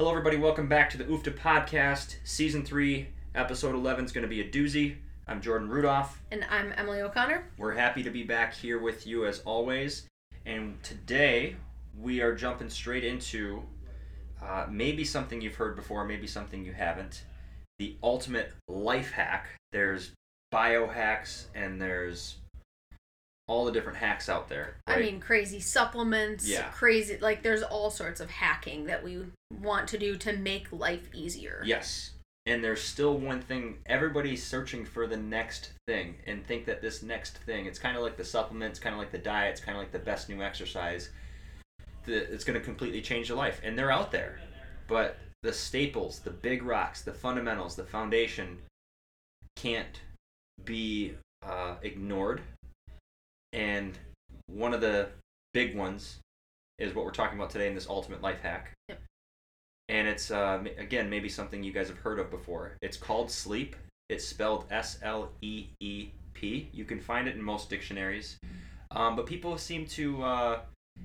Hello, 0.00 0.12
everybody. 0.12 0.38
Welcome 0.38 0.66
back 0.66 0.88
to 0.88 0.96
the 0.96 1.04
UFFDA 1.04 1.36
podcast. 1.36 2.14
Season 2.24 2.64
3, 2.64 3.06
episode 3.34 3.74
11 3.74 4.06
is 4.06 4.12
going 4.12 4.22
to 4.22 4.28
be 4.28 4.40
a 4.40 4.48
doozy. 4.48 4.96
I'm 5.28 5.42
Jordan 5.42 5.68
Rudolph. 5.68 6.22
And 6.32 6.46
I'm 6.48 6.72
Emily 6.78 7.02
O'Connor. 7.02 7.44
We're 7.58 7.74
happy 7.74 8.02
to 8.04 8.08
be 8.08 8.22
back 8.22 8.54
here 8.54 8.78
with 8.78 9.06
you 9.06 9.26
as 9.26 9.40
always. 9.40 10.08
And 10.46 10.82
today 10.82 11.56
we 12.00 12.22
are 12.22 12.34
jumping 12.34 12.70
straight 12.70 13.04
into 13.04 13.62
uh, 14.42 14.64
maybe 14.70 15.04
something 15.04 15.42
you've 15.42 15.56
heard 15.56 15.76
before, 15.76 16.06
maybe 16.06 16.26
something 16.26 16.64
you 16.64 16.72
haven't. 16.72 17.24
The 17.78 17.98
ultimate 18.02 18.54
life 18.68 19.10
hack. 19.10 19.48
There's 19.70 20.12
biohacks 20.50 21.44
and 21.54 21.78
there's 21.78 22.38
all 23.50 23.64
the 23.64 23.72
different 23.72 23.98
hacks 23.98 24.28
out 24.28 24.48
there. 24.48 24.76
I 24.86 25.00
mean, 25.00 25.18
crazy 25.18 25.58
supplements, 25.58 26.48
Yeah. 26.48 26.70
crazy, 26.70 27.18
like, 27.18 27.42
there's 27.42 27.64
all 27.64 27.90
sorts 27.90 28.20
of 28.20 28.30
hacking 28.30 28.86
that 28.86 29.02
we 29.02 29.26
want 29.60 29.88
to 29.88 29.98
do 29.98 30.16
to 30.18 30.36
make 30.36 30.70
life 30.70 31.12
easier. 31.12 31.60
Yes. 31.66 32.12
And 32.46 32.62
there's 32.62 32.80
still 32.80 33.18
one 33.18 33.42
thing 33.42 33.78
everybody's 33.86 34.46
searching 34.46 34.84
for 34.84 35.08
the 35.08 35.16
next 35.16 35.72
thing 35.88 36.14
and 36.28 36.46
think 36.46 36.64
that 36.66 36.80
this 36.80 37.02
next 37.02 37.38
thing, 37.38 37.66
it's 37.66 37.78
kind 37.80 37.96
of 37.96 38.04
like 38.04 38.16
the 38.16 38.24
supplements, 38.24 38.78
kind 38.78 38.94
of 38.94 39.00
like 39.00 39.10
the 39.10 39.18
diet, 39.18 39.50
it's 39.50 39.60
kind 39.60 39.76
of 39.76 39.82
like 39.82 39.90
the 39.90 39.98
best 39.98 40.28
new 40.28 40.40
exercise. 40.40 41.10
The, 42.04 42.32
it's 42.32 42.44
going 42.44 42.58
to 42.58 42.64
completely 42.64 43.02
change 43.02 43.28
your 43.28 43.36
life. 43.36 43.60
And 43.64 43.76
they're 43.76 43.90
out 43.90 44.12
there. 44.12 44.38
But 44.86 45.18
the 45.42 45.52
staples, 45.52 46.20
the 46.20 46.30
big 46.30 46.62
rocks, 46.62 47.02
the 47.02 47.12
fundamentals, 47.12 47.74
the 47.74 47.82
foundation 47.82 48.58
can't 49.56 50.00
be 50.64 51.14
uh, 51.44 51.74
ignored. 51.82 52.42
And 53.52 53.98
one 54.46 54.74
of 54.74 54.80
the 54.80 55.08
big 55.52 55.76
ones 55.76 56.18
is 56.78 56.94
what 56.94 57.04
we're 57.04 57.10
talking 57.10 57.38
about 57.38 57.50
today 57.50 57.68
in 57.68 57.74
this 57.74 57.88
ultimate 57.88 58.22
life 58.22 58.40
hack 58.40 58.72
and 59.90 60.06
it's 60.06 60.30
uh, 60.30 60.62
again 60.78 61.10
maybe 61.10 61.28
something 61.28 61.62
you 61.64 61.72
guys 61.72 61.88
have 61.88 61.98
heard 61.98 62.18
of 62.20 62.30
before. 62.30 62.76
It's 62.80 62.96
called 62.96 63.30
sleep. 63.30 63.74
It's 64.08 64.24
spelled 64.24 64.66
S 64.70 64.98
L 65.02 65.30
E 65.42 65.66
E 65.80 66.10
P. 66.32 66.70
You 66.72 66.84
can 66.84 67.00
find 67.00 67.26
it 67.26 67.34
in 67.34 67.42
most 67.42 67.68
dictionaries, 67.68 68.38
um, 68.92 69.16
but 69.16 69.26
people 69.26 69.58
seem 69.58 69.86
to 69.86 70.22
uh, 70.22 70.60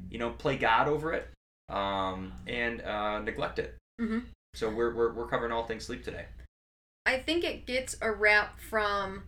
you 0.10 0.20
know 0.20 0.30
play 0.30 0.56
God 0.56 0.88
over 0.88 1.14
it 1.14 1.28
um, 1.70 2.32
and 2.48 2.82
uh, 2.82 3.20
neglect 3.20 3.60
it. 3.60 3.76
hmm 4.00 4.20
So 4.54 4.70
we're, 4.70 4.94
we're 4.94 5.14
we're 5.14 5.28
covering 5.28 5.52
all 5.52 5.66
things 5.66 5.84
sleep 5.86 6.04
today. 6.04 6.26
I 7.08 7.18
think 7.18 7.44
it 7.44 7.66
gets 7.66 7.96
a 8.02 8.12
rap 8.12 8.60
from, 8.60 9.24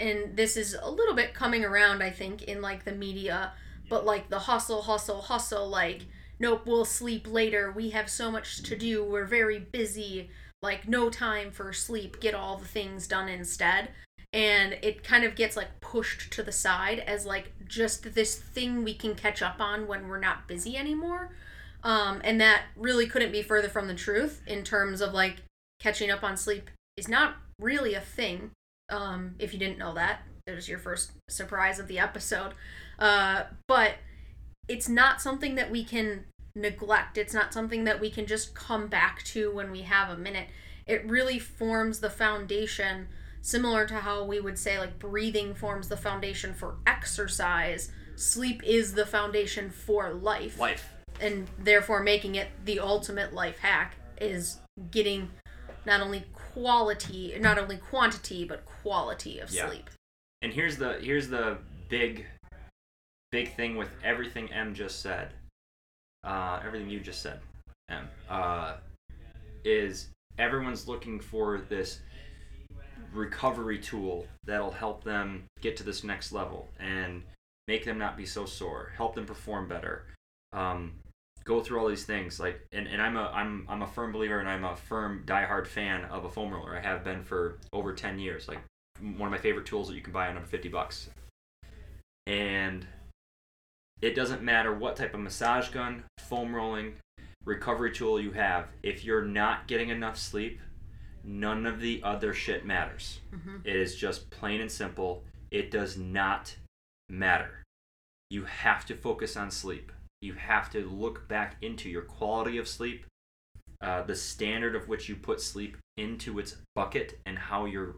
and 0.00 0.36
this 0.36 0.56
is 0.56 0.76
a 0.80 0.90
little 0.90 1.14
bit 1.14 1.34
coming 1.34 1.64
around, 1.64 2.02
I 2.02 2.10
think, 2.10 2.42
in 2.42 2.60
like 2.60 2.84
the 2.84 2.92
media, 2.92 3.52
but 3.88 4.04
like 4.04 4.28
the 4.30 4.40
hustle, 4.40 4.82
hustle, 4.82 5.22
hustle, 5.22 5.68
like, 5.68 6.06
nope, 6.38 6.62
we'll 6.66 6.84
sleep 6.84 7.26
later. 7.30 7.70
We 7.70 7.90
have 7.90 8.10
so 8.10 8.30
much 8.30 8.62
to 8.64 8.76
do. 8.76 9.04
We're 9.04 9.26
very 9.26 9.58
busy. 9.58 10.30
Like, 10.60 10.88
no 10.88 11.10
time 11.10 11.50
for 11.50 11.72
sleep. 11.72 12.20
Get 12.20 12.34
all 12.34 12.56
the 12.56 12.66
things 12.66 13.06
done 13.06 13.28
instead. 13.28 13.90
And 14.32 14.78
it 14.82 15.04
kind 15.04 15.24
of 15.24 15.34
gets 15.34 15.56
like 15.56 15.80
pushed 15.80 16.32
to 16.32 16.42
the 16.42 16.52
side 16.52 17.00
as 17.00 17.26
like 17.26 17.52
just 17.68 18.14
this 18.14 18.36
thing 18.36 18.82
we 18.82 18.94
can 18.94 19.14
catch 19.14 19.42
up 19.42 19.60
on 19.60 19.86
when 19.86 20.08
we're 20.08 20.20
not 20.20 20.48
busy 20.48 20.76
anymore. 20.76 21.32
Um, 21.84 22.20
and 22.24 22.40
that 22.40 22.62
really 22.76 23.06
couldn't 23.06 23.32
be 23.32 23.42
further 23.42 23.68
from 23.68 23.88
the 23.88 23.94
truth 23.94 24.40
in 24.46 24.62
terms 24.64 25.00
of 25.00 25.12
like 25.12 25.42
catching 25.80 26.10
up 26.10 26.22
on 26.22 26.36
sleep 26.36 26.70
is 26.96 27.08
not 27.08 27.36
really 27.58 27.94
a 27.94 28.00
thing. 28.00 28.52
Um, 28.90 29.34
if 29.38 29.52
you 29.52 29.58
didn't 29.58 29.78
know 29.78 29.94
that, 29.94 30.20
there's 30.46 30.68
your 30.68 30.78
first 30.78 31.12
surprise 31.28 31.78
of 31.78 31.88
the 31.88 31.98
episode. 31.98 32.52
Uh, 32.98 33.44
but 33.66 33.94
it's 34.68 34.88
not 34.88 35.20
something 35.20 35.54
that 35.54 35.70
we 35.70 35.84
can 35.84 36.24
neglect. 36.54 37.16
It's 37.18 37.34
not 37.34 37.52
something 37.52 37.84
that 37.84 38.00
we 38.00 38.10
can 38.10 38.26
just 38.26 38.54
come 38.54 38.88
back 38.88 39.22
to 39.24 39.50
when 39.52 39.70
we 39.70 39.82
have 39.82 40.10
a 40.10 40.16
minute. 40.16 40.48
It 40.86 41.08
really 41.08 41.38
forms 41.38 42.00
the 42.00 42.10
foundation, 42.10 43.08
similar 43.40 43.86
to 43.86 43.94
how 43.94 44.24
we 44.24 44.40
would 44.40 44.58
say, 44.58 44.78
like, 44.78 44.98
breathing 44.98 45.54
forms 45.54 45.88
the 45.88 45.96
foundation 45.96 46.54
for 46.54 46.76
exercise. 46.86 47.90
Sleep 48.16 48.62
is 48.64 48.94
the 48.94 49.06
foundation 49.06 49.70
for 49.70 50.12
life 50.12 50.58
Life. 50.58 50.90
and 51.20 51.48
therefore 51.58 52.02
making 52.02 52.34
it 52.34 52.48
the 52.64 52.78
ultimate 52.80 53.32
life 53.32 53.58
hack 53.60 53.94
is 54.20 54.58
getting 54.90 55.30
not 55.86 56.00
only 56.00 56.24
quality 56.52 57.36
not 57.40 57.58
only 57.58 57.76
quantity 57.76 58.44
but 58.44 58.64
quality 58.64 59.38
of 59.38 59.50
Yeah. 59.50 59.68
sleep 59.68 59.90
And 60.42 60.52
here's 60.52 60.76
the 60.76 60.94
here's 61.00 61.28
the 61.28 61.58
big 61.88 62.26
big 63.30 63.54
thing 63.54 63.76
with 63.76 63.88
everything 64.04 64.52
M 64.52 64.74
just 64.74 65.00
said. 65.00 65.32
Uh, 66.24 66.60
everything 66.64 66.88
you 66.88 67.00
just 67.00 67.20
said, 67.20 67.40
M, 67.88 68.08
uh, 68.28 68.76
is 69.64 70.08
everyone's 70.38 70.86
looking 70.86 71.18
for 71.18 71.62
this 71.68 72.00
recovery 73.12 73.78
tool 73.78 74.26
that'll 74.44 74.70
help 74.70 75.02
them 75.02 75.44
get 75.60 75.76
to 75.78 75.82
this 75.82 76.04
next 76.04 76.30
level 76.30 76.68
and 76.78 77.22
make 77.66 77.84
them 77.84 77.98
not 77.98 78.16
be 78.16 78.24
so 78.24 78.46
sore, 78.46 78.92
help 78.96 79.14
them 79.14 79.26
perform 79.26 79.68
better. 79.68 80.04
Um, 80.52 80.92
go 81.44 81.60
through 81.60 81.80
all 81.80 81.88
these 81.88 82.04
things 82.04 82.38
like 82.38 82.60
and, 82.72 82.86
and 82.86 83.00
I'm 83.02 83.16
a 83.16 83.30
I'm 83.34 83.66
I'm 83.68 83.82
a 83.82 83.86
firm 83.86 84.12
believer 84.12 84.38
and 84.38 84.48
I'm 84.48 84.64
a 84.64 84.76
firm 84.76 85.24
diehard 85.26 85.66
fan 85.66 86.04
of 86.06 86.24
a 86.24 86.28
foam 86.30 86.52
roller. 86.52 86.76
I 86.76 86.80
have 86.80 87.04
been 87.04 87.22
for 87.24 87.58
over 87.72 87.92
10 87.92 88.18
years. 88.18 88.48
Like 88.48 88.60
one 89.00 89.26
of 89.26 89.30
my 89.30 89.38
favorite 89.38 89.66
tools 89.66 89.88
that 89.88 89.94
you 89.94 90.02
can 90.02 90.12
buy 90.12 90.28
under 90.28 90.40
50 90.40 90.68
bucks. 90.68 91.08
And 92.26 92.86
it 94.00 94.14
doesn't 94.14 94.42
matter 94.42 94.72
what 94.72 94.96
type 94.96 95.14
of 95.14 95.20
massage 95.20 95.68
gun, 95.70 96.04
foam 96.18 96.54
rolling, 96.54 96.94
recovery 97.44 97.92
tool 97.92 98.20
you 98.20 98.32
have. 98.32 98.66
If 98.82 99.04
you're 99.04 99.24
not 99.24 99.66
getting 99.66 99.88
enough 99.88 100.16
sleep, 100.16 100.60
none 101.24 101.66
of 101.66 101.80
the 101.80 102.00
other 102.02 102.32
shit 102.32 102.64
matters. 102.64 103.20
Mhm. 103.32 103.60
It 103.64 103.76
is 103.76 103.96
just 103.96 104.30
plain 104.30 104.60
and 104.60 104.70
simple. 104.70 105.24
It 105.50 105.70
does 105.70 105.96
not 105.96 106.56
matter. 107.08 107.62
You 108.30 108.44
have 108.44 108.86
to 108.86 108.96
focus 108.96 109.36
on 109.36 109.50
sleep. 109.50 109.92
You 110.22 110.34
have 110.34 110.70
to 110.70 110.88
look 110.88 111.28
back 111.28 111.56
into 111.60 111.90
your 111.90 112.02
quality 112.02 112.56
of 112.58 112.68
sleep, 112.68 113.04
uh, 113.82 114.02
the 114.04 114.14
standard 114.14 114.74
of 114.76 114.88
which 114.88 115.08
you 115.08 115.16
put 115.16 115.40
sleep 115.40 115.76
into 115.96 116.38
its 116.38 116.56
bucket, 116.74 117.18
and 117.26 117.36
how 117.36 117.66
you're 117.66 117.96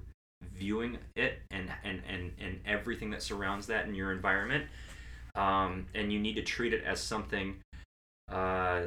viewing 0.52 0.98
it, 1.16 1.42
and 1.50 1.70
and 1.84 2.02
and, 2.08 2.32
and 2.40 2.60
everything 2.66 3.10
that 3.10 3.22
surrounds 3.22 3.66
that 3.66 3.86
in 3.86 3.94
your 3.94 4.10
environment. 4.10 4.66
Um, 5.36 5.86
and 5.94 6.12
you 6.12 6.18
need 6.18 6.34
to 6.36 6.42
treat 6.42 6.72
it 6.72 6.82
as 6.84 7.00
something. 7.00 7.56
Uh, 8.30 8.84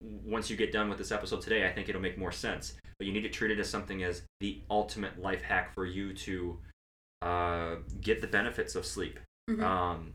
once 0.00 0.48
you 0.48 0.56
get 0.56 0.70
done 0.72 0.88
with 0.88 0.98
this 0.98 1.10
episode 1.10 1.40
today, 1.42 1.66
I 1.66 1.72
think 1.72 1.88
it'll 1.88 2.00
make 2.00 2.16
more 2.16 2.32
sense. 2.32 2.74
But 2.98 3.06
you 3.06 3.12
need 3.12 3.22
to 3.22 3.28
treat 3.28 3.50
it 3.50 3.58
as 3.58 3.68
something 3.68 4.02
as 4.04 4.22
the 4.40 4.60
ultimate 4.70 5.20
life 5.20 5.42
hack 5.42 5.74
for 5.74 5.86
you 5.86 6.12
to 6.14 6.58
uh, 7.22 7.76
get 8.00 8.20
the 8.20 8.26
benefits 8.28 8.74
of 8.76 8.86
sleep. 8.86 9.18
Mhm. 9.50 9.62
Um, 9.62 10.14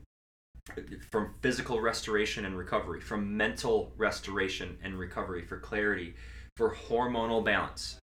from 1.10 1.34
physical 1.42 1.80
restoration 1.80 2.44
and 2.44 2.56
recovery, 2.56 3.00
from 3.00 3.36
mental 3.36 3.92
restoration 3.96 4.76
and 4.82 4.98
recovery, 4.98 5.42
for 5.42 5.58
clarity, 5.58 6.14
for 6.56 6.74
hormonal 6.74 7.44
balance. 7.44 7.98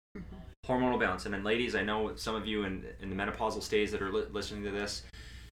Hormonal 0.65 0.99
balance. 0.99 1.25
And 1.25 1.33
then, 1.33 1.43
ladies, 1.43 1.75
I 1.75 1.83
know 1.83 2.15
some 2.15 2.35
of 2.35 2.45
you 2.45 2.63
in, 2.63 2.85
in 3.01 3.09
the 3.09 3.15
menopausal 3.15 3.63
stage 3.63 3.91
that 3.91 4.01
are 4.01 4.11
li- 4.11 4.25
listening 4.31 4.63
to 4.63 4.71
this, 4.71 5.03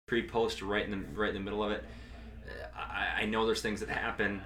pre, 0.07 0.27
post, 0.27 0.61
right 0.61 0.83
in 0.83 0.91
the 0.91 0.97
right 1.15 1.29
in 1.29 1.35
the 1.35 1.39
middle 1.39 1.63
of 1.63 1.71
it. 1.71 1.83
I, 2.75 3.21
I 3.23 3.25
know 3.25 3.45
there's 3.45 3.61
things 3.61 3.79
that 3.79 3.89
happen 3.89 4.41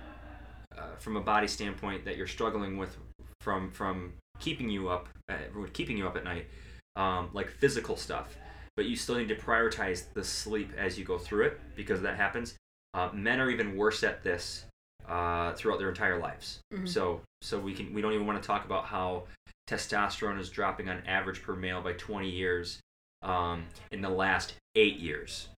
uh, 0.77 0.95
from 0.97 1.17
a 1.17 1.21
body 1.21 1.47
standpoint 1.47 2.05
that 2.05 2.15
you're 2.15 2.27
struggling 2.27 2.77
with 2.77 2.95
from 3.41 3.71
from 3.71 4.13
keeping 4.39 4.69
you 4.69 4.89
up, 4.89 5.09
uh, 5.29 5.35
keeping 5.73 5.97
you 5.97 6.07
up 6.07 6.15
at 6.15 6.23
night, 6.23 6.47
um, 6.95 7.29
like 7.33 7.49
physical 7.49 7.97
stuff. 7.97 8.37
But 8.75 8.85
you 8.85 8.95
still 8.95 9.15
need 9.15 9.27
to 9.29 9.35
prioritize 9.35 10.05
the 10.13 10.23
sleep 10.23 10.71
as 10.77 10.97
you 10.97 11.05
go 11.05 11.17
through 11.17 11.45
it 11.45 11.59
because 11.75 12.01
that 12.01 12.15
happens. 12.15 12.55
Uh, 12.93 13.09
men 13.13 13.39
are 13.39 13.49
even 13.49 13.75
worse 13.77 14.03
at 14.03 14.23
this 14.23 14.65
uh, 15.07 15.53
throughout 15.53 15.79
their 15.79 15.89
entire 15.89 16.19
lives. 16.19 16.59
Mhm. 16.73 16.87
So 16.87 17.21
so 17.41 17.59
we 17.59 17.73
can 17.73 17.93
we 17.93 18.01
don't 18.01 18.13
even 18.13 18.27
want 18.27 18.41
to 18.41 18.47
talk 18.47 18.65
about 18.65 18.85
how 18.85 19.25
testosterone 19.67 20.39
is 20.39 20.49
dropping 20.49 20.89
on 20.89 21.01
average 21.07 21.41
per 21.41 21.55
male 21.55 21.81
by 21.81 21.93
20 21.93 22.29
years 22.29 22.79
um, 23.21 23.65
in 23.91 24.01
the 24.01 24.09
last 24.09 24.53
eight 24.75 24.97
years, 24.97 25.49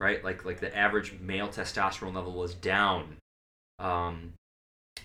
right? 0.00 0.22
Like 0.24 0.44
like 0.44 0.60
the 0.60 0.74
average 0.76 1.18
male 1.20 1.48
testosterone 1.48 2.14
level 2.14 2.42
is 2.44 2.54
down 2.54 3.16
um, 3.78 4.32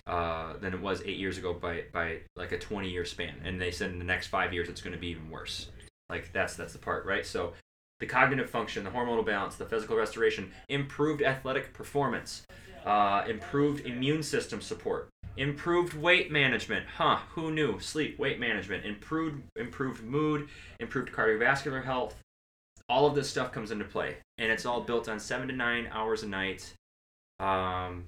uh, 0.06 0.54
than 0.58 0.74
it 0.74 0.80
was 0.80 1.02
eight 1.04 1.18
years 1.18 1.38
ago 1.38 1.54
by 1.54 1.84
by 1.92 2.18
like 2.36 2.52
a 2.52 2.58
20 2.58 2.88
year 2.90 3.04
span. 3.04 3.34
And 3.44 3.60
they 3.60 3.70
said 3.70 3.90
in 3.90 3.98
the 3.98 4.04
next 4.04 4.28
five 4.28 4.52
years 4.52 4.68
it's 4.68 4.80
going 4.82 4.94
to 4.94 5.00
be 5.00 5.08
even 5.08 5.30
worse. 5.30 5.70
Like 6.14 6.32
that's 6.32 6.54
that's 6.54 6.72
the 6.72 6.78
part, 6.78 7.04
right? 7.06 7.26
So 7.26 7.54
the 7.98 8.06
cognitive 8.06 8.48
function, 8.48 8.84
the 8.84 8.90
hormonal 8.90 9.26
balance, 9.26 9.56
the 9.56 9.64
physical 9.64 9.96
restoration, 9.96 10.52
improved 10.68 11.22
athletic 11.22 11.72
performance, 11.72 12.46
uh, 12.84 13.24
improved 13.28 13.84
immune 13.84 14.22
system 14.22 14.60
support, 14.60 15.08
improved 15.36 15.94
weight 15.94 16.30
management. 16.30 16.86
Huh? 16.86 17.18
Who 17.30 17.50
knew? 17.50 17.80
Sleep, 17.80 18.16
weight 18.16 18.38
management, 18.38 18.84
improved 18.84 19.42
improved 19.56 20.04
mood, 20.04 20.48
improved 20.78 21.10
cardiovascular 21.12 21.82
health. 21.84 22.14
All 22.88 23.06
of 23.08 23.16
this 23.16 23.28
stuff 23.28 23.50
comes 23.50 23.72
into 23.72 23.84
play, 23.84 24.18
and 24.38 24.52
it's 24.52 24.64
all 24.66 24.82
built 24.82 25.08
on 25.08 25.18
seven 25.18 25.48
to 25.48 25.54
nine 25.54 25.88
hours 25.90 26.22
a 26.22 26.28
night. 26.28 26.74
Um, 27.40 28.04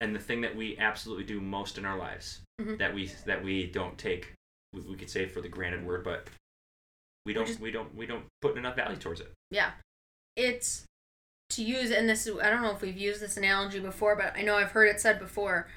and 0.00 0.14
the 0.14 0.18
thing 0.20 0.40
that 0.40 0.56
we 0.56 0.78
absolutely 0.78 1.24
do 1.24 1.42
most 1.42 1.76
in 1.76 1.84
our 1.84 1.98
lives 1.98 2.40
Mhm. 2.58 2.78
that 2.78 2.94
we 2.94 3.08
that 3.26 3.44
we 3.44 3.66
don't 3.66 3.98
take, 3.98 4.32
we 4.72 4.96
could 4.96 5.10
say 5.10 5.26
for 5.26 5.42
the 5.42 5.48
granted 5.50 5.84
word, 5.84 6.04
but 6.04 6.28
we 7.26 7.32
don't 7.32 7.46
just- 7.46 7.60
we 7.60 7.70
don't 7.70 7.94
we 7.94 8.06
don't 8.06 8.24
put 8.40 8.56
enough 8.56 8.76
value 8.76 8.96
towards 8.96 9.20
it. 9.20 9.32
Yeah. 9.50 9.72
It's 10.36 10.84
to 11.50 11.64
use, 11.64 11.90
and 11.90 12.08
this, 12.08 12.28
I 12.28 12.48
don't 12.48 12.62
know 12.62 12.70
if 12.70 12.80
we've 12.80 12.96
used 12.96 13.20
this 13.20 13.36
analogy 13.36 13.80
before, 13.80 14.14
but 14.14 14.36
I 14.36 14.42
know 14.42 14.54
I've 14.56 14.70
heard 14.70 14.88
it 14.88 15.00
said 15.00 15.18
before. 15.18 15.68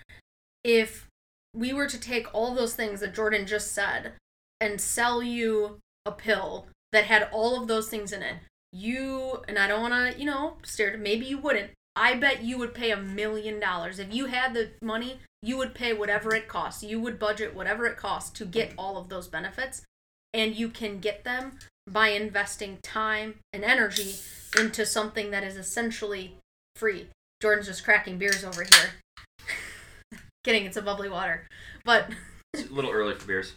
If 0.63 1.07
we 1.53 1.73
were 1.73 1.87
to 1.87 1.99
take 1.99 2.31
all 2.33 2.53
those 2.53 2.75
things 2.75 2.99
that 2.99 3.15
Jordan 3.15 3.47
just 3.47 3.71
said 3.71 4.13
and 4.61 4.79
sell 4.79 5.21
you 5.23 5.79
a 6.05 6.11
pill 6.11 6.67
that 6.91 7.05
had 7.05 7.27
all 7.31 7.59
of 7.59 7.67
those 7.67 7.89
things 7.89 8.11
in 8.13 8.21
it, 8.21 8.35
you, 8.71 9.41
and 9.47 9.57
I 9.57 9.67
don't 9.67 9.81
want 9.81 10.13
to, 10.13 10.19
you 10.19 10.25
know, 10.25 10.57
stare, 10.63 10.95
maybe 10.97 11.25
you 11.25 11.37
wouldn't. 11.39 11.71
I 11.95 12.15
bet 12.15 12.43
you 12.43 12.57
would 12.59 12.73
pay 12.73 12.91
a 12.91 12.97
million 12.97 13.59
dollars. 13.59 13.99
If 13.99 14.13
you 14.13 14.27
had 14.27 14.53
the 14.53 14.71
money, 14.81 15.19
you 15.41 15.57
would 15.57 15.75
pay 15.75 15.93
whatever 15.93 16.33
it 16.33 16.47
costs. 16.47 16.83
You 16.83 16.99
would 17.01 17.19
budget 17.19 17.53
whatever 17.55 17.85
it 17.85 17.97
costs 17.97 18.31
to 18.37 18.45
get 18.45 18.73
all 18.77 18.97
of 18.97 19.09
those 19.09 19.27
benefits. 19.27 19.83
And 20.33 20.55
you 20.55 20.69
can 20.69 20.99
get 20.99 21.23
them 21.23 21.59
by 21.87 22.09
investing 22.09 22.79
time 22.81 23.35
and 23.51 23.63
energy 23.63 24.15
into 24.57 24.85
something 24.85 25.31
that 25.31 25.43
is 25.43 25.57
essentially 25.57 26.37
free. 26.75 27.07
Jordan's 27.41 27.67
just 27.67 27.83
cracking 27.83 28.17
beers 28.17 28.43
over 28.43 28.63
here. 28.63 30.19
Kidding, 30.43 30.65
it's 30.65 30.77
a 30.77 30.81
bubbly 30.81 31.09
water. 31.09 31.47
But 31.83 32.09
It's 32.53 32.69
a 32.69 32.73
little 32.73 32.91
early 32.91 33.15
for 33.15 33.27
beers. 33.27 33.53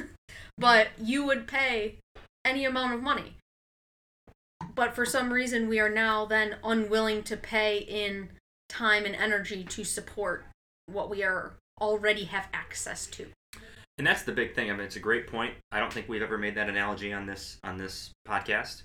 but 0.58 0.88
you 0.98 1.24
would 1.24 1.46
pay 1.46 1.96
any 2.44 2.64
amount 2.64 2.94
of 2.94 3.02
money. 3.02 3.34
But 4.74 4.94
for 4.94 5.04
some 5.04 5.32
reason 5.32 5.68
we 5.68 5.80
are 5.80 5.90
now 5.90 6.24
then 6.24 6.56
unwilling 6.62 7.22
to 7.24 7.36
pay 7.36 7.78
in 7.78 8.30
time 8.68 9.04
and 9.04 9.14
energy 9.14 9.64
to 9.64 9.84
support 9.84 10.44
what 10.86 11.10
we 11.10 11.22
are 11.22 11.54
already 11.80 12.24
have 12.24 12.48
access 12.52 13.06
to. 13.06 13.26
And 13.98 14.06
that's 14.06 14.22
the 14.22 14.32
big 14.32 14.54
thing. 14.54 14.70
I 14.70 14.74
mean, 14.74 14.82
it's 14.86 14.96
a 14.96 15.00
great 15.00 15.26
point. 15.26 15.54
I 15.72 15.80
don't 15.80 15.92
think 15.92 16.08
we've 16.08 16.22
ever 16.22 16.38
made 16.38 16.54
that 16.54 16.68
analogy 16.68 17.12
on 17.12 17.26
this 17.26 17.58
on 17.64 17.76
this 17.78 18.10
podcast. 18.26 18.82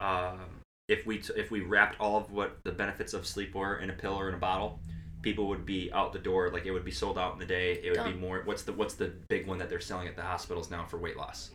Um, 0.00 0.40
if 0.88 1.06
we 1.06 1.18
t- 1.18 1.32
if 1.36 1.50
we 1.50 1.60
wrapped 1.60 2.00
all 2.00 2.16
of 2.16 2.30
what 2.32 2.58
the 2.64 2.72
benefits 2.72 3.12
of 3.14 3.26
sleep 3.26 3.54
were 3.54 3.76
in 3.78 3.90
a 3.90 3.94
pill 3.94 4.14
or 4.18 4.28
in 4.28 4.34
a 4.34 4.38
bottle, 4.38 4.80
people 5.22 5.48
would 5.48 5.64
be 5.66 5.90
out 5.92 6.12
the 6.12 6.18
door. 6.18 6.50
Like 6.50 6.66
it 6.66 6.70
would 6.72 6.84
be 6.84 6.90
sold 6.90 7.18
out 7.18 7.34
in 7.34 7.38
the 7.38 7.46
day. 7.46 7.74
It 7.82 7.96
would 7.96 8.04
be 8.12 8.18
more. 8.18 8.42
What's 8.44 8.62
the 8.62 8.72
what's 8.72 8.94
the 8.94 9.12
big 9.28 9.46
one 9.46 9.58
that 9.58 9.68
they're 9.68 9.80
selling 9.80 10.08
at 10.08 10.16
the 10.16 10.22
hospitals 10.22 10.70
now 10.70 10.84
for 10.86 10.98
weight 10.98 11.16
loss? 11.16 11.50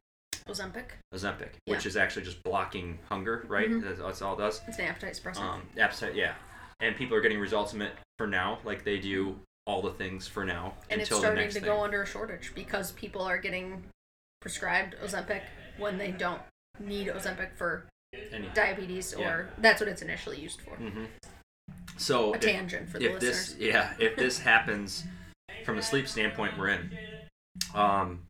Ozempic. 0.48 0.86
Ozempic, 1.14 1.50
Yeah. 1.66 1.76
which 1.76 1.86
is 1.86 1.96
actually 1.96 2.24
just 2.26 2.42
blocking 2.44 2.98
hunger, 3.08 3.46
right? 3.48 3.70
Mhm. 3.70 3.84
That's, 3.84 4.00
that's 4.00 4.22
all 4.24 4.34
it 4.34 4.38
does. 4.40 4.62
It's 4.68 4.80
an 4.80 4.86
appetite 4.86 5.14
suppressant. 5.22 5.42
Um, 5.42 5.62
appetite, 5.78 6.16
yeah. 6.16 6.34
And 6.80 6.96
people 6.96 7.16
are 7.16 7.22
getting 7.22 7.40
results 7.40 7.72
from 7.72 7.84
it 7.84 7.92
for 8.18 8.26
now, 8.26 8.58
like 8.64 8.84
they 8.84 8.98
do 8.98 9.40
all 9.66 9.82
the 9.82 9.92
things 9.92 10.28
for 10.28 10.44
now 10.46 10.74
and 10.90 11.00
it's 11.02 11.10
the 11.10 11.16
starting 11.18 11.48
to 11.48 11.54
thing. 11.56 11.64
go 11.64 11.84
under 11.84 12.02
a 12.02 12.06
shortage 12.06 12.52
because 12.56 12.92
people 12.94 13.22
are 13.22 13.38
getting 13.38 13.84
prescribed 14.42 14.96
Ozempic 15.04 15.42
when 15.78 15.98
they 15.98 16.12
don't 16.12 16.42
need 16.80 17.08
Ozempic 17.08 17.56
for 17.56 17.86
Any- 18.32 18.50
diabetes 18.56 19.14
or 19.14 19.20
Yeah. 19.22 19.46
that's 19.60 19.80
what 19.82 19.88
it's 19.90 20.02
initially 20.02 20.40
used 20.40 20.62
for. 20.62 20.76
Mhm. 20.78 21.08
So 21.98 22.32
A 22.34 22.36
if- 22.38 22.42
tangent 22.42 22.90
for 22.90 22.98
the 23.00 23.06
if 23.06 23.14
listeners. 23.22 23.54
this 23.54 23.58
yeah 23.60 23.94
if 24.00 24.16
this 24.16 24.40
happens 24.52 25.04
from 25.66 25.78
a 25.78 25.82
sleep 25.82 26.08
standpoint 26.08 26.58
we're 26.58 26.70
in 26.70 26.98
um 27.76 28.26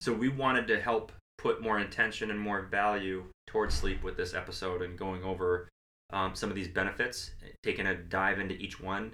so 0.00 0.12
we 0.12 0.28
wanted 0.28 0.66
to 0.68 0.80
help 0.80 1.12
put 1.38 1.60
more 1.62 1.78
intention 1.78 2.30
and 2.30 2.38
more 2.40 2.62
value 2.62 3.24
towards 3.46 3.74
sleep 3.74 4.02
with 4.02 4.16
this 4.16 4.32
episode 4.34 4.80
and 4.82 4.96
going 4.98 5.22
over 5.24 5.68
um, 6.12 6.34
some 6.34 6.48
of 6.48 6.54
these 6.56 6.68
benefits 6.68 7.32
taking 7.62 7.86
a 7.86 7.94
dive 7.94 8.38
into 8.38 8.54
each 8.54 8.80
one 8.80 9.12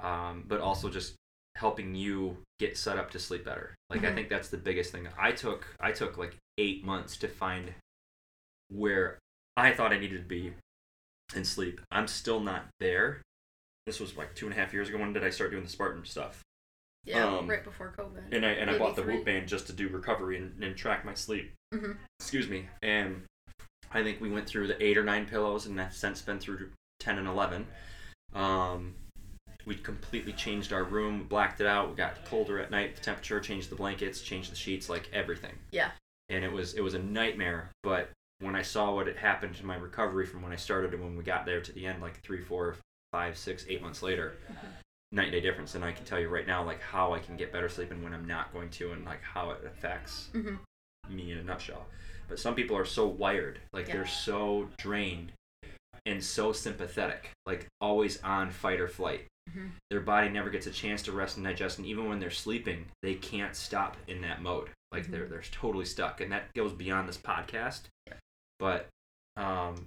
um, 0.00 0.44
but 0.46 0.60
also 0.60 0.88
just 0.88 1.14
helping 1.56 1.94
you 1.94 2.36
get 2.60 2.76
set 2.78 2.98
up 2.98 3.10
to 3.10 3.18
sleep 3.18 3.44
better. 3.44 3.74
Like 3.90 4.04
i 4.04 4.10
Mhm. 4.10 4.14
think 4.14 4.28
that's 4.28 4.48
the 4.48 4.56
biggest 4.58 4.92
thing. 4.92 5.08
I 5.18 5.32
took 5.32 5.66
i 5.80 5.90
took 5.92 6.16
like 6.16 6.36
eight 6.58 6.84
months 6.84 7.16
to 7.18 7.28
find 7.28 7.74
where 8.68 9.18
i 9.56 9.72
thought 9.72 9.92
i 9.92 9.98
needed 9.98 10.22
to 10.22 10.28
be 10.28 10.52
in 11.34 11.44
sleep. 11.44 11.80
I'm 11.90 12.06
still 12.06 12.40
not 12.40 12.66
there. 12.80 13.22
This 13.86 14.00
was 14.00 14.16
like 14.16 14.34
two 14.34 14.46
and 14.46 14.54
a 14.54 14.58
half 14.58 14.72
years 14.72 14.88
ago. 14.88 14.98
When 14.98 15.12
did 15.12 15.24
i 15.24 15.30
start 15.30 15.50
doing 15.50 15.64
the 15.64 15.68
spartan 15.70 16.04
stuff? 16.04 16.42
Yeah, 17.04 17.24
um, 17.26 17.48
right 17.48 17.64
before 17.64 17.92
COVID. 17.96 18.32
and 18.34 18.44
i 18.44 18.50
and 18.50 18.70
i 18.70 18.78
bought 18.78 18.94
the 18.96 19.02
three. 19.02 19.16
whoop 19.16 19.24
band 19.24 19.48
just 19.48 19.66
to 19.68 19.72
do 19.72 19.88
recovery 19.88 20.36
and, 20.36 20.62
and 20.62 20.76
track 20.76 21.04
my 21.04 21.14
sleep. 21.14 21.52
Mhm. 21.74 21.96
excuse 22.20 22.48
me. 22.48 22.68
And 22.82 23.24
i 23.90 24.02
think 24.02 24.20
we 24.20 24.30
went 24.30 24.46
through 24.46 24.66
the 24.68 24.80
eight 24.82 24.98
or 24.98 25.04
nine 25.04 25.26
pillows 25.26 25.64
and 25.66 25.80
i've 25.80 25.94
since 25.94 26.20
been 26.22 26.38
through 26.38 26.70
10 27.00 27.18
and 27.18 27.26
11 27.26 27.66
um, 28.34 28.94
we 29.68 29.74
completely 29.76 30.32
changed 30.32 30.72
our 30.72 30.82
room 30.84 31.24
blacked 31.28 31.60
it 31.60 31.66
out 31.66 31.90
we 31.90 31.94
got 31.94 32.24
colder 32.24 32.58
at 32.58 32.70
night 32.70 32.96
the 32.96 33.02
temperature 33.02 33.38
changed 33.38 33.70
the 33.70 33.76
blankets 33.76 34.20
changed 34.22 34.50
the 34.50 34.56
sheets 34.56 34.88
like 34.88 35.08
everything 35.12 35.52
Yeah. 35.70 35.90
and 36.28 36.44
it 36.44 36.50
was 36.52 36.74
it 36.74 36.80
was 36.80 36.94
a 36.94 36.98
nightmare 36.98 37.70
but 37.82 38.10
when 38.40 38.56
i 38.56 38.62
saw 38.62 38.94
what 38.94 39.06
had 39.06 39.16
happened 39.16 39.54
to 39.56 39.66
my 39.66 39.76
recovery 39.76 40.26
from 40.26 40.42
when 40.42 40.52
i 40.52 40.56
started 40.56 40.92
and 40.94 41.02
when 41.04 41.16
we 41.16 41.22
got 41.22 41.44
there 41.46 41.60
to 41.60 41.72
the 41.72 41.86
end 41.86 42.00
like 42.02 42.20
three 42.22 42.40
four 42.40 42.76
five 43.12 43.36
six 43.38 43.64
eight 43.68 43.82
months 43.82 44.02
later 44.02 44.34
night 45.12 45.24
and 45.24 45.32
day 45.32 45.40
difference 45.40 45.74
and 45.74 45.84
i 45.84 45.92
can 45.92 46.04
tell 46.04 46.18
you 46.20 46.28
right 46.28 46.46
now 46.46 46.64
like 46.64 46.80
how 46.80 47.12
i 47.12 47.18
can 47.18 47.36
get 47.36 47.52
better 47.52 47.68
sleep 47.68 47.90
and 47.90 48.02
when 48.02 48.12
i'm 48.14 48.26
not 48.26 48.52
going 48.52 48.68
to 48.70 48.92
and 48.92 49.04
like 49.04 49.22
how 49.22 49.50
it 49.50 49.62
affects 49.66 50.28
hmm 50.32 50.54
me 51.08 51.32
in 51.32 51.38
a 51.38 51.42
nutshell. 51.42 51.86
But 52.28 52.38
some 52.38 52.54
people 52.54 52.76
are 52.76 52.84
so 52.84 53.06
wired, 53.06 53.60
like 53.72 53.88
Yeah. 53.88 53.94
they're 53.94 54.06
so 54.06 54.68
drained 54.76 55.32
and 56.06 56.22
so 56.22 56.52
sympathetic, 56.52 57.30
like 57.46 57.66
always 57.80 58.22
on 58.22 58.50
fight 58.50 58.80
or 58.80 58.88
flight. 58.88 59.26
Mhm. 59.50 59.70
Their 59.90 60.00
body 60.00 60.28
never 60.28 60.50
gets 60.50 60.66
a 60.66 60.70
chance 60.70 61.02
to 61.02 61.12
rest 61.12 61.36
and 61.36 61.46
digest, 61.46 61.78
and 61.78 61.86
even 61.86 62.08
when 62.08 62.20
they're 62.20 62.30
sleeping, 62.30 62.86
they 63.02 63.14
can't 63.14 63.56
stop 63.56 63.96
in 64.06 64.20
that 64.22 64.42
mode. 64.42 64.70
Like 64.92 65.06
they're 65.08 65.26
they're 65.26 65.42
totally 65.42 65.84
stuck, 65.84 66.20
and 66.20 66.32
that 66.32 66.52
goes 66.54 66.72
beyond 66.72 67.08
this 67.08 67.18
podcast. 67.18 67.82
Yeah. 68.06 68.14
But 68.58 68.88
um, 69.36 69.86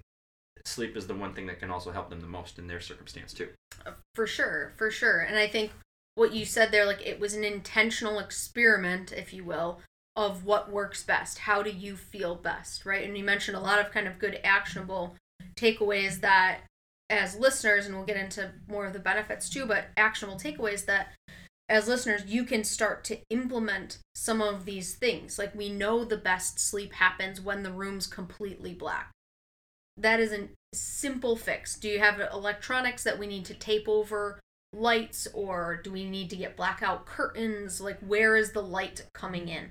sleep 0.65 0.95
is 0.95 1.07
the 1.07 1.15
one 1.15 1.33
thing 1.33 1.47
that 1.47 1.59
can 1.59 1.71
also 1.71 1.91
help 1.91 2.09
them 2.09 2.21
the 2.21 2.27
most 2.27 2.59
in 2.59 2.67
their 2.67 2.79
circumstance 2.79 3.33
too. 3.33 3.49
For 4.15 4.27
sure, 4.27 4.73
for 4.77 4.91
sure. 4.91 5.19
And 5.19 5.37
I 5.37 5.47
think 5.47 5.71
what 6.15 6.33
you 6.33 6.45
said 6.45 6.71
there, 6.71 6.85
like 6.85 7.05
it 7.05 7.19
was 7.19 7.33
an 7.33 7.43
intentional 7.43 8.19
experiment, 8.19 9.11
if 9.11 9.33
you 9.33 9.43
will, 9.43 9.81
of 10.15 10.45
what 10.45 10.71
works 10.71 11.03
best. 11.03 11.39
How 11.39 11.63
do 11.63 11.69
you 11.69 11.95
feel 11.95 12.35
best, 12.35 12.85
right? 12.85 13.03
And 13.03 13.17
you 13.17 13.23
mentioned 13.23 13.57
a 13.57 13.61
lot 13.61 13.79
of 13.79 13.91
kind 13.91 14.07
of 14.07 14.19
good 14.19 14.39
actionable 14.43 15.15
takeaways 15.55 16.21
that 16.21 16.61
as 17.09 17.35
listeners, 17.35 17.85
and 17.85 17.95
we'll 17.95 18.05
get 18.05 18.17
into 18.17 18.51
more 18.67 18.85
of 18.85 18.93
the 18.93 18.99
benefits 18.99 19.49
too, 19.49 19.65
but 19.65 19.85
actionable 19.97 20.39
takeaways 20.39 20.85
that 20.85 21.09
as 21.71 21.87
listeners, 21.87 22.25
you 22.25 22.43
can 22.43 22.63
start 22.63 23.03
to 23.05 23.19
implement 23.29 23.99
some 24.13 24.41
of 24.41 24.65
these 24.65 24.95
things. 24.95 25.39
Like 25.39 25.55
we 25.55 25.69
know 25.69 26.03
the 26.03 26.17
best 26.17 26.59
sleep 26.59 26.93
happens 26.93 27.39
when 27.39 27.63
the 27.63 27.71
room's 27.71 28.07
completely 28.07 28.73
black. 28.73 29.11
That 29.97 30.19
is 30.19 30.33
a 30.33 30.49
simple 30.73 31.35
fix. 31.35 31.77
Do 31.77 31.87
you 31.87 31.99
have 31.99 32.19
electronics 32.33 33.03
that 33.03 33.19
we 33.19 33.27
need 33.27 33.45
to 33.45 33.53
tape 33.53 33.87
over 33.87 34.39
lights 34.73 35.27
or 35.33 35.81
do 35.83 35.91
we 35.91 36.09
need 36.09 36.29
to 36.29 36.35
get 36.35 36.57
blackout 36.57 37.05
curtains? 37.05 37.79
Like 37.79 37.99
where 37.99 38.35
is 38.35 38.51
the 38.51 38.63
light 38.63 39.05
coming 39.13 39.47
in? 39.47 39.69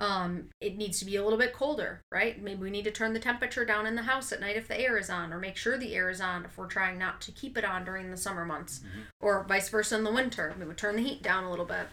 Um, 0.00 0.50
it 0.60 0.76
needs 0.76 1.00
to 1.00 1.04
be 1.04 1.16
a 1.16 1.24
little 1.24 1.38
bit 1.38 1.52
colder, 1.52 2.02
right? 2.12 2.40
Maybe 2.40 2.60
we 2.62 2.70
need 2.70 2.84
to 2.84 2.92
turn 2.92 3.14
the 3.14 3.18
temperature 3.18 3.64
down 3.64 3.84
in 3.84 3.96
the 3.96 4.02
house 4.02 4.30
at 4.30 4.40
night 4.40 4.56
if 4.56 4.68
the 4.68 4.78
air 4.80 4.96
is 4.96 5.10
on, 5.10 5.32
or 5.32 5.40
make 5.40 5.56
sure 5.56 5.76
the 5.76 5.94
air 5.96 6.08
is 6.08 6.20
on 6.20 6.44
if 6.44 6.56
we're 6.56 6.68
trying 6.68 6.98
not 6.98 7.20
to 7.22 7.32
keep 7.32 7.58
it 7.58 7.64
on 7.64 7.84
during 7.84 8.10
the 8.10 8.16
summer 8.16 8.44
months, 8.44 8.78
Mhm. 8.78 9.06
or 9.20 9.42
vice 9.44 9.68
versa 9.68 9.96
in 9.96 10.04
the 10.04 10.12
winter. 10.12 10.54
Maybe 10.56 10.72
turn 10.74 10.94
the 10.96 11.02
heat 11.02 11.20
down 11.20 11.42
a 11.42 11.50
little 11.50 11.64
bit. 11.64 11.88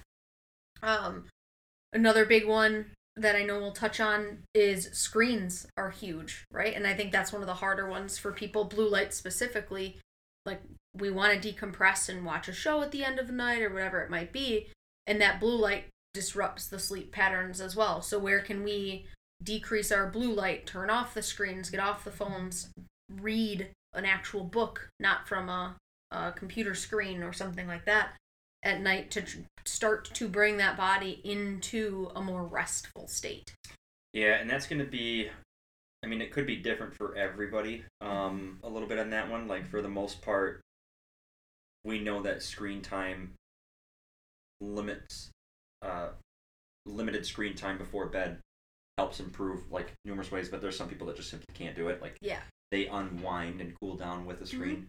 Um, 0.83 1.27
another 1.93 2.25
big 2.25 2.45
one 2.45 2.91
that 3.15 3.35
I 3.35 3.43
know 3.43 3.59
we'll 3.59 3.71
touch 3.71 4.00
on 4.00 4.43
is 4.53 4.89
screens 4.91 5.65
are 5.77 5.89
huge, 5.89 6.45
right? 6.51 6.75
And 6.75 6.85
I 6.85 6.93
think 6.93 7.12
that's 7.12 7.31
one 7.31 7.41
of 7.41 7.47
the 7.47 7.55
harder 7.55 7.88
ones 7.88 8.17
for 8.17 8.31
people, 8.31 8.65
blue 8.65 8.88
light 8.89 9.13
specifically. 9.13 10.00
Like 10.45 10.62
we 10.93 11.09
want 11.09 11.41
to 11.41 11.53
decompress 11.53 12.07
and 12.07 12.25
watch 12.25 12.47
a 12.47 12.53
show 12.53 12.81
at 12.81 12.91
the 12.91 13.03
end 13.03 13.17
of 13.17 13.27
the 13.27 13.33
night 13.33 13.62
or 13.63 13.69
whatever 13.74 14.01
it 14.01 14.09
might 14.12 14.31
be, 14.31 14.69
and 15.07 15.19
that 15.21 15.39
blue 15.39 15.57
light 15.57 15.85
disrupts 16.15 16.67
the 16.67 16.79
sleep 16.79 17.12
patterns 17.12 17.62
as 17.62 17.75
well. 17.75 18.01
So 18.01 18.17
where 18.17 18.39
can 18.39 18.63
we 18.63 19.05
decrease 19.43 19.91
our 19.91 20.10
blue 20.10 20.34
light, 20.34 20.65
turn 20.65 20.89
off 20.89 21.13
the 21.13 21.22
screens, 21.22 21.69
get 21.69 21.79
off 21.79 22.03
the 22.03 22.12
phones, 22.12 22.69
read 23.22 23.69
an 23.93 24.05
actual 24.05 24.43
book, 24.43 24.89
not 25.00 25.27
from 25.27 25.50
a, 25.50 25.75
a 26.12 26.31
computer 26.31 26.74
screen 26.74 27.22
or 27.22 27.34
something 27.34 27.67
like 27.67 27.86
that, 27.86 28.13
at 28.63 28.81
night 28.81 29.12
to 29.12 29.22
tr- 29.22 29.39
start 29.65 30.05
to 30.13 30.27
bring 30.27 30.57
that 30.57 30.77
body 30.77 31.22
into 31.24 32.10
a 32.15 32.22
more 32.22 32.43
restful 32.43 33.07
state. 33.07 33.53
Yeah, 34.13 34.36
and 34.36 34.50
that's 34.50 34.65
going 34.65 34.79
to 34.79 34.89
be. 34.89 35.29
I 36.03 36.07
mean, 36.07 36.22
it 36.22 36.31
could 36.31 36.48
be 36.48 36.55
different 36.55 36.93
for 36.93 37.15
everybody. 37.15 37.84
Um, 38.00 38.60
a 38.63 38.69
little 38.69 38.88
bit 38.88 39.00
on 39.00 39.10
that 39.10 39.29
one. 39.29 39.48
Like 39.48 39.67
for 39.67 39.81
the 39.81 39.89
most 39.89 40.22
part, 40.22 40.62
we 41.84 42.00
know 42.00 42.22
that 42.22 42.41
screen 42.41 42.81
time 42.81 43.34
limits, 44.62 45.31
uh, 45.82 46.10
limited 46.86 47.25
screen 47.25 47.55
time 47.55 47.77
before 47.77 48.08
bed 48.08 48.39
helps 48.98 49.20
improve 49.20 49.72
like 49.72 49.91
numerous 50.05 50.32
ways. 50.32 50.50
But 50.50 50.62
there's 50.62 50.77
some 50.77 50.88
people 50.88 51.08
that 51.08 51.15
just 51.15 51.29
simply 51.29 51.53
can't 51.53 51.75
do 51.75 51.89
it. 51.89 52.01
Like 52.01 52.17
Yeah. 52.22 52.41
they 52.72 52.88
unwind 52.88 53.62
and 53.62 53.74
cool 53.79 53.96
down 53.96 54.25
with 54.25 54.39
the 54.39 54.46
screen. 54.48 54.88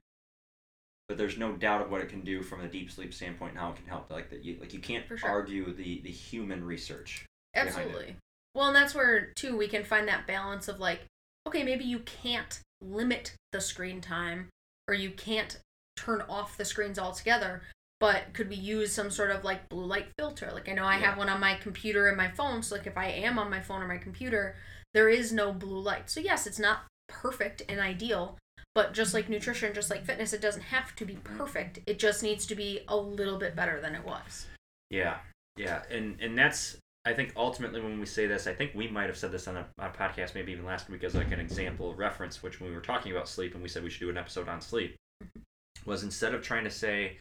But 1.09 1.19
there's 1.19 1.39
no 1.39 1.53
doubt 1.53 1.83
of 1.83 1.91
what 1.91 2.01
it 2.01 2.09
can 2.09 2.23
do 2.23 2.43
from 2.43 2.63
a 2.63 2.69
deep 2.69 2.91
sleep 2.91 3.15
standpoint 3.15 3.53
and 3.53 3.61
how 3.61 3.71
it 3.71 3.77
can 3.77 3.87
help. 3.87 4.11
Like 4.11 4.31
that, 4.31 4.45
you 4.45 4.57
like 4.61 4.73
you 4.75 4.81
can't 4.81 5.05
sure. 5.07 5.29
argue 5.29 5.73
the 5.73 6.01
the 6.03 6.11
human 6.11 6.65
research. 6.65 7.25
Absolutely. 7.55 8.17
Well, 8.55 8.69
and 8.69 8.77
that's 8.77 8.95
where 8.95 9.33
too 9.37 9.57
we 9.57 9.69
can 9.69 9.85
find 9.85 10.09
that 10.09 10.27
balance 10.27 10.67
of 10.67 10.81
like, 10.81 11.03
okay, 11.47 11.63
maybe 11.63 11.85
you 11.85 12.01
can't 12.01 12.61
limit 12.81 13.35
the 13.53 13.61
screen 13.61 14.01
time 14.01 14.49
or 14.89 14.95
you 14.95 15.11
can't 15.11 15.59
turn 15.97 16.23
off 16.29 16.57
the 16.57 16.65
screens 16.65 16.99
altogether, 16.99 17.63
but 18.01 18.35
could 18.35 18.49
we 18.49 18.57
use 18.57 18.93
some 18.93 19.11
sort 19.11 19.31
of 19.31 19.45
like 19.45 19.69
blue 19.69 19.85
light 19.85 20.09
filter? 20.19 20.51
Like 20.53 20.69
I 20.69 20.73
know 20.73 20.85
I 20.85 20.97
have 20.97 21.17
one 21.17 21.29
on 21.29 21.41
my 21.41 21.55
computer 21.55 22.09
and 22.09 22.17
my 22.17 22.29
phone, 22.29 22.63
so 22.63 22.77
like 22.77 22.87
if 22.87 22.99
I 22.99 23.07
am 23.07 23.39
on 23.39 23.51
my 23.51 23.61
phone 23.61 23.83
or 23.83 23.89
my 23.89 23.99
computer, 23.99 24.57
there 24.95 25.09
is 25.09 25.33
no 25.33 25.53
blue 25.53 25.81
light. 25.81 26.11
So 26.11 26.21
yes, 26.21 26.47
it's 26.47 26.59
not 26.59 26.85
perfect 27.09 27.63
and 27.69 27.81
ideal, 27.81 28.39
but 28.75 28.93
just 28.93 29.15
like 29.15 29.29
nutrition, 29.29 29.75
just 29.75 29.91
like 29.91 30.05
fitness, 30.05 30.33
it 30.33 30.43
doesn't 30.43 30.63
have 30.63 30.95
to 30.97 31.05
be 31.05 31.17
perfect. 31.17 31.81
It 31.87 31.99
just 31.99 32.23
needs 32.23 32.47
to 32.47 32.55
be 32.55 32.81
a 32.89 32.97
little 32.97 33.39
bit 33.39 33.57
better 33.57 33.81
than 33.81 33.95
it 33.95 34.05
was. 34.05 34.47
Yeah, 34.91 35.19
yeah, 35.57 35.83
and 35.91 36.21
and 36.21 36.37
that's 36.37 36.77
I 37.07 37.15
think 37.15 37.33
ultimately 37.37 37.81
when 37.81 38.01
we 38.01 38.07
say 38.07 38.27
this, 38.27 38.49
I 38.49 38.53
think 38.53 38.73
we 38.75 38.89
might 38.89 39.07
have 39.07 39.17
said 39.17 39.31
this 39.31 39.47
on 39.47 39.57
a, 39.57 39.67
a 39.79 39.89
podcast 39.91 40.35
maybe 40.35 40.51
even 40.51 40.67
last 40.67 40.91
week 40.91 41.05
as 41.05 41.15
like 41.15 41.31
an 41.31 41.39
example 41.39 41.95
reference, 41.95 42.43
which 42.43 42.61
when 42.61 42.69
we 42.69 42.75
were 42.75 42.83
talking 42.83 43.13
about 43.13 43.29
sleep 43.29 43.55
and 43.55 43.63
we 43.63 43.69
said 43.69 43.85
we 43.85 43.91
should 43.91 44.01
do 44.01 44.11
an 44.11 44.19
episode 44.19 44.49
on 44.49 44.61
sleep, 44.61 44.97
mm-hmm. 45.23 45.89
was 45.89 46.03
instead 46.03 46.35
of 46.35 46.43
trying 46.43 46.65
to 46.65 46.71
say, 46.71 47.19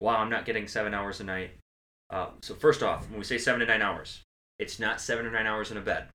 "Wow, 0.00 0.16
I'm 0.16 0.30
not 0.30 0.44
getting 0.44 0.68
seven 0.68 0.94
hours 0.94 1.20
a 1.20 1.24
night." 1.24 1.52
Uh, 2.10 2.28
so 2.42 2.54
first 2.54 2.82
off, 2.82 3.08
when 3.08 3.18
we 3.18 3.24
say 3.24 3.38
seven 3.38 3.60
to 3.60 3.66
nine 3.66 3.82
hours, 3.82 4.22
it's 4.58 4.78
not 4.78 5.00
seven 5.00 5.24
to 5.24 5.30
nine 5.30 5.46
hours 5.46 5.70
in 5.70 5.76
a 5.76 5.80
bed. 5.80 6.08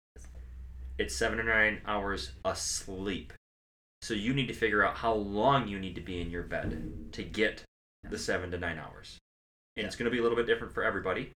It's 0.97 1.15
seven 1.15 1.38
to 1.38 1.43
nine 1.43 1.81
hours 1.85 2.31
asleep. 2.45 3.33
So 4.01 4.13
you 4.13 4.33
need 4.33 4.47
to 4.47 4.53
figure 4.53 4.85
out 4.85 4.97
how 4.97 5.13
long 5.13 5.67
you 5.67 5.79
need 5.79 5.95
to 5.95 6.01
be 6.01 6.21
in 6.21 6.31
your 6.31 6.43
bed 6.43 7.09
to 7.11 7.23
get 7.23 7.63
the 8.09 8.17
seven 8.17 8.51
to 8.51 8.57
nine 8.57 8.79
hours. 8.79 9.17
And 9.77 9.85
it's 9.85 9.95
going 9.95 10.05
to 10.05 10.11
be 10.11 10.19
a 10.19 10.21
little 10.21 10.35
bit 10.35 10.47
different 10.47 10.73
for 10.73 10.83
everybody. 10.83 11.31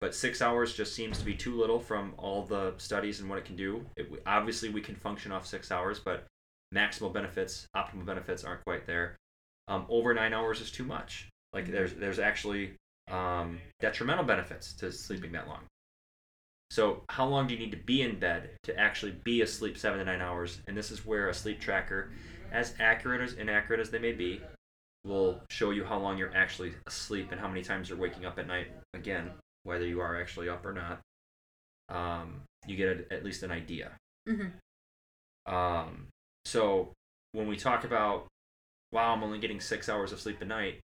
But 0.00 0.14
six 0.14 0.40
hours 0.40 0.74
just 0.74 0.94
seems 0.94 1.18
to 1.18 1.24
be 1.24 1.34
too 1.34 1.54
little 1.54 1.78
from 1.78 2.14
all 2.16 2.42
the 2.44 2.74
studies 2.78 3.20
and 3.20 3.28
what 3.28 3.38
it 3.38 3.44
can 3.44 3.56
do. 3.56 3.84
It, 3.96 4.10
obviously, 4.26 4.70
we 4.70 4.80
can 4.80 4.94
function 4.94 5.30
off 5.30 5.46
six 5.46 5.70
hours, 5.70 5.98
but 5.98 6.26
maximal 6.74 7.12
benefits, 7.12 7.66
optimal 7.76 8.06
benefits 8.06 8.44
aren't 8.44 8.64
quite 8.64 8.86
there. 8.86 9.16
Um, 9.68 9.84
over 9.90 10.14
nine 10.14 10.32
hours 10.32 10.60
is 10.60 10.70
too 10.70 10.84
much. 10.84 11.28
Like 11.52 11.70
there's 11.70 11.94
there's 11.94 12.18
actually 12.18 12.74
um, 13.10 13.58
detrimental 13.80 14.24
benefits 14.24 14.72
to 14.74 14.92
sleeping 14.92 15.32
that 15.32 15.48
long. 15.48 15.62
So 16.70 17.02
how 17.08 17.26
long 17.26 17.48
do 17.48 17.54
you 17.54 17.60
need 17.60 17.72
to 17.72 17.76
be 17.76 18.02
in 18.02 18.20
bed 18.20 18.50
to 18.62 18.78
actually 18.78 19.12
be 19.24 19.42
asleep 19.42 19.76
seven 19.76 19.98
to 19.98 20.04
nine 20.04 20.20
hours? 20.20 20.60
And 20.68 20.76
this 20.76 20.92
is 20.92 21.04
where 21.04 21.28
a 21.28 21.34
sleep 21.34 21.60
tracker, 21.60 22.12
as 22.52 22.74
accurate 22.78 23.20
as 23.20 23.32
inaccurate 23.32 23.80
as 23.80 23.90
they 23.90 23.98
may 23.98 24.12
be, 24.12 24.40
will 25.04 25.40
show 25.50 25.70
you 25.70 25.84
how 25.84 25.98
long 25.98 26.16
you're 26.16 26.36
actually 26.36 26.74
asleep 26.86 27.32
and 27.32 27.40
how 27.40 27.48
many 27.48 27.62
times 27.62 27.88
you're 27.88 27.98
waking 27.98 28.24
up 28.24 28.38
at 28.38 28.46
night. 28.46 28.68
Again, 28.94 29.30
whether 29.64 29.86
you 29.86 30.00
are 30.00 30.20
actually 30.20 30.48
up 30.48 30.64
or 30.64 30.72
not, 30.72 31.00
um, 31.88 32.42
you 32.66 32.76
get 32.76 32.88
a, 33.10 33.12
at 33.12 33.24
least 33.24 33.42
an 33.42 33.50
idea. 33.50 33.90
Mm-hmm. 34.28 35.52
Um, 35.52 36.06
so 36.44 36.92
when 37.32 37.48
we 37.48 37.56
talk 37.56 37.82
about, 37.82 38.28
wow, 38.92 39.12
I'm 39.12 39.24
only 39.24 39.40
getting 39.40 39.60
six 39.60 39.88
hours 39.88 40.12
of 40.12 40.20
sleep 40.20 40.40
a 40.40 40.44
night, 40.44 40.78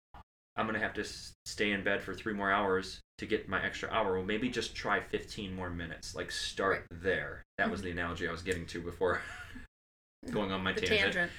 I'm 0.57 0.67
gonna 0.67 0.79
have 0.79 0.95
to 0.95 1.05
stay 1.47 1.73
in 1.73 1.83
bed 1.85 2.03
for 2.03 2.15
three 2.15 2.33
more 2.35 2.51
hours 2.51 3.01
to 3.19 3.27
get 3.27 3.49
my 3.49 3.65
extra 3.65 3.89
hour. 3.91 4.15
Well, 4.15 4.23
maybe 4.25 4.49
just 4.49 4.75
try 4.75 5.01
15 5.01 5.55
more 5.55 5.71
minutes. 5.71 6.15
Like 6.15 6.31
start 6.31 6.87
there. 6.91 7.43
That 7.59 7.71
was 7.71 7.83
the 7.83 7.91
analogy 7.91 8.29
I 8.29 8.33
was 8.33 8.43
getting 8.43 8.67
to 8.67 8.81
before 8.81 9.21
going 10.31 10.53
on 10.53 10.63
my 10.63 10.73
The 10.73 10.81
tangent. 10.83 11.13
tangent. 11.15 11.33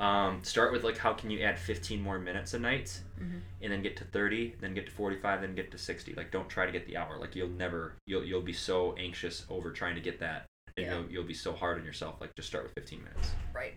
Um, 0.00 0.42
start 0.42 0.72
with 0.72 0.82
like 0.84 0.96
how 0.98 1.12
can 1.12 1.30
you 1.30 1.40
add 1.42 1.58
15 1.58 2.00
more 2.02 2.18
minutes 2.18 2.54
a 2.54 2.58
night, 2.58 3.00
Mhm. 3.20 3.40
and 3.60 3.72
then 3.72 3.82
get 3.82 3.96
to 3.98 4.04
30, 4.04 4.56
then 4.60 4.74
get 4.74 4.86
to 4.86 4.92
45, 4.92 5.42
then 5.42 5.54
get 5.54 5.70
to 5.70 5.78
60. 5.78 6.14
Like 6.14 6.32
don't 6.32 6.48
try 6.48 6.66
to 6.66 6.72
get 6.72 6.86
the 6.86 6.96
hour. 6.96 7.18
Like 7.18 7.36
you'll 7.36 7.48
never 7.50 7.94
you'll 8.06 8.24
you'll 8.24 8.42
be 8.42 8.52
so 8.54 8.94
anxious 8.96 9.44
over 9.48 9.70
trying 9.70 9.94
to 9.94 10.00
get 10.00 10.18
that, 10.20 10.46
and 10.76 10.86
Yeah. 10.86 10.98
you'll 10.98 11.10
you'll 11.10 11.24
be 11.24 11.34
so 11.34 11.52
hard 11.52 11.78
on 11.78 11.84
yourself. 11.84 12.20
Like 12.20 12.34
just 12.34 12.48
start 12.48 12.64
with 12.64 12.72
15 12.74 13.04
minutes. 13.04 13.30
Right. 13.54 13.74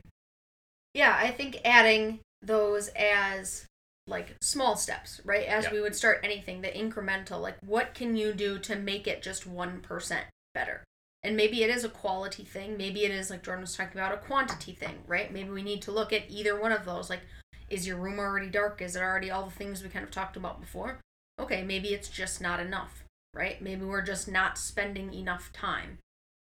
Yeah, 0.95 1.15
I 1.19 1.29
think 1.31 1.57
adding 1.63 2.21
those 2.41 2.87
as 2.95 3.65
like 4.07 4.35
small 4.41 4.75
steps, 4.75 5.19
right? 5.25 5.45
As 5.47 5.65
Yeah. 5.65 5.71
we 5.73 5.81
would 5.81 5.95
start 5.95 6.19
anything, 6.23 6.61
the 6.61 6.67
incremental, 6.69 7.41
like 7.41 7.57
what 7.61 7.93
can 7.93 8.15
you 8.15 8.33
do 8.33 8.59
to 8.59 8.75
make 8.75 9.07
it 9.07 9.21
just 9.23 9.45
1% 9.47 10.25
better? 10.53 10.83
And 11.23 11.35
maybe 11.35 11.63
it 11.63 11.71
is 11.71 11.83
a 11.83 11.89
quality 11.89 12.43
thing. 12.43 12.77
Maybe 12.77 13.03
it 13.03 13.11
is, 13.11 13.31
like 13.31 13.41
Jordan 13.41 13.61
was 13.61 13.75
talking 13.75 13.99
about, 13.99 14.13
a 14.13 14.17
quantity 14.17 14.73
thing, 14.73 15.03
right? 15.07 15.33
Maybe 15.33 15.49
we 15.49 15.63
need 15.63 15.81
to 15.83 15.91
look 15.91 16.13
at 16.13 16.29
either 16.29 16.59
one 16.59 16.71
of 16.71 16.85
those. 16.85 17.09
Like, 17.09 17.21
is 17.67 17.87
your 17.87 17.97
room 17.97 18.19
already 18.19 18.49
dark? 18.49 18.79
Is 18.79 18.95
it 18.95 19.01
already 19.01 19.31
all 19.31 19.43
the 19.45 19.51
things 19.55 19.81
we 19.81 19.89
kind 19.89 20.05
of 20.05 20.11
talked 20.11 20.37
about 20.37 20.61
before? 20.61 20.99
Okay, 21.39 21.63
maybe 21.63 21.89
it's 21.95 22.09
just 22.09 22.41
not 22.41 22.59
enough, 22.59 23.03
right? 23.33 23.59
Maybe 23.59 23.83
we're 23.83 24.03
just 24.03 24.27
not 24.27 24.59
spending 24.59 25.15
enough 25.15 25.51
time. 25.51 25.97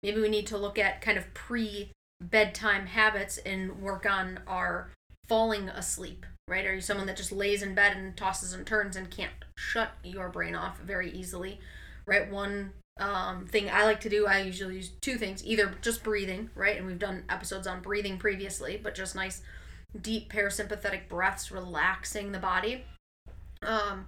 Maybe 0.02 0.20
we 0.20 0.28
need 0.28 0.46
to 0.48 0.58
look 0.58 0.78
at 0.78 1.00
kind 1.00 1.16
of 1.16 1.32
pre 1.32 1.90
bedtime 2.20 2.86
habits 2.86 3.38
and 3.38 3.80
work 3.80 4.04
on 4.04 4.40
our 4.46 4.90
falling 5.26 5.70
asleep, 5.70 6.26
right? 6.48 6.66
Are 6.66 6.74
you 6.74 6.80
someone 6.80 7.06
that 7.06 7.16
just 7.16 7.32
lays 7.32 7.62
in 7.62 7.74
bed 7.74 7.96
and 7.96 8.16
tosses 8.16 8.52
and 8.52 8.66
turns 8.66 8.96
and 8.96 9.10
can't 9.10 9.32
shut 9.56 9.92
your 10.04 10.28
brain 10.28 10.54
off 10.54 10.78
very 10.80 11.10
easily, 11.10 11.60
right? 12.06 12.30
One 12.30 12.72
um, 12.98 13.46
thing 13.46 13.68
I 13.70 13.84
like 13.84 14.00
to 14.00 14.08
do, 14.08 14.26
I 14.26 14.40
usually 14.40 14.76
use 14.76 14.92
two 15.00 15.16
things 15.16 15.44
either 15.44 15.74
just 15.82 16.02
breathing, 16.02 16.50
right? 16.54 16.76
And 16.76 16.86
we've 16.86 16.98
done 16.98 17.24
episodes 17.28 17.66
on 17.66 17.82
breathing 17.82 18.18
previously, 18.18 18.80
but 18.82 18.94
just 18.94 19.14
nice 19.14 19.42
deep 20.00 20.32
parasympathetic 20.32 21.08
breaths, 21.08 21.50
relaxing 21.50 22.32
the 22.32 22.38
body. 22.38 22.84
Um, 23.62 24.06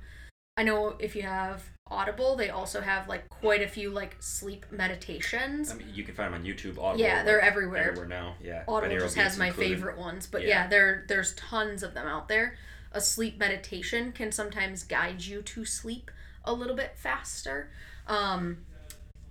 I 0.56 0.62
know 0.62 0.96
if 0.98 1.16
you 1.16 1.22
have 1.22 1.64
Audible, 1.90 2.36
they 2.36 2.50
also 2.50 2.80
have 2.80 3.08
like 3.08 3.28
quite 3.28 3.62
a 3.62 3.68
few 3.68 3.90
like 3.90 4.16
sleep 4.20 4.66
meditations. 4.70 5.70
I 5.70 5.74
mean, 5.74 5.88
you 5.94 6.04
can 6.04 6.14
find 6.14 6.32
them 6.34 6.40
on 6.40 6.46
YouTube. 6.46 6.78
Audible, 6.78 7.00
Yeah, 7.00 7.22
they're 7.22 7.38
like, 7.38 7.46
everywhere. 7.46 7.88
Everywhere 7.88 8.08
now. 8.08 8.34
Yeah. 8.42 8.64
Audible 8.68 8.94
Binaural 8.96 9.00
just 9.00 9.16
has 9.16 9.38
my 9.38 9.48
included. 9.48 9.70
favorite 9.76 9.98
ones, 9.98 10.26
but 10.26 10.42
Yeah. 10.42 10.48
yeah. 10.48 10.66
there 10.66 11.04
there's 11.08 11.34
tons 11.34 11.82
of 11.82 11.94
them 11.94 12.06
out 12.06 12.28
there. 12.28 12.56
A 12.92 13.00
sleep 13.00 13.38
meditation 13.38 14.12
can 14.12 14.32
sometimes 14.32 14.82
guide 14.82 15.24
you 15.24 15.42
to 15.42 15.64
sleep 15.64 16.10
a 16.44 16.52
little 16.52 16.76
bit 16.76 16.96
faster. 16.96 17.70
Um, 18.06 18.64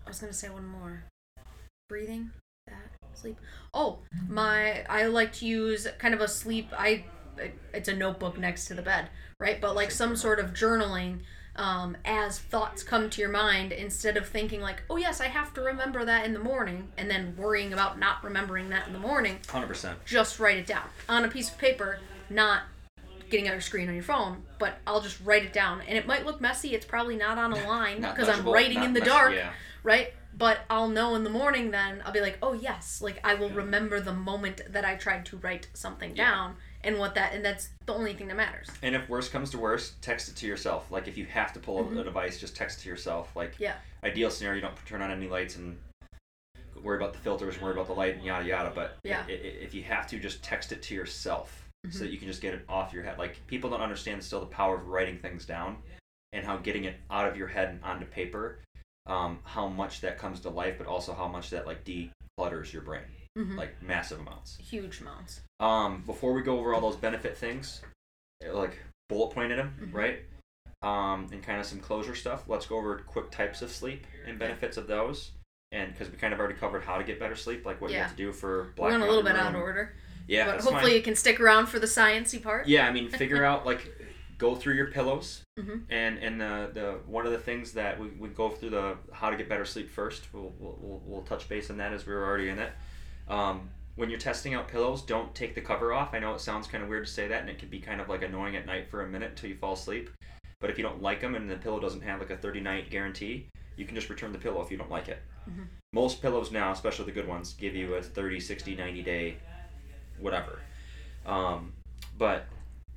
I 0.05 0.09
was 0.09 0.19
gonna 0.19 0.33
say 0.33 0.49
one 0.49 0.65
more. 0.65 1.03
Breathing, 1.89 2.31
that 2.67 2.75
sleep. 3.13 3.37
Oh, 3.73 3.99
my! 4.27 4.83
I 4.89 5.05
like 5.05 5.31
to 5.33 5.45
use 5.45 5.87
kind 5.99 6.13
of 6.13 6.21
a 6.21 6.27
sleep. 6.27 6.69
I 6.77 7.05
it's 7.73 7.87
a 7.87 7.95
notebook 7.95 8.37
next 8.37 8.65
to 8.65 8.73
the 8.73 8.81
bed, 8.81 9.09
right? 9.39 9.61
But 9.61 9.75
like 9.75 9.91
some 9.91 10.15
sort 10.15 10.39
of 10.39 10.53
journaling. 10.53 11.19
Um, 11.57 11.97
as 12.05 12.37
thoughts 12.37 12.83
come 12.83 13.09
to 13.09 13.21
your 13.21 13.31
mind, 13.31 13.71
instead 13.71 14.15
of 14.15 14.27
thinking 14.27 14.61
like, 14.61 14.83
"Oh 14.89 14.97
yes, 14.97 15.19
I 15.19 15.25
have 15.25 15.53
to 15.55 15.61
remember 15.61 16.05
that 16.05 16.25
in 16.25 16.33
the 16.33 16.39
morning," 16.39 16.89
and 16.97 17.09
then 17.09 17.35
worrying 17.35 17.73
about 17.73 17.97
not 17.97 18.23
remembering 18.23 18.69
that 18.69 18.85
in 18.85 18.93
the 18.93 18.99
morning, 18.99 19.39
100%. 19.47 19.95
just 20.05 20.39
write 20.39 20.57
it 20.57 20.67
down 20.67 20.87
on 21.09 21.25
a 21.25 21.29
piece 21.29 21.49
of 21.49 21.57
paper, 21.57 21.99
not 22.29 22.63
getting 23.29 23.47
on 23.47 23.53
your 23.53 23.61
screen 23.61 23.87
on 23.89 23.95
your 23.95 24.03
phone, 24.03 24.43
but 24.59 24.77
I'll 24.85 25.01
just 25.01 25.19
write 25.21 25.43
it 25.43 25.53
down. 25.53 25.81
And 25.81 25.97
it 25.97 26.05
might 26.07 26.25
look 26.25 26.39
messy, 26.39 26.75
it's 26.75 26.85
probably 26.85 27.17
not 27.17 27.37
on 27.37 27.53
a 27.53 27.67
line 27.67 28.01
because 28.01 28.29
I'm 28.29 28.47
writing 28.47 28.83
in 28.83 28.93
the 28.93 29.01
dark, 29.01 29.33
yeah. 29.33 29.51
right? 29.83 30.13
But 30.37 30.59
I'll 30.69 30.87
know 30.89 31.15
in 31.15 31.23
the 31.23 31.29
morning 31.29 31.71
then, 31.71 32.01
I'll 32.05 32.13
be 32.13 32.21
like, 32.21 32.37
oh 32.41 32.53
yes, 32.53 33.01
like 33.01 33.19
I 33.23 33.33
will 33.33 33.49
remember 33.49 33.99
the 33.99 34.13
moment 34.13 34.61
that 34.69 34.85
I 34.85 34.95
tried 34.95 35.25
to 35.27 35.37
write 35.37 35.67
something 35.73 36.15
Yeah. 36.15 36.29
down 36.29 36.55
and 36.87 36.97
what 36.97 37.13
that, 37.15 37.33
and 37.33 37.43
that's 37.43 37.69
the 37.85 37.93
only 37.93 38.13
thing 38.13 38.27
that 38.29 38.37
matters. 38.37 38.67
And 38.81 38.95
if 38.95 39.07
worst 39.09 39.31
comes 39.31 39.51
to 39.51 39.57
worst, 39.57 40.01
text 40.01 40.29
it 40.29 40.35
to 40.37 40.47
yourself. 40.47 40.89
Like 40.89 41.07
if 41.07 41.17
you 41.17 41.25
have 41.25 41.51
to 41.53 41.59
pull 41.59 41.79
a- 41.79 41.99
a 41.99 42.03
device, 42.03 42.39
just 42.39 42.55
text 42.55 42.79
it 42.79 42.83
to 42.83 42.89
yourself. 42.89 43.35
Like 43.35 43.53
Mm-hmm. 43.55 43.63
Yeah. 43.63 43.75
ideal 44.03 44.31
scenario, 44.31 44.55
you 44.55 44.61
don't 44.61 44.85
turn 44.85 45.01
on 45.01 45.11
any 45.11 45.27
lights 45.27 45.57
and 45.57 45.77
worry 46.81 46.97
about 46.97 47.11
the 47.13 47.19
filters 47.19 47.55
and 47.55 47.63
worry 47.63 47.73
about 47.73 47.87
the 47.87 47.93
light 47.93 48.15
and 48.15 48.23
yada 48.23 48.45
yada. 48.45 48.71
But 48.73 48.97
Yeah. 49.03 49.23
i- 49.27 49.31
i- 49.31 49.33
if 49.65 49.73
you 49.73 49.83
have 49.83 50.07
to, 50.07 50.19
just 50.19 50.43
text 50.43 50.71
it 50.71 50.81
to 50.83 50.95
yourself 50.95 51.67
so 51.89 51.89
Mhm. 51.89 51.99
that 51.99 52.09
you 52.09 52.17
can 52.17 52.27
just 52.27 52.41
get 52.41 52.53
it 52.53 52.63
off 52.69 52.93
your 52.93 53.03
head. 53.03 53.17
Like 53.17 53.45
people 53.47 53.69
don't 53.69 53.81
understand 53.81 54.23
still 54.23 54.39
the 54.39 54.45
power 54.47 54.75
of 54.77 54.87
writing 54.87 55.19
things 55.19 55.45
down 55.45 55.81
and 56.33 56.45
how 56.45 56.57
getting 56.57 56.85
it 56.85 56.95
out 57.09 57.27
of 57.27 57.35
your 57.35 57.47
head 57.47 57.69
and 57.69 57.83
onto 57.83 58.05
paper, 58.05 58.59
um, 59.07 59.39
how 59.43 59.67
much 59.67 60.01
that 60.01 60.17
comes 60.17 60.39
to 60.41 60.49
life, 60.49 60.77
but 60.77 60.87
also 60.87 61.13
how 61.13 61.27
much 61.27 61.49
that 61.49 61.65
like 61.65 61.83
declutters 61.83 62.71
your 62.71 62.81
brain, 62.83 63.03
Mhm. 63.37 63.55
like 63.57 63.81
massive 63.83 64.19
amounts. 64.19 64.57
Huge 64.57 65.01
amounts. 65.01 65.41
Um, 65.59 66.01
before 66.05 66.33
we 66.33 66.41
go 66.41 66.59
over 66.59 66.73
all 66.73 66.81
those 66.81 66.95
benefit 66.95 67.37
things, 67.37 67.81
uh, 68.45 68.53
like 68.53 68.79
bullet 69.09 69.33
pointed 69.33 69.59
them, 69.59 69.75
Mhm. 69.81 69.93
right? 69.93 70.19
um, 70.83 71.27
and 71.31 71.41
kind 71.41 71.59
of 71.59 71.65
some 71.65 71.79
closure 71.79 72.13
stuff. 72.13 72.47
Let's 72.47 72.67
go 72.67 72.77
over 72.77 72.99
quick 72.99 73.31
types 73.31 73.63
of 73.63 73.71
sleep 73.71 74.05
and 74.27 74.37
benefits 74.37 74.77
of 74.77 74.85
those. 74.85 75.31
And 75.71 75.91
because 75.91 76.11
we 76.11 76.17
kind 76.17 76.33
of 76.35 76.39
already 76.39 76.53
covered 76.53 76.83
how 76.83 76.99
to 76.99 77.03
get 77.03 77.19
better 77.19 77.35
sleep, 77.35 77.65
like 77.65 77.81
what 77.81 77.89
you 77.89 77.97
have 77.97 78.11
to 78.11 78.15
do 78.15 78.31
for 78.31 78.65
We're 78.65 78.69
black 78.73 78.89
going 78.91 79.01
a 79.01 79.05
little 79.07 79.23
bit 79.23 79.33
Mountain 79.33 79.55
out 79.55 79.55
of 79.55 79.61
order. 79.61 79.95
Yeah, 80.27 80.45
but 80.45 80.61
hopefully 80.61 80.91
fine. 80.91 80.95
you 80.97 81.01
can 81.01 81.15
stick 81.15 81.39
around 81.39 81.65
for 81.65 81.79
the 81.79 81.87
sciency 81.87 82.41
part. 82.41 82.67
Yeah, 82.67 82.87
I 82.87 82.91
mean, 82.91 83.09
figure 83.23 83.43
out 83.43 83.65
like 83.65 83.91
go 84.37 84.53
through 84.55 84.75
your 84.75 84.91
pillows, 84.91 85.41
Mhm. 85.59 85.85
and 85.89 86.19
and 86.19 86.39
the 86.39 86.69
the 86.71 86.91
one 87.07 87.25
of 87.25 87.31
the 87.31 87.39
things 87.39 87.71
that 87.73 87.99
we, 87.99 88.09
we 88.09 88.29
go 88.29 88.49
through 88.51 88.69
the 88.69 88.97
how 89.11 89.31
to 89.31 89.35
get 89.35 89.49
better 89.49 89.65
sleep 89.65 89.89
first. 89.89 90.31
We'll 90.31 90.53
we'll, 90.59 90.77
we'll, 90.79 91.01
we'll 91.05 91.21
touch 91.23 91.49
base 91.49 91.71
on 91.71 91.77
that 91.77 91.91
as 91.91 92.05
we 92.05 92.13
were 92.13 92.23
already 92.23 92.49
in 92.49 92.59
it. 92.59 92.71
Um, 93.27 93.69
when 93.95 94.09
you're 94.09 94.19
testing 94.19 94.53
out 94.53 94.67
pillows, 94.67 95.01
don't 95.01 95.33
take 95.33 95.55
the 95.55 95.61
cover 95.61 95.91
off. 95.91 96.13
I 96.13 96.19
know 96.19 96.33
it 96.35 96.41
sounds 96.41 96.67
kind 96.67 96.83
of 96.83 96.89
weird 96.89 97.05
to 97.05 97.11
say 97.11 97.27
that, 97.27 97.41
and 97.41 97.49
it 97.49 97.57
can 97.57 97.69
be 97.69 97.79
kind 97.79 97.99
of 97.99 98.09
like 98.09 98.21
annoying 98.21 98.55
at 98.55 98.65
night 98.65 98.89
for 98.89 99.03
a 99.03 99.07
minute 99.07 99.31
until 99.31 99.49
you 99.49 99.55
fall 99.55 99.73
asleep. 99.73 100.09
But 100.59 100.69
if 100.69 100.77
you 100.77 100.83
don't 100.83 101.01
like 101.01 101.21
them 101.21 101.35
and 101.35 101.49
the 101.49 101.55
pillow 101.55 101.79
doesn't 101.79 102.01
have 102.01 102.19
like 102.19 102.29
a 102.29 102.37
30 102.37 102.61
night 102.61 102.89
guarantee, 102.89 103.47
you 103.75 103.85
can 103.85 103.95
just 103.95 104.09
return 104.09 104.31
the 104.31 104.37
pillow 104.39 104.61
if 104.61 104.71
you 104.71 104.77
don't 104.77 104.89
like 104.89 105.07
it. 105.07 105.21
Mhm. 105.49 105.67
Most 105.93 106.21
pillows 106.21 106.51
now, 106.51 106.71
especially 106.71 107.05
the 107.05 107.11
good 107.11 107.27
ones, 107.27 107.53
give 107.53 107.75
you 107.75 107.95
a 107.95 108.01
30, 108.01 108.39
60, 108.39 108.75
90 108.75 109.03
day 109.03 109.37
whatever. 110.19 110.59
Um, 111.25 111.73
but 112.17 112.45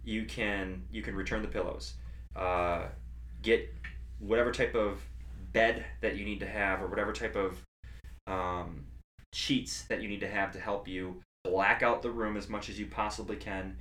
you 0.05 0.25
can 0.25 0.83
you 0.91 1.03
can 1.03 1.15
return 1.15 1.43
the 1.43 1.49
pillows. 1.49 1.95
Uh, 2.35 2.87
get 3.43 3.73
whatever 4.19 4.53
type 4.53 4.75
of 4.75 5.01
bed 5.53 5.85
that 6.01 6.17
you 6.17 6.25
need 6.25 6.41
to 6.41 6.47
have 6.47 6.83
or 6.83 6.87
whatever 6.87 7.13
type 7.13 7.37
of 7.37 7.63
um, 8.27 8.85
sheets 9.33 9.83
that 9.83 10.03
you 10.03 10.09
need 10.09 10.21
to 10.21 10.29
have 10.29 10.53
to 10.53 10.61
help 10.61 10.89
you 10.89 11.21
black 11.45 11.83
out 11.83 12.03
the 12.03 12.11
room 12.11 12.37
as 12.37 12.49
much 12.49 12.69
as 12.69 12.79
you 12.79 12.87
possibly 12.87 13.37
can. 13.37 13.77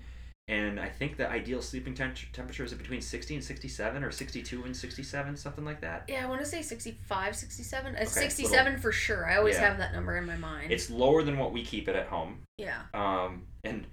And 0.47 0.79
I 0.79 0.89
think 0.89 1.17
the 1.17 1.29
ideal 1.29 1.61
sleeping 1.61 1.93
temp- 1.93 2.15
temperature 2.33 2.63
is 2.63 2.73
between 2.73 3.01
60 3.01 3.35
and 3.35 3.43
67 3.43 4.03
or 4.03 4.09
62 4.09 4.63
and 4.63 4.75
67, 4.75 5.37
something 5.37 5.63
like 5.63 5.81
that. 5.81 6.05
Yeah, 6.07 6.23
I 6.25 6.27
want 6.27 6.41
to 6.41 6.47
say 6.47 6.63
65, 6.63 7.35
67. 7.35 7.93
Uh, 7.95 7.97
Okay, 7.99 8.05
67 8.05 8.77
for 8.79 8.91
sure. 8.91 9.29
I 9.29 9.37
always 9.37 9.55
Yeah. 9.55 9.69
have 9.69 9.77
that 9.77 9.93
number 9.93 10.17
in 10.17 10.25
my 10.25 10.37
mind. 10.37 10.71
It's 10.71 10.89
lower 10.89 11.21
than 11.21 11.37
what 11.37 11.51
we 11.53 11.63
keep 11.63 11.87
it 11.87 11.95
at 11.95 12.07
home. 12.07 12.41
yeah. 12.57 12.81
Um, 12.95 13.45
and 13.63 13.85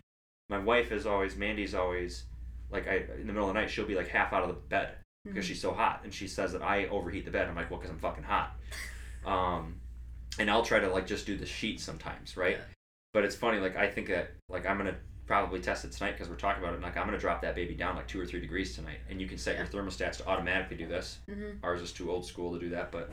my 0.49 0.59
wife 0.59 0.93
is 0.93 1.05
always, 1.05 1.37
Mandy's 1.37 1.75
always, 1.75 2.25
like, 2.71 2.87
I 2.89 2.97
in 3.19 3.27
the 3.27 3.33
middle 3.35 3.49
of 3.49 3.55
the 3.55 3.61
night, 3.61 3.69
she'll 3.69 3.85
be 3.85 3.95
like 3.97 4.09
half 4.09 4.33
out 4.33 4.43
of 4.43 4.49
the 4.49 4.55
bed 4.55 4.97
because 5.27 5.45
Mhm. 5.45 5.49
she's 5.49 5.61
so 5.61 5.75
hot, 5.75 6.01
and 6.05 6.15
she 6.15 6.27
says 6.29 6.53
that 6.53 6.63
I 6.63 6.87
overheat 6.87 7.25
the 7.27 7.31
bed. 7.31 7.49
I'm 7.49 7.55
like, 7.57 7.71
well, 7.71 7.79
because 7.81 7.91
I'm 7.91 7.99
fucking 7.99 8.25
hot. 8.25 8.57
Um, 9.27 9.81
and 10.39 10.51
I'll 10.51 10.63
try 10.65 10.79
to 10.81 10.89
like 10.89 11.07
just 11.07 11.27
do 11.27 11.37
the 11.37 11.47
sheet 11.47 11.81
sometimes, 11.81 12.37
right? 12.37 12.57
Yeah. 12.57 12.65
But 13.13 13.25
it's 13.25 13.35
funny, 13.37 13.59
like 13.59 13.77
I 13.77 13.89
think 13.89 14.09
that 14.09 14.31
like 14.49 14.67
I'm 14.67 14.77
gonna 14.79 14.97
probably 15.27 15.61
test 15.61 15.85
it 15.85 15.93
tonight 15.93 16.13
because 16.13 16.29
we're 16.29 16.37
talking 16.37 16.63
about 16.63 16.73
it. 16.73 16.77
And, 16.77 16.85
like 16.85 16.97
I'm 16.97 17.07
gonna 17.07 17.19
drop 17.19 17.43
that 17.43 17.55
baby 17.55 17.75
down 17.75 17.97
like 17.97 18.07
two 18.09 18.21
or 18.21 18.27
three 18.27 18.41
degrees 18.41 18.75
tonight, 18.75 18.99
and 19.11 19.21
you 19.21 19.27
can 19.27 19.39
set 19.39 19.57
your 19.57 19.67
thermostats 19.67 20.19
to 20.19 20.27
automatically 20.29 20.77
do 20.77 20.87
this. 20.87 21.19
Mhm. 21.29 21.59
Ours 21.63 21.81
is 21.81 21.93
too 21.93 22.11
old 22.11 22.27
school 22.27 22.53
to 22.53 22.61
do 22.61 22.71
that, 22.71 22.93
but 22.93 23.11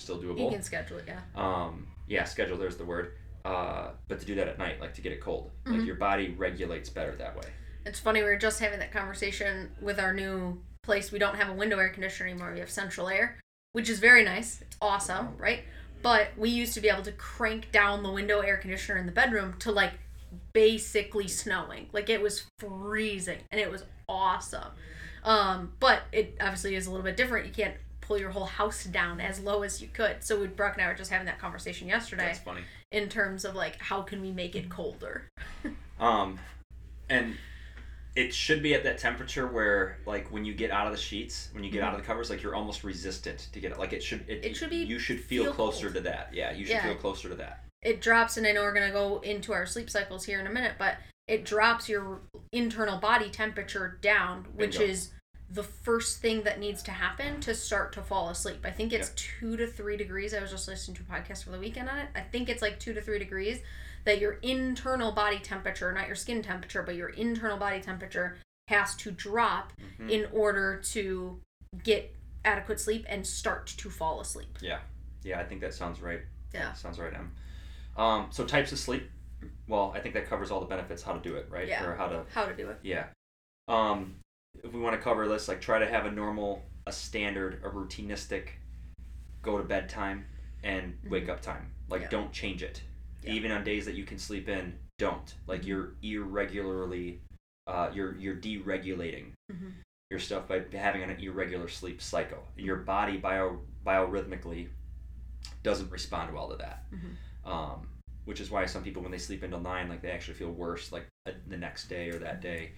still 0.00 0.20
doable. 0.20 0.44
You 0.46 0.50
can 0.50 0.62
schedule 0.62 0.98
it, 0.98 1.04
yeah. 1.06 1.20
Um, 1.36 1.86
yeah, 2.06 2.24
schedule. 2.24 2.56
There's 2.58 2.76
the 2.76 2.84
word. 2.84 3.16
Uh, 3.44 3.90
but 4.08 4.18
to 4.18 4.24
do 4.26 4.34
that 4.36 4.48
at 4.48 4.58
night, 4.58 4.80
like 4.80 4.94
to 4.94 5.02
get 5.02 5.12
it 5.12 5.20
cold, 5.20 5.50
like 5.66 5.80
Mhm. 5.80 5.86
your 5.86 5.96
body 5.96 6.30
regulates 6.30 6.88
better 6.88 7.14
that 7.16 7.36
way. 7.36 7.46
It's 7.84 8.00
funny, 8.00 8.20
we 8.22 8.26
were 8.30 8.38
just 8.38 8.58
having 8.60 8.78
that 8.78 8.90
conversation 8.90 9.70
with 9.82 10.00
our 10.00 10.14
new 10.14 10.62
place. 10.82 11.12
We 11.12 11.18
don't 11.18 11.36
have 11.36 11.50
a 11.50 11.52
window 11.52 11.78
air 11.78 11.90
conditioner 11.90 12.30
anymore. 12.30 12.52
We 12.54 12.60
have 12.60 12.70
central 12.70 13.08
air, 13.10 13.38
which 13.72 13.90
is 13.90 13.98
very 14.00 14.24
nice. 14.24 14.62
It's 14.62 14.76
awesome, 14.80 15.36
right? 15.36 15.64
But 16.04 16.28
we 16.36 16.50
used 16.50 16.74
to 16.74 16.80
be 16.80 16.88
able 16.88 17.02
to 17.02 17.12
crank 17.12 17.72
down 17.72 18.02
the 18.02 18.12
window 18.12 18.40
air 18.40 18.58
conditioner 18.58 18.98
in 18.98 19.06
the 19.06 19.12
bedroom 19.12 19.54
to 19.60 19.72
like 19.72 19.94
basically 20.52 21.26
snowing. 21.26 21.88
Like 21.92 22.08
it 22.10 22.22
was 22.22 22.44
freezing 22.58 23.38
and 23.50 23.60
it 23.60 23.70
was 23.70 23.84
awesome. 24.08 24.70
Um, 25.24 25.72
but 25.80 26.02
it 26.12 26.36
obviously 26.40 26.74
is 26.74 26.86
a 26.86 26.90
little 26.90 27.04
bit 27.04 27.16
different. 27.16 27.46
You 27.46 27.52
can't 27.52 27.74
pull 28.02 28.18
your 28.18 28.30
whole 28.30 28.44
house 28.44 28.84
down 28.84 29.20
as 29.20 29.40
low 29.40 29.62
as 29.62 29.80
you 29.80 29.88
could. 29.92 30.22
So 30.22 30.38
we 30.38 30.46
Brooke 30.46 30.74
and 30.74 30.84
I 30.84 30.88
were 30.88 30.94
just 30.94 31.10
having 31.10 31.26
that 31.26 31.38
conversation 31.38 31.88
yesterday 31.88 32.26
That's 32.26 32.38
funny. 32.38 32.60
in 32.92 33.08
terms 33.08 33.44
of 33.44 33.54
like 33.54 33.80
how 33.80 34.02
can 34.02 34.20
we 34.20 34.30
make 34.30 34.54
it 34.54 34.68
colder? 34.70 35.28
Um, 36.00 36.40
and 37.08 37.36
it 38.16 38.32
should 38.32 38.62
be 38.62 38.74
at 38.74 38.84
that 38.84 38.98
temperature 38.98 39.46
where, 39.46 39.98
like, 40.06 40.30
when 40.30 40.44
you 40.44 40.54
get 40.54 40.70
out 40.70 40.86
of 40.86 40.92
the 40.92 40.98
sheets, 40.98 41.48
when 41.52 41.64
you 41.64 41.70
get 41.70 41.82
out 41.82 41.94
of 41.94 42.00
the 42.00 42.06
covers, 42.06 42.30
like 42.30 42.42
you're 42.42 42.54
almost 42.54 42.84
resistant 42.84 43.48
to 43.52 43.58
get 43.60 43.72
it. 43.72 43.78
Like 43.78 43.92
it 43.92 44.02
should. 44.02 44.20
It, 44.28 44.42
Mm-hmm. 44.42 44.46
It 44.50 44.56
should 44.56 44.70
be- 44.70 44.76
You 44.76 44.98
should 44.98 45.20
feel, 45.20 45.44
feel 45.44 45.52
closer 45.52 45.86
cold. 45.86 45.94
to 45.96 46.00
that. 46.02 46.30
Yeah, 46.32 46.52
you 46.52 46.64
should 46.64 46.72
Yeah. 46.74 46.84
feel 46.84 46.94
closer 46.96 47.28
to 47.28 47.34
that. 47.36 47.60
it 47.82 48.00
drops 48.00 48.38
and 48.38 48.46
i 48.46 48.52
know 48.52 48.62
we're 48.62 48.72
going 48.72 48.86
to 48.86 48.92
go 48.92 49.20
into 49.20 49.52
our 49.52 49.66
sleep 49.66 49.90
cycles 49.90 50.24
here 50.24 50.40
in 50.40 50.46
a 50.46 50.50
minute 50.50 50.72
but 50.78 50.96
it 51.28 51.44
drops 51.44 51.86
your 51.86 52.22
internal 52.50 52.96
body 52.98 53.28
temperature 53.28 53.98
down 54.00 54.46
which 54.54 54.78
Bingo. 54.78 54.90
is 54.90 55.10
the 55.50 55.62
first 55.62 56.22
thing 56.22 56.44
that 56.44 56.58
needs 56.58 56.82
to 56.84 56.90
happen 56.92 57.40
to 57.42 57.54
start 57.54 57.92
to 57.92 58.00
fall 58.00 58.30
asleep 58.30 58.60
i 58.64 58.70
think 58.70 58.94
it's 58.94 59.10
two 59.16 59.58
to 59.58 59.66
three 59.66 59.98
degrees 59.98 60.32
i 60.32 60.40
was 60.40 60.50
just 60.50 60.66
listening 60.66 60.96
to 60.96 61.02
a 61.02 61.14
podcast 61.14 61.44
for 61.44 61.50
the 61.50 61.58
weekend 61.58 61.90
on 61.90 61.98
it 61.98 62.08
i 62.16 62.20
think 62.22 62.48
it's 62.48 62.62
like 62.62 62.80
two 62.80 62.94
to 62.94 63.02
three 63.02 63.18
degrees 63.18 63.58
that 64.04 64.20
your 64.20 64.34
internal 64.42 65.12
body 65.12 65.38
temperature 65.38 65.92
not 65.92 66.06
your 66.06 66.16
skin 66.16 66.42
temperature 66.42 66.82
but 66.82 66.94
your 66.94 67.08
internal 67.10 67.56
body 67.56 67.80
temperature 67.80 68.36
has 68.68 68.94
to 68.96 69.10
drop 69.10 69.72
Mhm. 69.98 70.10
in 70.10 70.26
order 70.32 70.78
to 70.92 71.40
get 71.82 72.14
adequate 72.44 72.80
sleep 72.80 73.04
and 73.08 73.26
start 73.26 73.66
to 73.66 73.90
fall 73.90 74.20
asleep 74.20 74.58
Yeah, 74.60 74.80
Yeah, 75.22 75.40
I 75.40 75.44
think 75.44 75.60
that 75.62 75.72
sounds 75.74 76.00
right. 76.00 76.20
Yeah. 76.52 76.72
sounds 76.74 76.98
right. 76.98 77.12
Em. 77.14 77.34
Um, 77.96 78.28
so 78.30 78.44
types 78.44 78.70
of 78.72 78.78
sleep. 78.78 79.10
Well, 79.68 79.92
I 79.94 80.00
think 80.00 80.14
that 80.14 80.26
covers 80.26 80.50
all 80.50 80.60
the 80.60 80.66
benefits. 80.66 81.02
How 81.02 81.12
to 81.14 81.20
do 81.20 81.36
it, 81.36 81.46
right? 81.50 81.66
Yeah. 81.66 81.84
Or 81.84 81.94
how 81.96 82.08
to 82.08 82.24
how 82.32 82.44
to 82.46 82.54
do 82.54 82.68
it 82.70 82.78
Yeah. 82.82 83.06
Um, 83.68 84.16
if 84.62 84.72
we 84.72 84.80
want 84.80 84.94
to 84.96 85.02
cover 85.02 85.26
this, 85.28 85.48
like 85.48 85.60
try 85.60 85.78
to 85.78 85.86
have 85.86 86.04
a 86.06 86.10
normal, 86.10 86.62
a 86.86 86.92
standard, 86.92 87.62
a 87.64 87.68
routinistic 87.70 88.48
go 89.42 89.58
to 89.58 89.64
bed 89.64 89.88
time 89.88 90.26
and 90.62 90.98
wake 91.08 91.28
up 91.28 91.40
time. 91.40 91.72
Like 91.88 92.02
Yeah. 92.02 92.08
don't 92.10 92.32
change 92.32 92.62
it. 92.62 92.82
Yeah. 93.24 93.32
Even 93.32 93.50
on 93.52 93.64
days 93.64 93.84
that 93.86 93.94
you 93.94 94.04
can 94.04 94.18
sleep 94.18 94.48
in, 94.48 94.78
don't. 94.98 95.34
Like 95.46 95.62
Mhm. 95.62 95.66
you're 95.66 95.94
irregularly 96.02 97.20
uh, 97.66 97.90
you're 97.94 98.14
you're 98.18 98.36
deregulating 98.36 99.32
Mhm. 99.50 99.72
your 100.10 100.20
stuff 100.20 100.46
by 100.46 100.64
having 100.74 101.02
an 101.02 101.10
irregular 101.18 101.66
sleep 101.66 102.02
cycle. 102.02 102.46
Your 102.56 102.76
body 102.76 103.16
bio 103.16 103.62
biorhythmically 103.86 104.68
doesn't 105.62 105.90
respond 105.90 106.34
well 106.34 106.50
to 106.50 106.56
that. 106.56 106.84
Mhm. 106.92 107.16
Um, 107.46 107.88
which 108.26 108.40
is 108.40 108.50
why 108.50 108.66
some 108.66 108.82
people 108.84 109.02
when 109.02 109.12
they 109.12 109.18
sleep 109.18 109.42
until 109.42 109.60
nine, 109.60 109.88
like 109.88 110.02
they 110.02 110.10
actually 110.10 110.34
feel 110.34 110.50
worse, 110.50 110.92
like 110.92 111.06
uh, 111.26 111.32
the 111.46 111.56
next 111.56 111.88
day 111.88 112.10
or 112.10 112.18
that 112.18 112.40
day. 112.42 112.72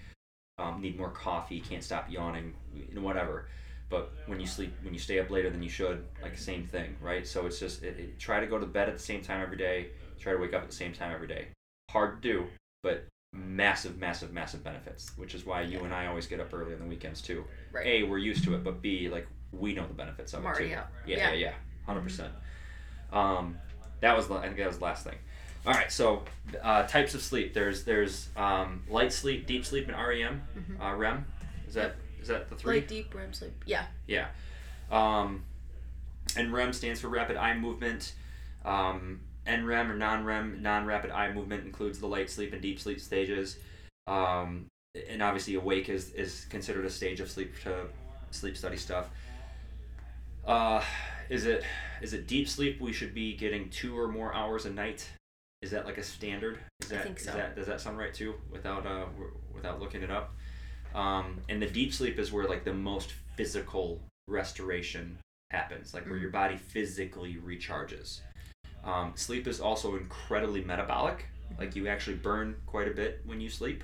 Um, 0.58 0.80
need 0.80 0.96
more 0.96 1.10
coffee, 1.10 1.60
can't 1.60 1.84
stop 1.84 2.10
yawning, 2.10 2.54
you 2.72 2.94
know, 2.94 3.02
whatever. 3.02 3.48
But 3.90 4.12
when 4.26 4.40
you 4.40 4.46
sleep, 4.46 4.72
when 4.82 4.94
you 4.94 4.98
stay 5.00 5.18
up 5.20 5.30
later 5.30 5.50
than 5.50 5.62
you 5.62 5.68
should, 5.68 6.06
like 6.22 6.34
the 6.34 6.40
same 6.40 6.66
thing, 6.66 6.96
right? 7.00 7.26
So 7.26 7.46
it's 7.46 7.58
just 7.60 7.82
it, 7.82 7.98
it, 7.98 8.18
try 8.18 8.40
to 8.40 8.46
go 8.46 8.58
to 8.58 8.66
bed 8.66 8.88
at 8.88 8.94
the 8.96 9.02
same 9.02 9.20
time 9.22 9.42
every 9.42 9.56
day. 9.58 9.90
Try 10.20 10.32
to 10.32 10.38
wake 10.38 10.54
up 10.54 10.62
at 10.62 10.68
the 10.70 10.74
same 10.76 10.92
time 10.92 11.12
every 11.14 11.26
day. 11.28 11.48
Hard 11.90 12.22
to 12.22 12.28
do, 12.28 12.46
but 12.82 13.06
massive, 13.32 13.98
massive, 13.98 14.32
massive 14.32 14.64
benefits. 14.64 15.12
Which 15.16 15.34
is 15.34 15.44
why 15.46 15.62
you 15.62 15.80
and 15.80 15.94
I 15.94 16.06
always 16.06 16.26
get 16.26 16.40
up 16.40 16.52
early 16.52 16.72
on 16.72 16.80
the 16.80 16.86
weekends 16.86 17.20
too. 17.22 17.44
right 17.72 17.86
A, 17.86 18.02
we're 18.04 18.18
used 18.18 18.44
to 18.44 18.54
it, 18.54 18.64
but 18.64 18.80
B, 18.82 19.08
like 19.08 19.26
we 19.52 19.74
know 19.74 19.86
the 19.86 19.94
benefits 19.94 20.32
of 20.34 20.44
I'm 20.44 20.52
it 20.52 20.58
too. 20.58 20.64
Yeah, 20.66 20.84
Yeah. 21.06 21.16
yeah, 21.16 21.32
yeah, 21.34 21.52
hundred 21.86 22.02
percent. 22.02 22.32
Um, 23.12 23.56
that 24.00 24.16
was 24.16 24.26
the, 24.28 24.34
I 24.34 24.42
think 24.46 24.56
that 24.56 24.66
was 24.66 24.78
the 24.78 24.84
last 24.84 25.04
thing. 25.04 25.16
All 25.66 25.72
right, 25.72 25.90
so 25.90 26.22
uh, 26.62 26.84
types 26.86 27.14
of 27.14 27.22
sleep. 27.22 27.52
There's 27.54 27.84
there's 27.84 28.28
um, 28.36 28.84
light 28.88 29.12
sleep, 29.12 29.46
deep 29.46 29.64
sleep, 29.64 29.88
and 29.88 29.96
REM. 29.96 30.42
Mhm. 30.56 30.80
Uh, 30.80 30.94
REM. 30.96 31.24
Is 31.66 31.74
that 31.74 31.96
is 32.20 32.28
that 32.28 32.48
the 32.48 32.54
three? 32.56 32.74
Light 32.76 32.88
deep 32.88 33.12
REM 33.14 33.32
sleep. 33.32 33.52
Yeah. 33.66 33.86
Yeah. 34.06 34.28
Um, 34.90 35.44
and 36.36 36.52
REM 36.52 36.72
stands 36.72 37.00
for 37.00 37.08
rapid 37.08 37.36
eye 37.36 37.56
movement. 37.58 38.14
Um, 38.64 39.20
NREM 39.46 39.90
or 39.90 39.96
non-REM, 39.96 40.62
non-rapid 40.62 41.10
eye 41.10 41.32
movement 41.32 41.64
includes 41.64 41.98
the 41.98 42.06
light 42.06 42.28
sleep 42.30 42.52
and 42.52 42.60
deep 42.60 42.80
sleep 42.80 43.00
stages. 43.00 43.58
Um, 44.06 44.66
and 45.08 45.22
obviously, 45.22 45.54
awake 45.54 45.88
is, 45.88 46.12
is 46.14 46.46
considered 46.50 46.84
a 46.84 46.90
stage 46.90 47.20
of 47.20 47.30
sleep 47.30 47.54
to 47.62 47.86
sleep 48.30 48.56
study 48.56 48.76
stuff. 48.76 49.08
Uh, 50.46 50.82
is 51.28 51.44
it 51.46 51.64
is 52.00 52.12
it 52.12 52.26
deep 52.26 52.48
sleep? 52.48 52.80
We 52.80 52.92
should 52.92 53.14
be 53.14 53.34
getting 53.36 53.68
two 53.68 53.98
or 53.98 54.08
more 54.08 54.32
hours 54.34 54.64
a 54.64 54.70
night. 54.70 55.08
Is 55.62 55.70
that 55.72 55.84
like 55.86 55.98
a 55.98 56.02
standard? 56.02 56.58
Is 56.82 56.92
I 56.92 56.96
that, 56.96 57.04
think 57.04 57.18
is 57.18 57.24
so. 57.24 57.32
that 57.32 57.56
does 57.56 57.66
that 57.66 57.80
sound 57.80 57.98
right 57.98 58.14
too? 58.14 58.34
Without 58.50 58.86
uh 58.86 59.06
without 59.54 59.80
looking 59.80 60.02
it 60.02 60.10
up. 60.10 60.34
Um, 60.94 61.40
and 61.48 61.60
the 61.60 61.66
deep 61.66 61.92
sleep 61.92 62.18
is 62.18 62.32
where 62.32 62.46
like 62.46 62.64
the 62.64 62.72
most 62.72 63.12
physical 63.36 64.00
restoration 64.28 65.18
happens, 65.50 65.92
like 65.92 66.06
where 66.06 66.16
Mhm. 66.16 66.22
your 66.22 66.30
body 66.30 66.56
physically 66.56 67.36
recharges. 67.44 68.20
Um, 68.86 69.12
sleep 69.16 69.46
is 69.48 69.60
also 69.60 69.96
incredibly 69.96 70.62
metabolic. 70.62 71.26
Like 71.58 71.74
you 71.74 71.88
actually 71.88 72.16
burn 72.16 72.56
quite 72.66 72.88
a 72.88 72.92
bit 72.92 73.20
when 73.24 73.40
you 73.40 73.50
sleep, 73.50 73.82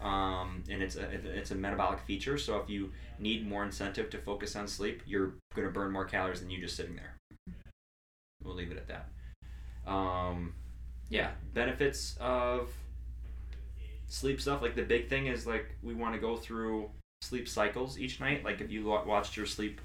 um, 0.00 0.64
and 0.70 0.82
it's 0.82 0.96
a 0.96 1.02
it's 1.10 1.50
a 1.50 1.54
metabolic 1.54 2.00
feature. 2.00 2.38
So 2.38 2.58
if 2.58 2.70
you 2.70 2.92
need 3.18 3.46
more 3.46 3.64
incentive 3.64 4.08
to 4.10 4.18
focus 4.18 4.56
on 4.56 4.66
sleep, 4.66 5.02
you're 5.06 5.34
gonna 5.54 5.70
burn 5.70 5.92
more 5.92 6.04
calories 6.04 6.40
than 6.40 6.50
you 6.50 6.60
just 6.60 6.76
sitting 6.76 6.96
there. 6.96 7.14
We'll 8.42 8.54
leave 8.54 8.70
it 8.70 8.78
at 8.78 8.88
that. 8.88 9.90
Um, 9.90 10.54
yeah, 11.10 11.30
benefits 11.54 12.16
of 12.20 12.70
sleep 14.06 14.40
stuff. 14.40 14.62
Like 14.62 14.76
the 14.76 14.82
big 14.82 15.08
thing 15.08 15.26
is 15.26 15.46
like 15.46 15.76
we 15.82 15.94
want 15.94 16.14
to 16.14 16.20
go 16.20 16.36
through 16.36 16.90
sleep 17.20 17.48
cycles 17.48 17.98
each 17.98 18.20
night. 18.20 18.44
Like 18.44 18.60
if 18.60 18.70
you 18.70 18.84
watched 18.86 19.36
your 19.36 19.46
sleep 19.46 19.80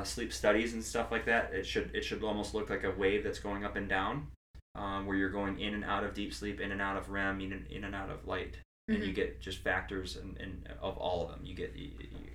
uh, 0.00 0.04
sleep 0.04 0.32
studies 0.32 0.72
and 0.74 0.82
stuff 0.82 1.10
like 1.10 1.26
that, 1.26 1.52
it 1.52 1.66
should 1.66 1.90
it 1.94 2.04
should 2.04 2.22
almost 2.22 2.54
look 2.54 2.70
like 2.70 2.84
a 2.84 2.90
wave 2.90 3.24
that's 3.24 3.38
going 3.38 3.64
up 3.64 3.76
and 3.76 3.88
down, 3.88 4.28
um, 4.74 5.06
where 5.06 5.16
you're 5.16 5.30
going 5.30 5.60
in 5.60 5.74
and 5.74 5.84
out 5.84 6.04
of 6.04 6.14
deep 6.14 6.32
sleep, 6.32 6.60
in 6.60 6.72
and 6.72 6.80
out 6.80 6.96
of 6.96 7.10
REM, 7.10 7.40
in 7.40 7.52
and, 7.52 7.66
in 7.68 7.84
and 7.84 7.94
out 7.94 8.10
of 8.10 8.26
light, 8.26 8.56
and 8.88 8.98
Mm-hmm. 8.98 9.06
you 9.06 9.12
get 9.12 9.40
just 9.40 9.58
factors 9.58 10.16
and, 10.16 10.36
and 10.38 10.68
of 10.80 10.96
all 10.98 11.24
of 11.24 11.30
them. 11.30 11.40
You 11.44 11.54
get 11.54 11.74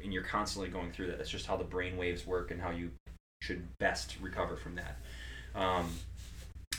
and 0.04 0.14
you're 0.14 0.24
constantly 0.24 0.70
going 0.70 0.92
through 0.92 1.08
that. 1.08 1.18
That's 1.18 1.30
just 1.30 1.48
how 1.48 1.58
the 1.58 1.64
brain 1.64 1.98
waves 1.98 2.26
work 2.26 2.52
and 2.52 2.62
how 2.62 2.72
you 2.72 2.92
should 3.42 3.78
best 3.78 4.16
recover 4.22 4.56
from 4.56 4.76
that. 4.76 4.98
Um, 5.56 5.90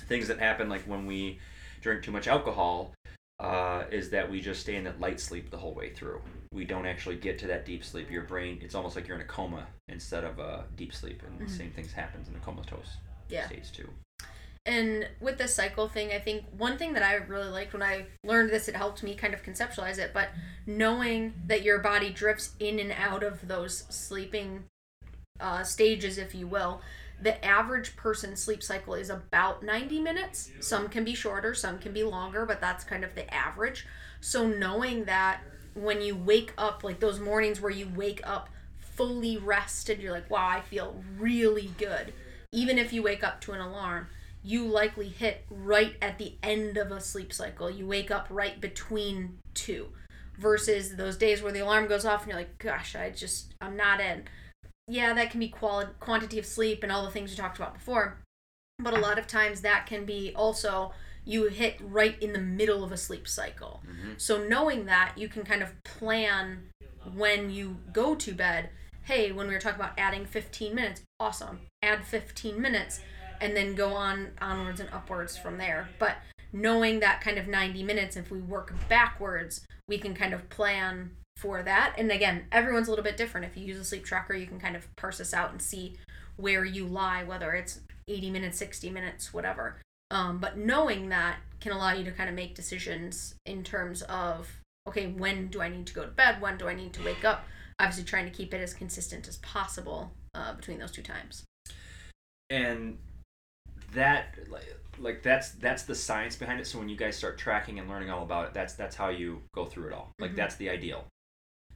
things 0.08 0.28
that 0.28 0.38
happen 0.38 0.68
like 0.68 0.82
when 0.82 1.06
we 1.06 1.38
drink 1.80 2.02
too 2.02 2.12
much 2.12 2.26
alcohol 2.28 2.92
uh, 3.40 3.84
is 3.90 4.10
that 4.10 4.30
we 4.30 4.40
just 4.40 4.60
stay 4.60 4.76
in 4.76 4.84
that 4.84 5.00
light 5.00 5.20
sleep 5.20 5.50
the 5.50 5.56
whole 5.56 5.74
way 5.74 5.90
through. 5.90 6.20
We 6.52 6.64
don't 6.64 6.86
actually 6.86 7.16
get 7.16 7.38
to 7.40 7.46
that 7.48 7.66
deep 7.66 7.84
sleep. 7.84 8.10
Your 8.10 8.22
brain, 8.22 8.58
it's 8.62 8.74
almost 8.74 8.96
like 8.96 9.06
you're 9.06 9.16
in 9.16 9.22
a 9.22 9.26
coma 9.28 9.66
instead 9.88 10.24
of 10.24 10.38
a 10.38 10.64
deep 10.76 10.94
sleep, 10.94 11.22
and 11.22 11.38
the 11.38 11.44
Mhm. 11.44 11.56
same 11.56 11.70
things 11.72 11.92
happens 11.92 12.28
in 12.28 12.34
the 12.34 12.40
comatose 12.40 12.96
Yeah. 13.28 13.46
states 13.46 13.70
too. 13.70 13.92
And 14.64 15.08
with 15.20 15.38
the 15.38 15.46
cycle 15.46 15.88
thing, 15.88 16.10
I 16.12 16.18
think 16.18 16.44
one 16.56 16.76
thing 16.76 16.94
that 16.94 17.02
I 17.02 17.14
really 17.14 17.48
liked 17.48 17.72
when 17.72 17.82
I 17.82 18.06
learned 18.24 18.50
this, 18.50 18.66
it 18.68 18.74
helped 18.74 19.02
me 19.02 19.14
kind 19.14 19.32
of 19.32 19.42
conceptualize 19.42 19.98
it. 19.98 20.12
But 20.12 20.30
knowing 20.66 21.34
that 21.46 21.62
your 21.62 21.78
body 21.78 22.10
drifts 22.10 22.54
in 22.58 22.80
and 22.80 22.90
out 22.90 23.22
of 23.22 23.46
those 23.46 23.84
sleeping 23.90 24.64
uh, 25.38 25.62
stages, 25.62 26.16
if 26.18 26.34
you 26.34 26.46
will, 26.48 26.80
the 27.20 27.42
average 27.44 27.96
person's 27.96 28.42
sleep 28.42 28.62
cycle 28.62 28.94
is 28.94 29.10
about 29.10 29.62
90 29.62 30.00
minutes. 30.00 30.50
Some 30.60 30.88
can 30.88 31.04
be 31.04 31.14
shorter, 31.14 31.54
some 31.54 31.78
can 31.78 31.92
be 31.92 32.02
longer, 32.02 32.44
but 32.44 32.60
that's 32.60 32.84
kind 32.84 33.04
of 33.04 33.14
the 33.14 33.32
average. 33.32 33.86
So 34.20 34.46
knowing 34.46 35.04
that 35.04 35.40
when 35.74 36.00
you 36.00 36.16
wake 36.16 36.52
up, 36.58 36.84
like 36.84 37.00
those 37.00 37.20
mornings 37.20 37.60
where 37.60 37.70
you 37.70 37.88
wake 37.94 38.20
up 38.24 38.50
fully 38.78 39.36
rested, 39.36 40.00
you're 40.00 40.12
like, 40.12 40.30
wow, 40.30 40.48
I 40.48 40.60
feel 40.60 41.02
really 41.18 41.70
good. 41.78 42.12
Even 42.52 42.78
if 42.78 42.92
you 42.92 43.02
wake 43.02 43.22
up 43.22 43.40
to 43.42 43.52
an 43.52 43.60
alarm, 43.60 44.08
you 44.42 44.64
likely 44.64 45.08
hit 45.08 45.44
right 45.50 45.96
at 46.00 46.18
the 46.18 46.34
end 46.42 46.76
of 46.76 46.90
a 46.90 47.00
sleep 47.00 47.32
cycle. 47.32 47.68
You 47.70 47.86
wake 47.86 48.10
up 48.10 48.26
right 48.30 48.60
between 48.60 49.38
two 49.54 49.88
versus 50.38 50.96
those 50.96 51.16
days 51.16 51.42
where 51.42 51.52
the 51.52 51.60
alarm 51.60 51.88
goes 51.88 52.04
off 52.04 52.22
and 52.22 52.30
you're 52.30 52.38
like, 52.38 52.58
gosh, 52.58 52.94
I 52.94 53.10
just, 53.10 53.54
I'm 53.60 53.76
not 53.76 54.00
in. 54.00 54.24
Yeah, 54.88 55.12
that 55.14 55.30
can 55.30 55.40
be 55.40 55.48
quality, 55.48 55.90
quantity 56.00 56.38
of 56.38 56.46
sleep 56.46 56.82
and 56.82 56.92
all 56.92 57.04
the 57.04 57.10
things 57.10 57.30
we 57.30 57.36
talked 57.36 57.58
about 57.58 57.74
before. 57.74 58.18
But 58.78 58.94
a 58.94 59.00
lot 59.00 59.18
of 59.18 59.26
times 59.26 59.62
that 59.62 59.86
can 59.86 60.04
be 60.04 60.32
also 60.36 60.92
you 61.24 61.48
hit 61.48 61.76
right 61.82 62.20
in 62.22 62.32
the 62.32 62.38
middle 62.38 62.84
of 62.84 62.92
a 62.92 62.96
sleep 62.96 63.26
cycle. 63.26 63.82
Mm-hmm. 63.84 64.12
So 64.16 64.46
knowing 64.46 64.86
that, 64.86 65.14
you 65.16 65.28
can 65.28 65.44
kind 65.44 65.62
of 65.62 65.72
plan 65.82 66.70
when 67.14 67.50
you 67.50 67.78
go 67.92 68.14
to 68.14 68.32
bed. 68.32 68.70
Hey, 69.02 69.32
when 69.32 69.48
we 69.48 69.54
were 69.54 69.60
talking 69.60 69.80
about 69.80 69.98
adding 69.98 70.24
15 70.24 70.74
minutes, 70.74 71.02
awesome. 71.18 71.60
Add 71.82 72.04
15 72.04 72.60
minutes 72.60 73.00
and 73.40 73.56
then 73.56 73.74
go 73.74 73.92
on 73.92 74.30
onwards 74.40 74.80
and 74.80 74.88
upwards 74.90 75.36
from 75.36 75.58
there. 75.58 75.88
But 75.98 76.16
knowing 76.52 77.00
that 77.00 77.20
kind 77.20 77.38
of 77.38 77.48
90 77.48 77.82
minutes, 77.82 78.16
if 78.16 78.30
we 78.30 78.40
work 78.40 78.72
backwards, 78.88 79.66
we 79.88 79.98
can 79.98 80.14
kind 80.14 80.32
of 80.32 80.48
plan 80.48 81.10
for 81.36 81.62
that. 81.62 81.94
And 81.98 82.10
again, 82.10 82.46
everyone's 82.50 82.88
a 82.88 82.90
little 82.90 83.04
bit 83.04 83.16
different. 83.16 83.46
If 83.46 83.56
you 83.56 83.64
use 83.66 83.78
a 83.78 83.84
sleep 83.84 84.04
tracker, 84.04 84.34
you 84.34 84.46
can 84.46 84.58
kind 84.58 84.76
of 84.76 84.86
parse 84.96 85.18
this 85.18 85.34
out 85.34 85.52
and 85.52 85.60
see 85.60 85.96
where 86.36 86.64
you 86.64 86.86
lie, 86.86 87.24
whether 87.24 87.52
it's 87.52 87.80
80 88.08 88.30
minutes, 88.30 88.58
60 88.58 88.90
minutes, 88.90 89.32
whatever. 89.34 89.76
Um, 90.10 90.38
but 90.38 90.56
knowing 90.56 91.08
that 91.10 91.36
can 91.60 91.72
allow 91.72 91.92
you 91.92 92.04
to 92.04 92.12
kind 92.12 92.28
of 92.28 92.34
make 92.34 92.54
decisions 92.54 93.34
in 93.44 93.62
terms 93.64 94.02
of 94.02 94.48
okay, 94.88 95.08
when 95.08 95.48
do 95.48 95.60
I 95.60 95.68
need 95.68 95.84
to 95.88 95.94
go 95.94 96.02
to 96.04 96.10
bed? 96.12 96.40
When 96.40 96.56
do 96.56 96.68
I 96.68 96.74
need 96.74 96.92
to 96.92 97.02
wake 97.04 97.24
up? 97.24 97.44
Obviously, 97.80 98.04
trying 98.04 98.24
to 98.24 98.30
keep 98.30 98.54
it 98.54 98.60
as 98.60 98.72
consistent 98.72 99.26
as 99.26 99.38
possible 99.38 100.12
uh, 100.32 100.54
between 100.54 100.78
those 100.78 100.92
two 100.92 101.02
times. 101.02 101.42
and 102.50 102.96
that 103.92 104.36
like, 104.48 104.76
like 104.98 105.22
that's 105.22 105.50
that's 105.52 105.82
the 105.84 105.94
science 105.94 106.36
behind 106.36 106.60
it 106.60 106.66
so 106.66 106.78
when 106.78 106.88
you 106.88 106.96
guys 106.96 107.16
start 107.16 107.38
tracking 107.38 107.78
and 107.78 107.88
learning 107.88 108.10
all 108.10 108.22
about 108.22 108.46
it 108.46 108.54
that's 108.54 108.74
that's 108.74 108.94
how 108.96 109.08
you 109.08 109.40
go 109.54 109.64
through 109.64 109.88
it 109.88 109.92
all 109.92 110.10
like 110.18 110.32
Mhm. 110.32 110.36
that's 110.36 110.56
the 110.56 110.68
ideal 110.70 111.04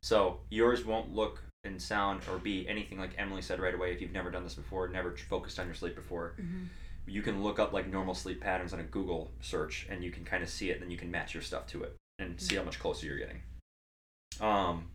so 0.03 0.41
yours 0.51 0.85
won't 0.85 1.15
look 1.15 1.43
and 1.65 1.81
sound 1.81 2.23
or 2.31 2.39
be 2.39 2.67
anything 2.69 2.99
like 2.99 3.11
emily 3.19 3.43
said 3.43 3.61
right 3.61 3.75
away 3.75 3.93
if 3.93 4.01
you've 4.01 4.13
never 4.13 4.31
done 4.31 4.45
this 4.45 4.55
before 4.55 4.89
never 4.89 5.15
focused 5.29 5.59
on 5.59 5.67
your 5.67 5.75
sleep 5.75 5.95
before. 5.95 6.35
You 7.07 7.23
can 7.23 7.43
look 7.43 7.59
up 7.59 7.73
like 7.73 7.89
normal 7.89 8.15
sleep 8.15 8.41
patterns 8.41 8.73
on 8.73 8.81
a 8.81 8.85
google 8.85 9.33
search 9.41 9.87
and 9.91 10.05
you 10.05 10.11
can 10.11 10.25
kind 10.25 10.43
of 10.43 10.49
see 10.49 10.71
it 10.71 10.75
and 10.75 10.83
then 10.83 10.91
you 10.91 10.97
can 10.97 11.11
match 11.11 11.35
your 11.35 11.43
stuff 11.43 11.67
to 11.69 11.83
it 11.83 11.97
and 12.19 12.41
see 12.41 12.57
how 12.57 12.63
much 12.63 12.79
closer 12.79 13.07
you're 13.07 13.19
getting. 13.19 13.41
Um 14.41 14.91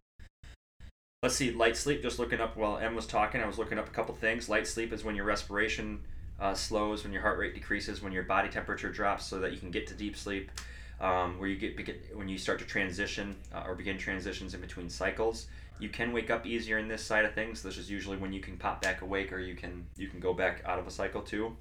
let's 1.21 1.35
see 1.35 1.51
light 1.51 1.75
sleep 1.75 2.01
just 2.01 2.19
looking 2.19 2.39
up 2.39 2.55
while 2.55 2.77
em 2.77 2.93
was 2.93 3.07
talking 3.07 3.41
i 3.41 3.47
was 3.47 3.57
looking 3.57 3.77
up 3.77 3.87
a 3.87 3.91
couple 3.91 4.15
things. 4.15 4.47
Light 4.47 4.65
sleep 4.65 4.93
is 4.93 5.03
when 5.03 5.15
your 5.15 5.25
respiration 5.25 5.99
uh, 6.39 6.53
slows 6.53 7.03
when 7.03 7.13
your 7.13 7.21
heart 7.21 7.37
rate 7.37 7.53
decreases 7.53 8.01
when 8.01 8.11
your 8.11 8.23
body 8.23 8.49
temperature 8.49 8.91
drops 8.91 9.25
so 9.25 9.39
that 9.39 9.51
you 9.51 9.57
can 9.57 9.71
get 9.71 9.87
to 9.87 9.93
deep 9.93 10.15
sleep 10.15 10.51
um, 11.01 11.39
where 11.39 11.49
you 11.49 11.57
get 11.57 12.15
when 12.15 12.29
you 12.29 12.37
start 12.37 12.59
to 12.59 12.65
transition 12.65 13.35
uh, 13.53 13.63
or 13.65 13.75
begin 13.75 13.97
transitions 13.97 14.53
in 14.53 14.61
between 14.61 14.89
cycles 14.89 15.47
you 15.79 15.89
can 15.89 16.13
wake 16.13 16.29
up 16.29 16.45
easier 16.45 16.77
in 16.77 16.87
this 16.87 17.03
side 17.03 17.25
of 17.25 17.33
things. 17.33 17.61
This 17.61 17.77
is 17.77 17.89
usually 17.89 18.17
when 18.17 18.31
you 18.31 18.39
can 18.39 18.57
pop 18.57 18.81
back 18.81 19.01
awake 19.01 19.33
or 19.33 19.39
you 19.39 19.55
can 19.55 19.85
you 19.97 20.07
can 20.07 20.19
go 20.19 20.33
back 20.33 20.61
out 20.65 20.79
of 20.79 20.87
a 20.87 20.91
cycle 20.91 21.21
too. 21.21 21.55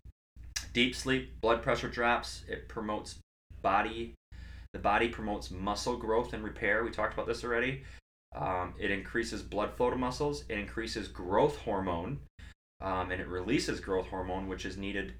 Deep 0.73 0.95
sleep 0.95 1.41
blood 1.41 1.63
pressure 1.63 1.89
drops 1.89 2.45
it 2.49 2.69
promotes 2.69 3.17
body 3.63 4.15
the 4.73 4.79
body 4.79 5.09
promotes 5.09 5.51
muscle 5.51 5.97
growth 5.97 6.33
and 6.33 6.43
repair. 6.43 6.85
We 6.85 6.91
talked 6.91 7.15
about 7.15 7.27
this 7.27 7.45
already. 7.45 7.85
Um, 8.35 8.75
it 8.79 8.91
increases 8.91 9.43
blood 9.43 9.77
flow 9.77 9.91
to 9.91 9.97
muscles 9.97 10.45
it 10.49 10.59
increases 10.59 11.09
growth 11.09 11.57
hormone 11.59 12.19
um, 12.81 13.13
and 13.13 13.21
it 13.21 13.29
releases 13.29 13.79
growth 13.79 14.09
hormone 14.09 14.49
which 14.49 14.65
is 14.65 14.77
needed 14.77 15.15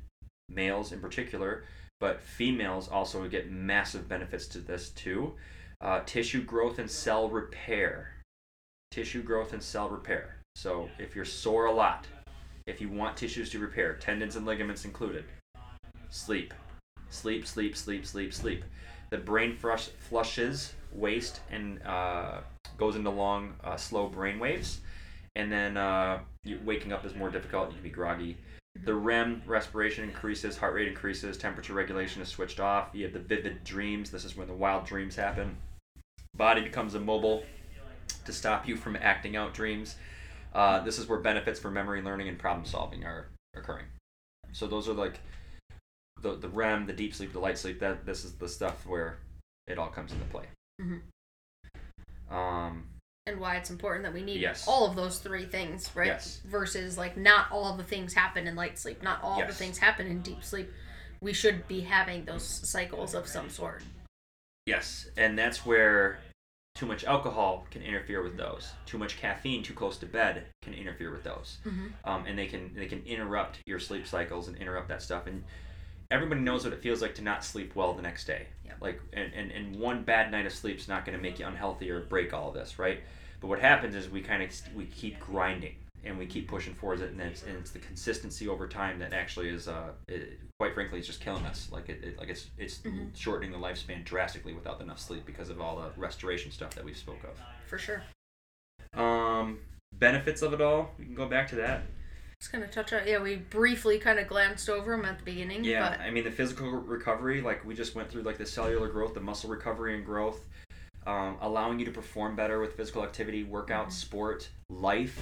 males 0.49 0.93
in 0.93 0.99
particular 1.01 1.65
but 2.01 2.21
females 2.21 2.89
also 2.89 3.23
would 3.23 3.31
get 3.31 3.51
massive 3.51 4.09
benefits 4.09 4.47
to 4.49 4.59
this 4.59 4.91
too. 4.91 5.35
Uh, 5.81 6.01
tissue 6.07 6.43
growth 6.43 6.79
and 6.79 6.91
cell 6.91 7.29
repair. 7.29 8.11
Tissue 8.91 9.23
growth 9.23 9.53
and 9.53 9.63
cell 9.63 9.89
repair. 9.89 10.37
So 10.57 10.89
if 10.99 11.17
you're 11.17 11.25
sore 11.25 11.67
a 11.67 11.73
lot 11.73 12.07
if 12.67 12.81
you 12.81 12.89
want 12.89 13.17
tissues 13.17 13.51
to 13.51 13.59
repair 13.59 13.95
tendons 13.95 14.37
and 14.37 14.47
ligaments 14.47 14.85
included 14.85 15.25
sleep. 16.11 16.55
Sleep 17.11 17.47
sleep 17.47 17.77
sleep 17.77 18.07
sleep 18.07 18.33
sleep. 18.33 18.65
The 19.11 19.19
brain 19.19 19.57
flush, 19.57 19.89
flushes 20.09 20.73
waste 20.93 21.41
and 21.51 21.83
uh, 21.83 22.41
goes 22.79 22.97
into 22.97 23.11
long 23.11 23.55
uh, 23.63 23.77
slow 23.77 24.09
brain 24.09 24.39
waves. 24.39 24.81
And 25.37 25.53
then 25.53 25.77
uh, 25.77 26.21
waking 26.65 26.93
up 26.93 27.05
is 27.05 27.15
more 27.15 27.31
difficult 27.31 27.69
you 27.69 27.75
can 27.75 27.83
be 27.83 27.91
groggy 27.91 28.37
the 28.83 28.95
rem 28.95 29.43
respiration 29.47 30.05
increases 30.05 30.57
heart 30.57 30.75
rate 30.75 30.89
increases 30.89 31.37
temperature 31.39 31.73
regulation 31.73 32.21
is 32.21 32.29
switched 32.29 32.61
off. 32.61 32.89
You 32.93 33.05
have 33.05 33.13
the 33.13 33.21
vivid 33.21 33.65
dreams. 33.65 34.11
This 34.11 34.25
is 34.25 34.37
when 34.37 34.49
the 34.49 34.55
wild 34.55 34.85
dreams 34.85 35.17
happen. 35.17 35.57
Body 36.37 36.61
becomes 36.63 36.95
immobile 36.95 37.45
to 38.25 38.33
stop 38.33 38.67
you 38.67 38.77
from 38.77 38.97
acting 38.97 39.37
out 39.37 39.55
dreams. 39.55 39.97
Uh, 40.53 40.81
this 40.81 40.99
is 40.99 41.09
where 41.09 41.19
benefits 41.21 41.59
for 41.61 41.71
memory 41.71 42.03
learning 42.03 42.29
and 42.29 42.39
problem 42.39 42.67
solving 42.67 43.05
are 43.05 43.29
occurring. 43.57 43.87
So 44.53 44.67
those 44.67 44.89
are 44.89 44.93
like 44.95 45.21
the, 46.23 46.37
the 46.37 46.49
rem 46.49 46.87
the 46.87 46.93
deep 46.93 47.15
sleep 47.15 47.33
the 47.33 47.39
light 47.39 47.59
sleep 47.59 47.81
that 47.81 48.07
this 48.07 48.25
is 48.25 48.33
the 48.35 48.49
stuff 48.49 48.87
where 48.87 49.19
it 49.67 49.79
all 49.79 49.89
comes 49.89 50.13
into 50.13 50.25
play. 50.27 50.47
Mhm. 50.81 51.01
um, 52.31 52.87
And 53.27 53.41
why 53.41 53.57
it's 53.57 53.71
important 53.71 54.05
that 54.05 54.13
we 54.13 54.21
need 54.23 54.41
Yes. 54.41 54.69
all 54.69 54.87
of 54.87 54.97
those 54.97 55.19
three 55.19 55.47
things, 55.47 55.91
right? 55.97 56.09
Yes. 56.09 56.41
Versus 56.45 56.99
like 56.99 57.17
not 57.17 57.51
all 57.51 57.71
of 57.71 57.79
the 57.79 57.85
things 57.85 58.13
happen 58.13 58.47
in 58.47 58.55
light 58.55 58.79
sleep, 58.79 59.03
not 59.03 59.23
all 59.23 59.41
of 59.41 59.49
the 59.49 59.55
things 59.55 59.79
happen 59.79 60.07
in 60.07 60.21
deep 60.21 60.45
sleep. 60.45 60.71
We 61.23 61.33
should 61.33 61.67
be 61.67 61.81
having 61.81 62.27
those 62.27 62.45
cycles 62.69 63.15
of 63.15 63.27
some 63.27 63.49
sort. 63.49 63.83
Yes, 64.67 65.09
and 65.17 65.39
that's 65.39 65.65
where 65.65 66.19
too 66.75 66.85
much 66.85 67.05
alcohol 67.05 67.67
can 67.71 67.81
interfere 67.81 68.23
with 68.23 68.37
those. 68.37 68.73
Too 68.85 68.99
much 68.99 69.17
caffeine 69.17 69.63
too 69.63 69.75
close 69.75 69.97
to 69.99 70.07
bed 70.07 70.47
can 70.61 70.75
interfere 70.75 71.11
with 71.11 71.23
those, 71.25 71.59
Mhm. 71.65 71.93
um, 72.05 72.27
and 72.27 72.39
they 72.39 72.47
can 72.47 72.75
they 72.75 72.87
can 72.87 73.03
interrupt 73.07 73.59
your 73.65 73.81
sleep 73.81 74.07
cycles 74.07 74.49
and 74.49 74.57
interrupt 74.59 74.89
that 74.89 75.01
stuff. 75.01 75.27
And 75.27 75.45
everybody 76.15 76.41
knows 76.41 76.65
what 76.65 76.73
it 76.73 76.81
feels 76.81 77.03
like 77.03 77.15
to 77.17 77.23
not 77.23 77.45
sleep 77.45 77.75
well 77.75 77.93
the 77.93 78.03
next 78.03 78.25
day. 78.27 78.47
Yep. 78.65 78.77
Like, 78.81 79.01
and, 79.13 79.33
and, 79.35 79.51
and 79.51 79.77
one 79.81 80.05
bad 80.05 80.31
night 80.31 80.47
of 80.47 80.53
sleep 80.53 80.79
is 80.79 80.87
not 80.89 81.05
going 81.05 81.17
to 81.19 81.23
make 81.23 81.39
you 81.41 81.47
unhealthy 81.47 81.91
or 81.91 82.01
break 82.01 82.33
all 82.33 82.49
of 82.49 82.55
this, 82.55 82.79
right? 82.79 83.01
But 83.41 83.49
what 83.49 83.59
happens 83.59 83.95
is 83.95 84.09
we 84.09 84.21
kind 84.23 84.43
of 84.43 84.51
we 84.75 84.87
keep 84.87 85.19
grinding 85.19 85.75
and 86.05 86.17
we 86.19 86.27
keep 86.27 86.47
pushing 86.49 86.75
forward 86.75 87.01
it, 87.01 87.11
and 87.13 87.21
it's, 87.21 87.43
and 87.43 87.57
it's 87.59 87.71
the 87.71 87.79
consistency 87.79 88.47
over 88.47 88.69
time 88.69 88.99
that 88.99 89.13
actually 89.13 89.49
is, 89.49 89.67
uh, 89.69 89.91
it, 90.07 90.39
quite 90.59 90.75
frankly, 90.75 90.99
it's 90.99 91.07
just 91.09 91.21
killing 91.21 91.45
us. 91.47 91.69
Like 91.73 91.89
it, 91.89 92.05
it 92.05 92.19
like 92.19 92.29
it's 92.29 92.47
it's 92.59 92.79
Mhm. 92.79 93.17
shortening 93.17 93.51
the 93.53 93.59
lifespan 93.59 94.05
drastically 94.05 94.53
without 94.53 94.81
enough 94.83 95.01
sleep 95.01 95.25
because 95.27 95.49
of 95.51 95.61
all 95.63 95.77
the 95.77 95.89
restoration 96.01 96.51
stuff 96.53 96.75
that 96.75 96.85
we 96.85 96.93
spoke 96.93 97.25
of. 97.25 97.41
For 97.67 97.79
sure. 97.79 98.03
Um, 98.95 99.61
benefits 99.95 100.43
of 100.43 100.53
it 100.53 100.61
all. 100.61 100.91
We 100.99 101.07
can 101.07 101.15
go 101.15 101.27
back 101.27 101.49
to 101.49 101.57
that. 101.57 101.83
Just 102.45 102.53
gonna 102.53 102.67
touch 102.67 102.93
on 102.93 103.09
yeah, 103.09 103.23
we 103.23 103.37
briefly 103.37 103.99
kind 103.99 104.19
of 104.19 104.29
glanced 104.29 104.69
over 104.69 104.95
them 104.95 105.07
at 105.07 105.17
the 105.17 105.25
beginning, 105.25 105.65
Yeah, 105.65 105.89
but 105.89 105.99
I 105.99 106.11
mean 106.11 106.25
the 106.25 106.31
physical 106.31 106.71
recovery, 106.73 107.41
like 107.41 107.65
we 107.65 107.75
just 107.75 107.95
went 107.95 108.11
through, 108.11 108.21
like 108.21 108.37
the 108.37 108.45
cellular 108.45 108.87
growth, 108.89 109.15
the 109.15 109.21
muscle 109.21 109.49
recovery 109.49 109.97
and 109.97 110.05
growth. 110.05 110.45
um, 111.07 111.37
allowing 111.43 111.79
you 111.79 111.85
to 111.87 111.91
perform 111.91 112.35
better 112.37 112.61
with 112.61 112.77
physical 112.77 113.03
activity, 113.03 113.45
workout, 113.45 113.89
Mhm. 113.89 113.93
sport, 113.93 114.49
life. 114.71 115.19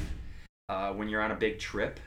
Uh, 0.68 0.92
when 0.92 1.08
you're 1.08 1.20
on 1.22 1.30
a 1.32 1.36
big 1.36 1.58
trip, 1.60 1.98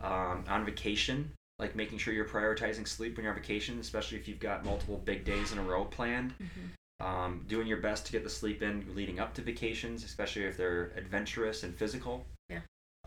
um, 0.00 0.44
on 0.48 0.64
vacation, 0.64 1.32
like 1.60 1.74
making 1.76 1.98
sure 1.98 2.12
you're 2.14 2.24
prioritizing 2.28 2.86
sleep 2.86 3.16
when 3.16 3.24
you're 3.24 3.32
on 3.34 3.40
vacation, 3.40 3.78
especially 3.80 4.18
if 4.18 4.26
you've 4.28 4.38
got 4.40 4.64
multiple 4.64 4.98
big 4.98 5.24
days 5.24 5.50
in 5.52 5.58
a 5.58 5.62
row 5.62 5.84
planned. 5.84 6.32
Mhm. 6.40 7.04
Um, 7.04 7.44
doing 7.48 7.66
your 7.68 7.78
best 7.78 8.06
to 8.06 8.12
get 8.12 8.22
the 8.24 8.30
sleep 8.30 8.62
in 8.62 8.92
leading 8.94 9.18
up 9.20 9.34
to 9.34 9.42
vacations, 9.42 10.02
especially 10.04 10.44
if 10.44 10.56
they're 10.56 10.92
adventurous 10.96 11.62
and 11.64 11.74
physical. 11.76 12.24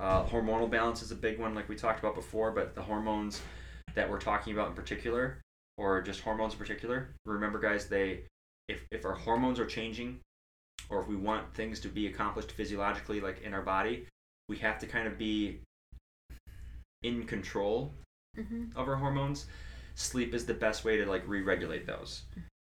Uh, 0.02 0.26
hormonal 0.26 0.68
balance 0.70 1.04
is 1.04 1.12
a 1.12 1.16
big 1.16 1.38
one, 1.38 1.54
like 1.54 1.70
we 1.70 1.76
talked 1.76 2.00
about 2.00 2.16
before, 2.16 2.50
but 2.52 2.74
the 2.74 2.82
hormones 2.82 3.40
that 3.94 4.10
we're 4.10 4.20
talking 4.20 4.52
about 4.52 4.68
in 4.70 4.74
particular, 4.74 5.38
or 5.78 6.02
just 6.02 6.22
hormones 6.22 6.54
in 6.54 6.60
particular, 6.60 7.10
remember, 7.26 7.60
guys, 7.60 7.88
they 7.88 8.22
if, 8.68 8.84
if 8.90 9.06
our 9.06 9.14
hormones 9.14 9.60
are 9.60 9.66
changing, 9.66 10.20
or 10.90 11.02
if 11.02 11.08
we 11.08 11.16
want 11.16 11.54
things 11.54 11.80
to 11.82 11.88
be 11.88 12.08
accomplished 12.08 12.52
physiologically, 12.54 13.22
like 13.22 13.42
in 13.44 13.54
our 13.54 13.62
body, 13.62 14.08
we 14.50 14.58
have 14.58 14.80
to 14.80 14.88
kind 14.88 15.08
of 15.08 15.18
be 15.20 15.60
in 17.04 17.26
control 17.28 17.94
Mhm. 18.38 18.76
of 18.76 18.88
our 18.88 18.96
hormones, 18.96 19.46
sleep 19.96 20.34
is 20.34 20.46
the 20.46 20.54
best 20.54 20.84
way 20.86 20.98
to 20.98 21.06
like 21.06 21.24
re-regulate 21.28 21.86
those. 21.86 22.24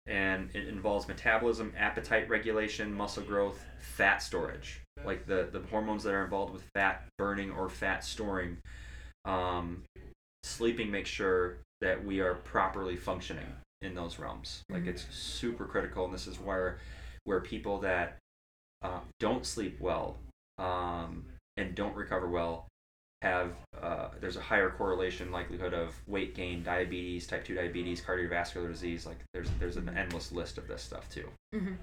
And 0.06 0.50
it 0.54 0.66
involves 0.68 1.06
metabolism, 1.08 1.72
appetite 1.78 2.28
regulation, 2.28 2.92
muscle 2.92 3.22
growth, 3.22 3.64
fat 3.78 4.18
storage. 4.18 4.80
Like 5.04 5.26
the, 5.26 5.48
the 5.50 5.60
hormones 5.70 6.02
that 6.04 6.12
are 6.14 6.24
involved 6.24 6.52
with 6.52 6.62
fat 6.74 7.04
burning 7.18 7.50
or 7.50 7.68
fat 7.68 8.04
storing. 8.04 8.58
Um, 9.24 9.82
sleeping 10.42 10.90
makes 10.90 11.10
sure 11.10 11.58
that 11.80 12.04
we 12.04 12.20
are 12.20 12.34
properly 12.34 12.96
functioning 12.96 13.46
in 13.82 13.94
those 13.94 14.18
realms. 14.18 14.62
Like 14.70 14.86
it's 14.86 15.06
super 15.10 15.64
critical, 15.64 16.04
and 16.04 16.14
this 16.14 16.26
is 16.26 16.38
where 16.38 16.78
where 17.24 17.40
people 17.40 17.78
that 17.78 18.18
uh, 18.82 19.00
don't 19.20 19.46
sleep 19.46 19.80
well 19.80 20.18
um, 20.58 21.24
and 21.56 21.74
don't 21.74 21.94
recover 21.94 22.28
well 22.28 22.66
have 23.22 23.52
uh, 23.80 24.08
there's 24.20 24.36
a 24.36 24.40
higher 24.40 24.70
correlation 24.70 25.30
likelihood 25.30 25.72
of 25.72 25.94
weight 26.08 26.34
gain, 26.34 26.62
diabetes, 26.64 27.26
type 27.26 27.44
two 27.44 27.54
diabetes, 27.54 28.00
cardiovascular 28.00 28.68
disease. 28.68 29.06
Like 29.06 29.18
there's 29.32 29.48
there's 29.60 29.76
an 29.76 29.88
endless 29.96 30.32
list 30.32 30.58
of 30.58 30.66
this 30.66 30.82
stuff 30.82 31.08
too. 31.08 31.28
Mhm. 31.54 31.76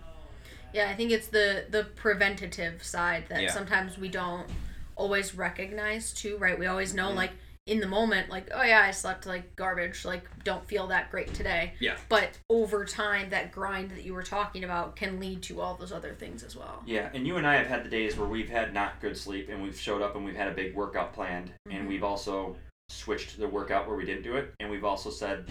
Yeah, 0.74 0.90
I 0.90 0.96
think 0.96 1.12
it's 1.12 1.28
the 1.28 1.66
the 1.70 1.86
preventative 1.96 2.84
side 2.84 3.26
that 3.30 3.42
Yeah. 3.42 3.52
sometimes 3.52 3.98
we 3.98 4.10
don't 4.10 4.48
always 4.96 5.34
recognize 5.36 6.14
too, 6.14 6.38
right? 6.38 6.58
We 6.60 6.68
always 6.68 6.94
know 6.94 7.10
Mhm. 7.10 7.16
like 7.16 7.32
in 7.66 7.80
the 7.80 7.88
moment 7.88 8.30
like 8.30 8.48
oh 8.52 8.64
yeah, 8.64 8.82
I 8.82 8.92
slept 8.92 9.26
like 9.26 9.56
garbage, 9.56 10.04
like 10.06 10.24
don't 10.44 10.66
feel 10.68 10.88
that 10.88 11.12
great 11.12 11.34
today. 11.34 11.74
Yeah. 11.80 11.98
But 12.10 12.38
over 12.50 12.84
time 12.86 13.30
that 13.30 13.52
grind 13.52 13.92
that 13.92 14.04
you 14.04 14.14
were 14.14 14.24
talking 14.24 14.64
about 14.64 14.96
can 14.96 15.20
lead 15.20 15.44
to 15.44 15.62
all 15.62 15.76
those 15.76 15.92
other 15.92 16.14
things 16.14 16.44
as 16.44 16.56
well. 16.56 16.82
Yeah, 16.86 17.10
and 17.14 17.28
you 17.28 17.38
and 17.38 17.46
I 17.48 17.56
have 17.58 17.68
had 17.68 17.86
the 17.86 17.90
days 17.90 18.18
where 18.18 18.28
we've 18.28 18.50
had 18.50 18.74
not 18.74 19.00
good 19.02 19.16
sleep, 19.18 19.50
and 19.50 19.62
we've 19.62 19.78
showed 19.80 20.02
up 20.02 20.16
and 20.16 20.26
we've 20.26 20.36
had 20.36 20.48
a 20.48 20.54
big 20.54 20.74
workout 20.76 21.14
planned, 21.14 21.52
Mhm. 21.68 21.76
and 21.80 21.88
we've 21.88 22.04
also 22.04 22.58
switched 22.90 23.38
the 23.38 23.48
workout 23.48 23.88
where 23.88 23.96
we 23.96 24.04
didn't 24.06 24.24
do 24.24 24.36
it, 24.36 24.52
and 24.60 24.72
we've 24.72 24.84
also 24.86 25.12
said, 25.12 25.46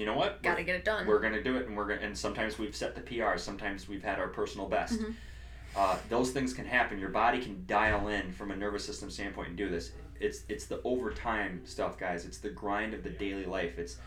you 0.00 0.06
know 0.06 0.14
what, 0.14 0.42
Got 0.42 0.56
to 0.56 0.64
get 0.64 0.76
it 0.76 0.84
done. 0.86 1.06
we're 1.06 1.20
gonna 1.20 1.42
do 1.42 1.56
it, 1.58 1.66
and 1.66 1.76
we're 1.76 1.86
gonna. 1.86 2.00
And 2.00 2.16
sometimes 2.16 2.58
we've 2.58 2.74
set 2.74 2.94
the 2.94 3.02
PR, 3.02 3.36
sometimes 3.36 3.86
we've 3.86 4.02
had 4.02 4.18
our 4.18 4.28
personal 4.28 4.66
best. 4.66 4.98
Mhm. 4.98 5.14
Uh, 5.76 5.98
those 6.08 6.30
things 6.30 6.54
can 6.54 6.64
happen. 6.64 6.98
Your 6.98 7.10
body 7.10 7.38
can 7.40 7.64
dial 7.66 8.08
in 8.08 8.32
from 8.32 8.50
a 8.50 8.56
nervous 8.56 8.82
system 8.84 9.10
standpoint 9.10 9.48
and 9.48 9.56
do 9.58 9.68
this. 9.68 9.92
It's 10.18 10.44
it's 10.48 10.64
the 10.64 10.80
overtime 10.84 11.60
stuff, 11.66 11.98
guys. 11.98 12.24
It's 12.24 12.38
the 12.38 12.48
grind 12.48 12.94
of 12.94 13.02
the 13.02 13.10
daily 13.10 13.44
life. 13.44 13.78
It's 13.78 13.98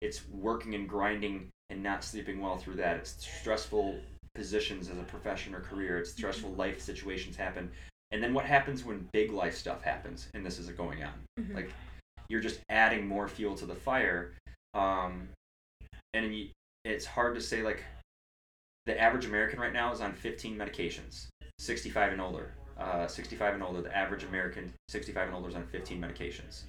it's 0.00 0.26
working 0.28 0.74
and 0.74 0.88
grinding 0.88 1.48
and 1.70 1.80
not 1.80 2.02
sleeping 2.02 2.40
well 2.40 2.56
through 2.58 2.74
that. 2.74 2.96
It's 2.96 3.12
stressful 3.24 4.00
positions 4.34 4.88
as 4.90 4.98
a 4.98 5.02
profession 5.04 5.54
or 5.54 5.60
career. 5.60 5.98
It's 5.98 6.10
stressful 6.10 6.50
life 6.54 6.80
situations 6.80 7.36
happen. 7.36 7.70
And 8.10 8.20
then 8.22 8.34
what 8.34 8.44
happens 8.44 8.84
when 8.84 9.08
big 9.12 9.30
life 9.32 9.54
stuff 9.54 9.82
happens 9.82 10.28
and 10.34 10.44
this 10.44 10.58
is 10.58 10.68
going 10.70 11.02
on? 11.04 11.14
Mhm. 11.40 11.54
Like 11.54 11.70
you're 12.28 12.40
just 12.42 12.60
adding 12.68 13.06
more 13.06 13.28
fuel 13.28 13.54
to 13.56 13.64
the 13.66 13.74
fire. 13.76 14.32
Um, 14.76 15.28
and 16.14 16.34
you, 16.36 16.48
it's 16.84 17.06
hard 17.06 17.34
to 17.34 17.40
say 17.40 17.62
like 17.62 17.82
the 18.84 19.00
average 19.00 19.24
American 19.24 19.58
right 19.58 19.72
now 19.72 19.92
is 19.92 20.00
on 20.00 20.12
15 20.12 20.56
medications, 20.56 21.26
65 21.58 22.12
and 22.12 22.20
older. 22.20 22.52
Uh, 22.78 23.06
65 23.06 23.54
and 23.54 23.62
older, 23.62 23.80
the 23.80 23.96
average 23.96 24.24
American 24.24 24.70
65 24.88 25.28
and 25.28 25.36
older 25.36 25.48
is 25.48 25.54
on 25.54 25.66
15 25.66 25.98
medications. 25.98 26.62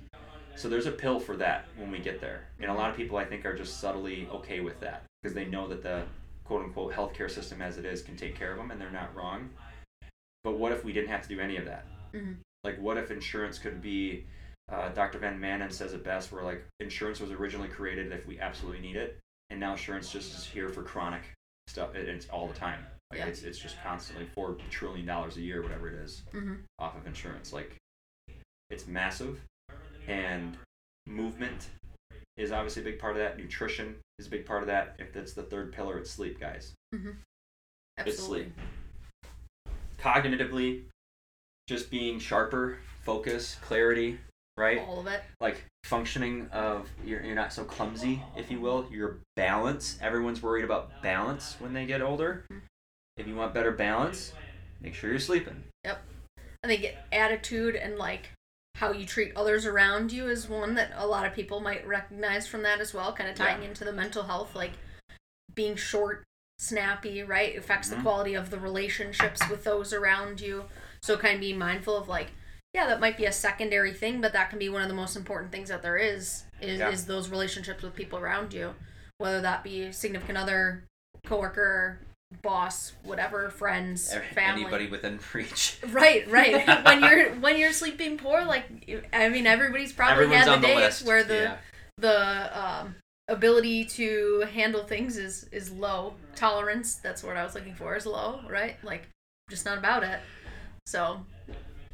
So 0.56 0.70
there's 0.70 0.86
a 0.86 0.91
pill 0.91 1.20
for 1.20 1.36
that 1.38 1.65
when 1.76 1.91
we 1.91 2.00
get 2.00 2.22
there. 2.22 2.48
And 2.62 2.72
a 2.72 2.74
lot 2.74 2.89
of 2.89 2.96
people 2.96 3.17
I 3.17 3.26
think 3.26 3.46
are 3.46 3.56
just 3.56 3.80
subtly 3.82 4.28
okay 4.32 4.62
with 4.62 4.80
that 4.80 5.04
because 5.22 5.36
they 5.36 5.46
know 5.46 5.67
that 5.67 5.84
the 5.84 6.04
quote 6.46 6.63
unquote 6.63 6.93
healthcare 6.93 7.30
system 7.30 7.62
as 7.62 7.78
it 7.78 7.84
is 7.86 8.02
can 8.02 8.15
take 8.15 8.36
care 8.36 8.52
of 8.52 8.58
them 8.58 8.72
and 8.72 8.80
they're 8.80 8.89
not 8.89 9.13
wrong. 9.13 9.50
But 10.46 10.58
what 10.58 10.72
if 10.72 10.86
we 10.86 10.93
didn't 10.93 11.10
have 11.10 11.22
to 11.24 11.30
do 11.30 11.41
any 11.41 11.58
of 11.58 11.65
that? 11.65 11.86
Mhm. 12.13 12.38
Like, 12.63 12.80
what 12.80 12.98
if 12.98 13.12
insurance 13.12 13.60
could 13.60 13.82
be? 13.82 14.26
Uh, 14.69 14.89
Dr. 14.89 15.17
Van 15.19 15.39
Manen 15.39 15.71
says 15.71 15.93
it 15.93 16.03
best, 16.03 16.32
where 16.32 16.43
like 16.43 16.65
insurance 16.80 17.19
was 17.19 17.32
originally 17.32 17.69
created 17.69 18.12
if 18.12 18.25
we 18.27 18.39
absolutely 18.39 18.82
need 18.82 18.95
it, 18.97 19.17
and 19.49 19.60
now 19.60 19.71
insurance 19.71 20.12
just 20.12 20.38
is 20.38 20.45
here 20.45 20.67
for 20.69 20.84
chronic 20.84 21.21
stuff. 21.67 21.95
and 21.95 22.08
It's 22.08 22.27
all 22.30 22.47
the 22.47 22.53
time. 22.53 22.86
Like 23.10 23.19
Yeah. 23.19 23.27
it's 23.27 23.43
it's 23.43 23.58
just 23.60 23.82
constantly 23.82 24.25
four 24.36 24.58
trillion 24.69 25.06
dollars 25.06 25.38
a 25.38 25.41
year, 25.41 25.62
whatever 25.62 25.88
it 25.88 25.93
is, 25.93 26.23
Mhm. 26.34 26.63
off 26.80 26.97
of 26.97 27.08
insurance. 27.08 27.53
Like, 27.53 27.75
it's 28.69 28.86
massive, 28.88 29.39
and 30.08 30.58
movement 31.06 31.69
is 32.36 32.51
obviously 32.51 32.82
a 32.82 32.86
big 32.86 32.99
part 32.99 33.13
of 33.13 33.19
that. 33.19 33.38
Nutrition 33.38 33.95
is 34.19 34.27
a 34.27 34.30
big 34.30 34.45
part 34.45 34.62
of 34.62 34.67
that. 34.67 34.97
If 34.99 35.13
that's 35.13 35.32
the 35.34 35.43
third 35.43 35.71
pillar, 35.71 35.97
it's 35.97 36.12
sleep, 36.12 36.38
guys. 36.39 36.73
It's 36.91 37.06
Absolutely. 37.97 38.51
sleep. 38.53 38.53
Cognitively, 39.97 40.84
just 41.67 41.89
being 41.89 42.19
sharper, 42.19 42.80
focus, 43.03 43.56
clarity, 43.62 44.19
right? 44.58 44.80
All 44.80 45.00
of 45.00 45.08
it. 45.08 45.22
Like 45.39 45.63
functioning 45.84 46.50
of 46.52 46.89
you're, 47.06 47.24
you're 47.24 47.36
not 47.36 47.54
so 47.54 47.63
clumsy, 47.63 48.22
if 48.36 48.52
you 48.52 48.60
will. 48.60 48.88
Your 48.91 49.20
balance. 49.36 49.98
Everyone's 50.02 50.41
worried 50.41 50.65
about 50.65 51.02
balance 51.02 51.56
when 51.60 51.74
they 51.74 51.86
get 51.86 52.02
older. 52.02 52.43
Mhm. 52.52 52.62
If 53.17 53.28
you 53.28 53.36
want 53.36 53.54
better 53.54 53.72
balance, 53.72 54.34
make 54.82 54.93
sure 54.93 55.10
you're 55.10 55.20
sleeping. 55.20 55.63
Yep. 55.86 56.02
I 56.63 56.67
think 56.67 56.86
attitude 57.12 57.76
and 57.76 57.98
like 57.98 58.30
how 58.76 58.91
you 58.91 59.06
treat 59.06 59.36
others 59.36 59.65
around 59.65 60.12
you 60.12 60.28
is 60.28 60.48
one 60.48 60.76
that 60.76 60.91
a 60.96 61.08
lot 61.08 61.26
of 61.26 61.34
people 61.34 61.60
might 61.60 61.88
recognize 61.88 62.46
from 62.48 62.62
that 62.63 62.80
as 62.80 62.93
well, 62.93 63.13
kind 63.13 63.30
of 63.30 63.36
tying 63.36 63.63
Yeah. 63.63 63.70
into 63.70 63.84
the 63.84 63.93
mental 63.93 64.24
health, 64.24 64.54
like 64.56 64.74
being 65.56 65.76
short, 65.76 66.24
snappy, 66.60 67.24
right? 67.24 67.56
affects 67.58 67.88
Mhm. 67.89 67.96
the 67.98 68.02
quality 68.02 68.34
of 68.36 68.50
the 68.52 68.60
relationships 68.60 69.48
with 69.50 69.63
those 69.63 69.93
around 69.93 70.41
you. 70.41 70.65
So 71.02 71.17
kind 71.17 71.36
of 71.36 71.41
being 71.41 71.58
mindful 71.58 71.96
of 71.98 72.08
like, 72.08 72.28
yeah, 72.77 72.85
that 72.85 72.99
might 72.99 73.17
be 73.17 73.25
a 73.25 73.31
secondary 73.31 73.91
thing, 73.91 74.21
but 74.21 74.33
that 74.33 74.51
can 74.51 74.59
be 74.59 74.69
one 74.69 74.83
of 74.83 74.87
the 74.87 74.93
most 74.93 75.15
important 75.15 75.51
things 75.51 75.69
that 75.69 75.81
there 75.81 75.97
is 75.97 76.43
is, 76.61 76.77
Yeah. 76.77 76.91
is 76.91 77.07
those 77.07 77.27
relationships 77.27 77.81
with 77.81 77.95
people 77.95 78.19
around 78.19 78.53
you, 78.53 78.75
whether 79.17 79.41
that 79.41 79.63
be 79.63 79.91
significant 79.91 80.37
other, 80.37 80.83
coworker, 81.25 81.97
boss, 82.43 82.93
whatever, 83.01 83.49
friends, 83.49 84.13
family. 84.35 84.61
Anybody 84.61 84.87
within 84.89 85.19
reach. 85.33 85.79
Right, 85.89 86.29
right. 86.29 86.67
when 86.85 87.01
you're 87.01 87.29
when 87.35 87.57
you're 87.57 87.73
sleeping 87.73 88.15
poor, 88.15 88.45
like 88.45 88.65
I 89.11 89.29
mean, 89.29 89.47
everybody's 89.47 89.91
probably 89.91 90.25
Everyone's 90.25 90.45
had 90.45 90.61
the 90.61 90.67
the 90.67 90.73
days 90.75 91.03
where 91.03 91.23
the 91.23 91.33
yeah. 91.33 91.57
the 91.97 92.63
um, 92.63 92.95
ability 93.27 93.85
to 93.85 94.45
handle 94.53 94.83
things 94.83 95.17
is 95.17 95.49
is 95.51 95.71
low. 95.71 96.13
Tolerance, 96.35 96.95
that's 96.97 97.23
what 97.23 97.37
I 97.37 97.43
was 97.43 97.55
looking 97.55 97.73
for, 97.73 97.95
is 97.95 98.05
low, 98.05 98.41
right? 98.47 98.77
Like 98.83 99.09
just 99.49 99.65
not 99.65 99.79
about 99.79 100.03
it. 100.03 100.19
So 100.85 101.25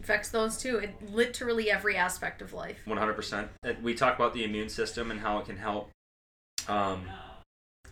affects 0.04 0.30
those 0.30 0.58
too. 0.58 0.78
It 0.78 1.12
literally 1.12 1.72
every 1.72 1.96
aspect 1.96 2.42
of 2.42 2.54
life. 2.54 2.78
One 2.86 2.98
hundred 2.98 3.14
percent. 3.14 3.50
We 3.82 3.94
talk 3.94 4.16
about 4.16 4.34
the 4.34 4.44
immune 4.44 4.70
system 4.70 5.10
and 5.12 5.20
how 5.20 5.40
it 5.40 5.46
can 5.46 5.58
help. 5.58 5.90
Um, 6.68 7.06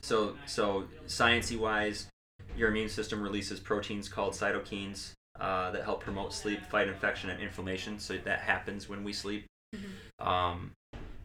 so 0.02 0.36
so 0.46 0.86
sciencey 1.08 1.58
wise, 1.58 2.08
your 2.56 2.70
immune 2.70 2.90
system 2.90 3.22
releases 3.22 3.60
proteins 3.60 4.10
called 4.10 4.34
cytokines 4.34 5.12
uh, 5.40 5.72
that 5.72 5.84
help 5.84 6.02
promote 6.02 6.34
sleep, 6.34 6.66
fight 6.66 6.88
infection 6.88 7.30
and 7.30 7.42
inflammation. 7.42 7.98
So 7.98 8.18
that 8.18 8.40
happens 8.42 8.90
when 8.90 9.04
we 9.04 9.14
sleep. 9.14 9.46
Mhm. 9.76 10.26
Um, 10.26 10.72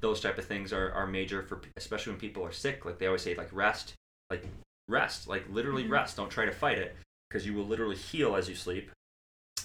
those 0.01 0.21
type 0.21 0.39
of 0.39 0.45
things 0.45 0.73
are, 0.73 0.93
are 0.93 1.07
major 1.07 1.43
for 1.43 1.61
especially 1.77 2.13
when 2.13 2.21
people 2.21 2.45
are 2.45 2.53
sick. 2.53 2.85
Like 2.85 2.99
they 2.99 3.07
always 3.07 3.23
say, 3.23 3.35
like 3.35 3.53
rest, 3.53 3.95
like 4.31 4.45
rest, 4.89 5.27
like 5.27 5.45
literally 5.51 5.85
Mhm. 5.85 5.91
rest. 5.91 6.17
Don't 6.17 6.31
try 6.31 6.45
to 6.45 6.53
fight 6.53 6.79
it 6.79 6.95
because 7.29 7.45
you 7.45 7.55
will 7.55 7.67
literally 7.67 7.97
heal 7.97 8.37
as 8.37 8.49
you 8.49 8.55
sleep. 8.55 8.91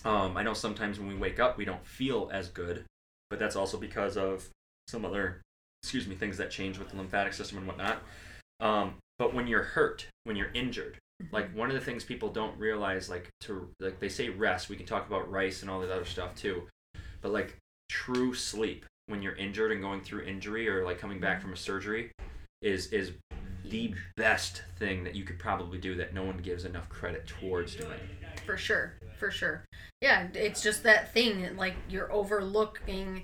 Um, 0.04 0.36
I 0.36 0.44
know 0.44 0.54
sometimes 0.54 1.00
when 1.00 1.08
we 1.08 1.16
wake 1.16 1.40
up, 1.40 1.58
we 1.58 1.66
don't 1.66 1.86
feel 1.86 2.30
as 2.34 2.50
good, 2.50 2.86
but 3.30 3.40
that's 3.40 3.56
also 3.56 3.78
because 3.78 4.18
of 4.18 4.50
some 4.88 5.06
other, 5.06 5.42
excuse 5.84 6.08
me, 6.08 6.16
things 6.16 6.38
that 6.38 6.52
change 6.52 6.80
with 6.80 6.90
the 6.90 6.98
lymphatic 6.98 7.34
system 7.34 7.60
and 7.60 7.68
whatnot. 7.68 8.02
Um, 8.60 8.96
but 9.20 9.34
when 9.34 9.48
you're 9.48 9.64
hurt, 9.64 10.08
when 10.24 10.36
you're 10.36 10.52
injured, 10.54 10.98
like 11.32 11.54
one 11.56 11.70
of 11.70 11.76
the 11.76 11.82
things 11.82 12.04
people 12.04 12.30
don't 12.30 12.58
realize, 12.58 13.10
like 13.10 13.30
to 13.42 13.70
like 13.80 14.00
they 14.00 14.10
say 14.10 14.30
rest. 14.30 14.70
We 14.70 14.76
can 14.76 14.86
talk 14.86 15.08
about 15.08 15.30
rice 15.30 15.62
and 15.62 15.70
all 15.70 15.80
that 15.82 15.92
other 15.92 16.06
stuff 16.06 16.36
too, 16.36 16.64
but 17.22 17.32
like 17.32 17.58
true 17.90 18.34
sleep 18.34 18.86
when 19.08 19.22
you're 19.22 19.36
injured 19.36 19.72
and 19.72 19.82
going 19.82 20.02
through 20.02 20.24
injury 20.24 20.68
or 20.68 20.86
like 20.86 20.98
coming 20.98 21.20
back 21.20 21.42
from 21.42 21.54
a 21.54 21.58
surgery 21.58 22.12
is 22.62 22.88
is 22.88 23.12
the 23.72 23.96
best 24.18 24.62
thing 24.78 25.04
that 25.06 25.16
you 25.16 25.24
could 25.24 25.40
probably 25.40 25.78
do 25.80 25.96
that 25.96 26.14
no 26.14 26.24
one 26.24 26.38
gives 26.38 26.66
enough 26.66 26.88
credit 26.90 27.26
towards 27.26 27.76
doing. 27.76 28.00
For 28.46 28.58
sure. 28.58 28.94
For 29.18 29.32
sure. 29.32 29.64
Yeah, 30.02 30.28
it's 30.34 30.62
just 30.62 30.84
that 30.84 31.14
thing 31.14 31.56
like 31.58 31.76
you're 31.90 32.12
overlooking 32.12 33.24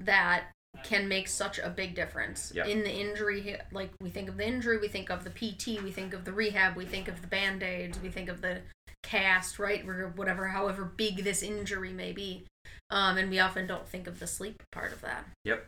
that 0.00 0.44
can 0.84 1.08
make 1.08 1.26
such 1.26 1.58
a 1.58 1.70
big 1.70 1.94
difference 1.96 2.52
Yep. 2.54 2.66
in 2.68 2.84
the 2.84 2.92
injury 2.92 3.56
like 3.72 3.90
we 4.00 4.10
think 4.10 4.28
of 4.28 4.36
the 4.36 4.46
injury 4.46 4.78
we 4.78 4.86
think 4.86 5.10
of 5.10 5.24
the 5.24 5.30
pt 5.30 5.82
we 5.82 5.90
think 5.90 6.14
of 6.14 6.24
the 6.24 6.32
rehab 6.32 6.76
we 6.76 6.84
think 6.84 7.08
of 7.08 7.20
the 7.20 7.26
band-aids 7.26 7.98
we 8.00 8.08
think 8.10 8.28
of 8.28 8.40
the 8.42 8.60
cast 9.02 9.58
right 9.58 9.84
or 9.88 10.12
whatever 10.14 10.46
however 10.48 10.84
big 10.84 11.24
this 11.24 11.42
injury 11.42 11.92
may 11.92 12.12
be 12.12 12.44
um, 12.90 13.16
and 13.16 13.28
we 13.30 13.40
often 13.40 13.66
don't 13.66 13.88
think 13.88 14.06
of 14.06 14.20
the 14.20 14.26
sleep 14.26 14.62
part 14.70 14.92
of 14.92 15.00
that 15.00 15.24
Yep. 15.44 15.66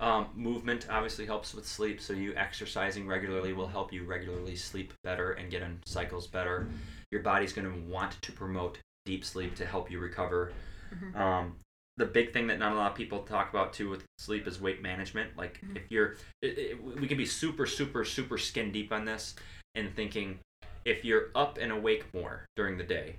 Um, 0.00 0.28
movement 0.34 0.86
obviously 0.90 1.26
helps 1.26 1.54
with 1.54 1.66
sleep, 1.66 2.00
so 2.00 2.12
you 2.12 2.34
exercising 2.34 3.06
regularly 3.06 3.52
will 3.52 3.68
help 3.68 3.92
you 3.92 4.04
regularly 4.04 4.56
sleep 4.56 4.92
better 5.04 5.32
and 5.32 5.50
get 5.50 5.62
in 5.62 5.78
cycles 5.86 6.26
better. 6.26 6.66
Your 7.12 7.22
body's 7.22 7.52
going 7.52 7.70
to 7.72 7.88
want 7.90 8.20
to 8.22 8.32
promote 8.32 8.78
deep 9.06 9.24
sleep 9.24 9.54
to 9.56 9.66
help 9.66 9.90
you 9.90 9.98
recover. 10.00 10.52
Mhm. 10.92 11.14
Um, 11.16 11.56
the 11.98 12.06
big 12.06 12.32
thing 12.32 12.46
that 12.48 12.58
not 12.58 12.72
a 12.72 12.74
lot 12.74 12.90
of 12.90 12.96
people 12.96 13.22
talk 13.22 13.50
about 13.50 13.72
too 13.72 13.90
with 13.90 14.02
sleep 14.18 14.46
is 14.48 14.60
weight 14.60 14.82
management. 14.82 15.36
Like 15.36 15.60
Mhm. 15.60 15.76
if 15.76 15.82
you're, 15.90 16.16
it, 16.40 16.58
it, 16.58 16.82
we 16.82 17.06
can 17.06 17.16
be 17.18 17.26
super, 17.26 17.66
super, 17.66 18.04
super 18.04 18.38
skin 18.38 18.72
deep 18.72 18.92
on 18.92 19.04
this 19.04 19.34
and 19.74 19.94
thinking 19.94 20.38
if 20.84 21.04
you're 21.04 21.28
up 21.34 21.58
and 21.58 21.70
awake 21.70 22.12
more 22.14 22.44
during 22.56 22.76
the 22.76 22.84
day, 22.84 23.16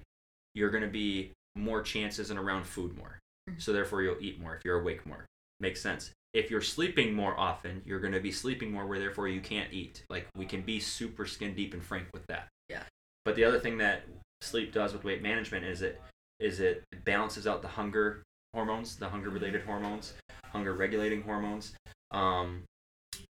you're 0.55 0.69
going 0.71 0.83
to 0.83 0.89
be 0.89 1.31
more 1.55 1.81
chances 1.81 2.29
and 2.29 2.39
around 2.39 2.65
food 2.65 2.97
more. 2.97 3.19
Mhm. 3.49 3.61
So 3.61 3.71
therefore 3.71 4.01
you'll 4.01 4.21
eat 4.21 4.39
more 4.39 4.55
if 4.55 4.65
you're 4.65 4.79
awake 4.81 5.05
more. 5.05 5.25
Makes 5.59 5.81
sense. 5.81 6.11
If 6.33 6.49
you're 6.49 6.61
sleeping 6.61 7.13
more 7.13 7.39
often, 7.39 7.81
you're 7.85 7.99
going 7.99 8.13
to 8.13 8.19
be 8.19 8.31
sleeping 8.31 8.71
more 8.71 8.87
where 8.87 8.99
therefore 8.99 9.27
you 9.27 9.41
can't 9.41 9.71
eat. 9.71 10.03
Like 10.09 10.27
we 10.35 10.45
can 10.45 10.61
be 10.61 10.79
super 10.79 11.25
skin 11.25 11.53
deep 11.53 11.73
and 11.73 11.83
frank 11.83 12.07
with 12.13 12.25
that. 12.27 12.47
Yeah. 12.69 12.83
But 13.25 13.35
the 13.35 13.43
other 13.43 13.59
thing 13.59 13.77
that 13.77 14.03
sleep 14.41 14.73
does 14.73 14.93
with 14.93 15.03
weight 15.03 15.21
management 15.21 15.65
is 15.65 15.81
it 15.81 16.01
is 16.39 16.59
it 16.59 16.83
balances 17.05 17.47
out 17.47 17.61
the 17.61 17.67
hunger 17.67 18.23
hormones, 18.53 18.95
the 18.95 19.09
hunger 19.09 19.29
related 19.29 19.63
hormones, 19.63 20.13
hunger 20.45 20.73
regulating 20.73 21.21
hormones 21.21 21.73
um, 22.11 22.63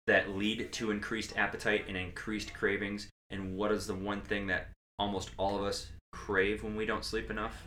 that 0.06 0.30
lead 0.30 0.72
to 0.72 0.90
increased 0.90 1.36
appetite 1.36 1.84
and 1.88 1.96
increased 1.96 2.52
cravings. 2.54 3.08
And 3.30 3.56
what 3.56 3.72
is 3.72 3.86
the 3.86 3.94
one 3.94 4.20
thing 4.22 4.46
that 4.48 4.68
almost 4.98 5.30
all 5.36 5.56
of 5.56 5.64
us 5.64 5.88
crave 6.12 6.62
when 6.62 6.76
we 6.76 6.86
don't 6.86 7.04
sleep 7.04 7.30
enough? 7.30 7.62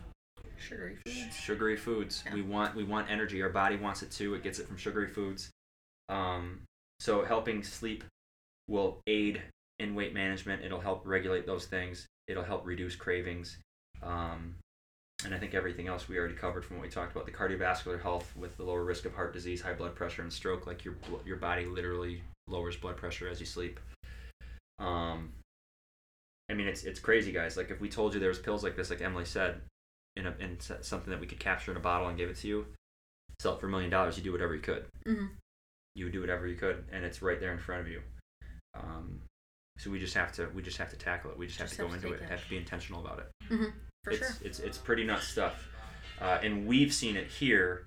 Sugary 0.59 0.95
foods 0.95 1.35
Sugary 1.35 1.77
foods. 1.77 2.23
Yeah. 2.25 2.35
We 2.35 2.41
want 2.41 2.75
we 2.75 2.83
want 2.83 3.09
energy. 3.09 3.41
Our 3.41 3.49
body 3.49 3.75
wants 3.75 4.03
it 4.03 4.11
too. 4.11 4.33
It 4.35 4.43
gets 4.43 4.59
it 4.59 4.67
from 4.67 4.77
sugary 4.77 5.07
foods. 5.07 5.49
Um, 6.07 6.61
so 6.99 7.23
helping 7.23 7.63
sleep 7.63 8.03
will 8.67 9.01
aid 9.07 9.41
in 9.79 9.95
weight 9.95 10.13
management. 10.13 10.63
It'll 10.63 10.81
help 10.81 11.05
regulate 11.05 11.45
those 11.45 11.65
things. 11.65 12.05
It'll 12.27 12.43
help 12.43 12.65
reduce 12.65 12.95
cravings. 12.95 13.57
Um, 14.03 14.55
and 15.25 15.33
I 15.33 15.37
think 15.37 15.53
everything 15.53 15.87
else 15.87 16.07
we 16.07 16.17
already 16.17 16.35
covered 16.35 16.63
from 16.63 16.77
what 16.77 16.83
we 16.83 16.89
talked 16.89 17.11
about 17.11 17.25
the 17.25 17.31
cardiovascular 17.31 18.01
health 18.01 18.31
with 18.37 18.55
the 18.57 18.63
lower 18.63 18.83
risk 18.83 19.05
of 19.05 19.13
heart 19.13 19.33
disease, 19.33 19.61
high 19.61 19.73
blood 19.73 19.95
pressure, 19.95 20.21
and 20.21 20.31
stroke. 20.31 20.65
Like 20.65 20.85
your 20.85 20.95
your 21.25 21.37
body 21.37 21.65
literally 21.65 22.21
lowers 22.47 22.77
blood 22.77 22.97
pressure 22.97 23.27
as 23.27 23.39
you 23.39 23.45
sleep. 23.45 23.79
Um, 24.79 25.33
I 26.49 26.53
mean, 26.53 26.67
it's 26.67 26.83
it's 26.83 26.99
crazy, 26.99 27.31
guys. 27.31 27.57
Like 27.57 27.69
if 27.69 27.81
we 27.81 27.89
told 27.89 28.13
you 28.13 28.19
there 28.19 28.29
was 28.29 28.39
pills 28.39 28.63
like 28.63 28.75
this, 28.75 28.89
like 28.89 29.01
Emily 29.01 29.25
said, 29.25 29.61
in 30.19 30.27
a 30.27 30.35
in 30.39 30.57
something 30.81 31.09
that 31.11 31.19
we 31.19 31.27
could 31.27 31.39
capture 31.39 31.71
in 31.71 31.77
a 31.77 31.81
bottle 31.81 32.07
and 32.07 32.17
give 32.17 32.29
it 32.29 32.37
to 32.37 32.47
you, 32.47 32.65
sell 33.39 33.53
it 33.55 33.59
for 33.59 33.67
a 33.67 33.69
million 33.69 33.89
dollars, 33.89 34.17
you 34.17 34.23
do 34.23 34.31
whatever 34.31 34.53
you 34.55 34.61
could. 34.61 34.85
hmm 35.05 35.25
You 35.95 36.05
would 36.05 36.13
do 36.13 36.21
whatever 36.21 36.47
you 36.47 36.55
could, 36.55 36.85
and 36.91 37.03
it's 37.05 37.21
right 37.21 37.39
there 37.39 37.51
in 37.53 37.59
front 37.59 37.81
of 37.81 37.87
you. 37.87 38.01
Um, 38.75 39.21
so 39.77 39.89
we 39.89 39.99
just 39.99 40.13
have 40.13 40.31
to 40.33 40.47
we 40.53 40.61
just 40.61 40.77
have 40.77 40.89
to 40.89 40.97
tackle 40.97 41.31
it. 41.31 41.37
We 41.37 41.47
just, 41.47 41.59
Just 41.59 41.71
have 41.77 41.77
to 41.77 41.83
go 41.87 41.93
have 41.93 42.01
to 42.01 42.07
into 42.07 42.19
it. 42.21 42.25
it. 42.25 42.29
Have 42.29 42.43
to 42.43 42.49
be 42.49 42.57
intentional 42.57 42.99
about 43.05 43.19
it. 43.19 43.27
for 44.03 44.11
it's, 44.11 44.19
sure 44.19 44.37
It's 44.43 44.59
it's 44.59 44.77
pretty 44.77 45.03
nuts 45.05 45.27
stuff, 45.27 45.67
uh, 46.21 46.39
and 46.43 46.67
we've 46.67 46.93
seen 46.93 47.15
it 47.15 47.27
here 47.27 47.85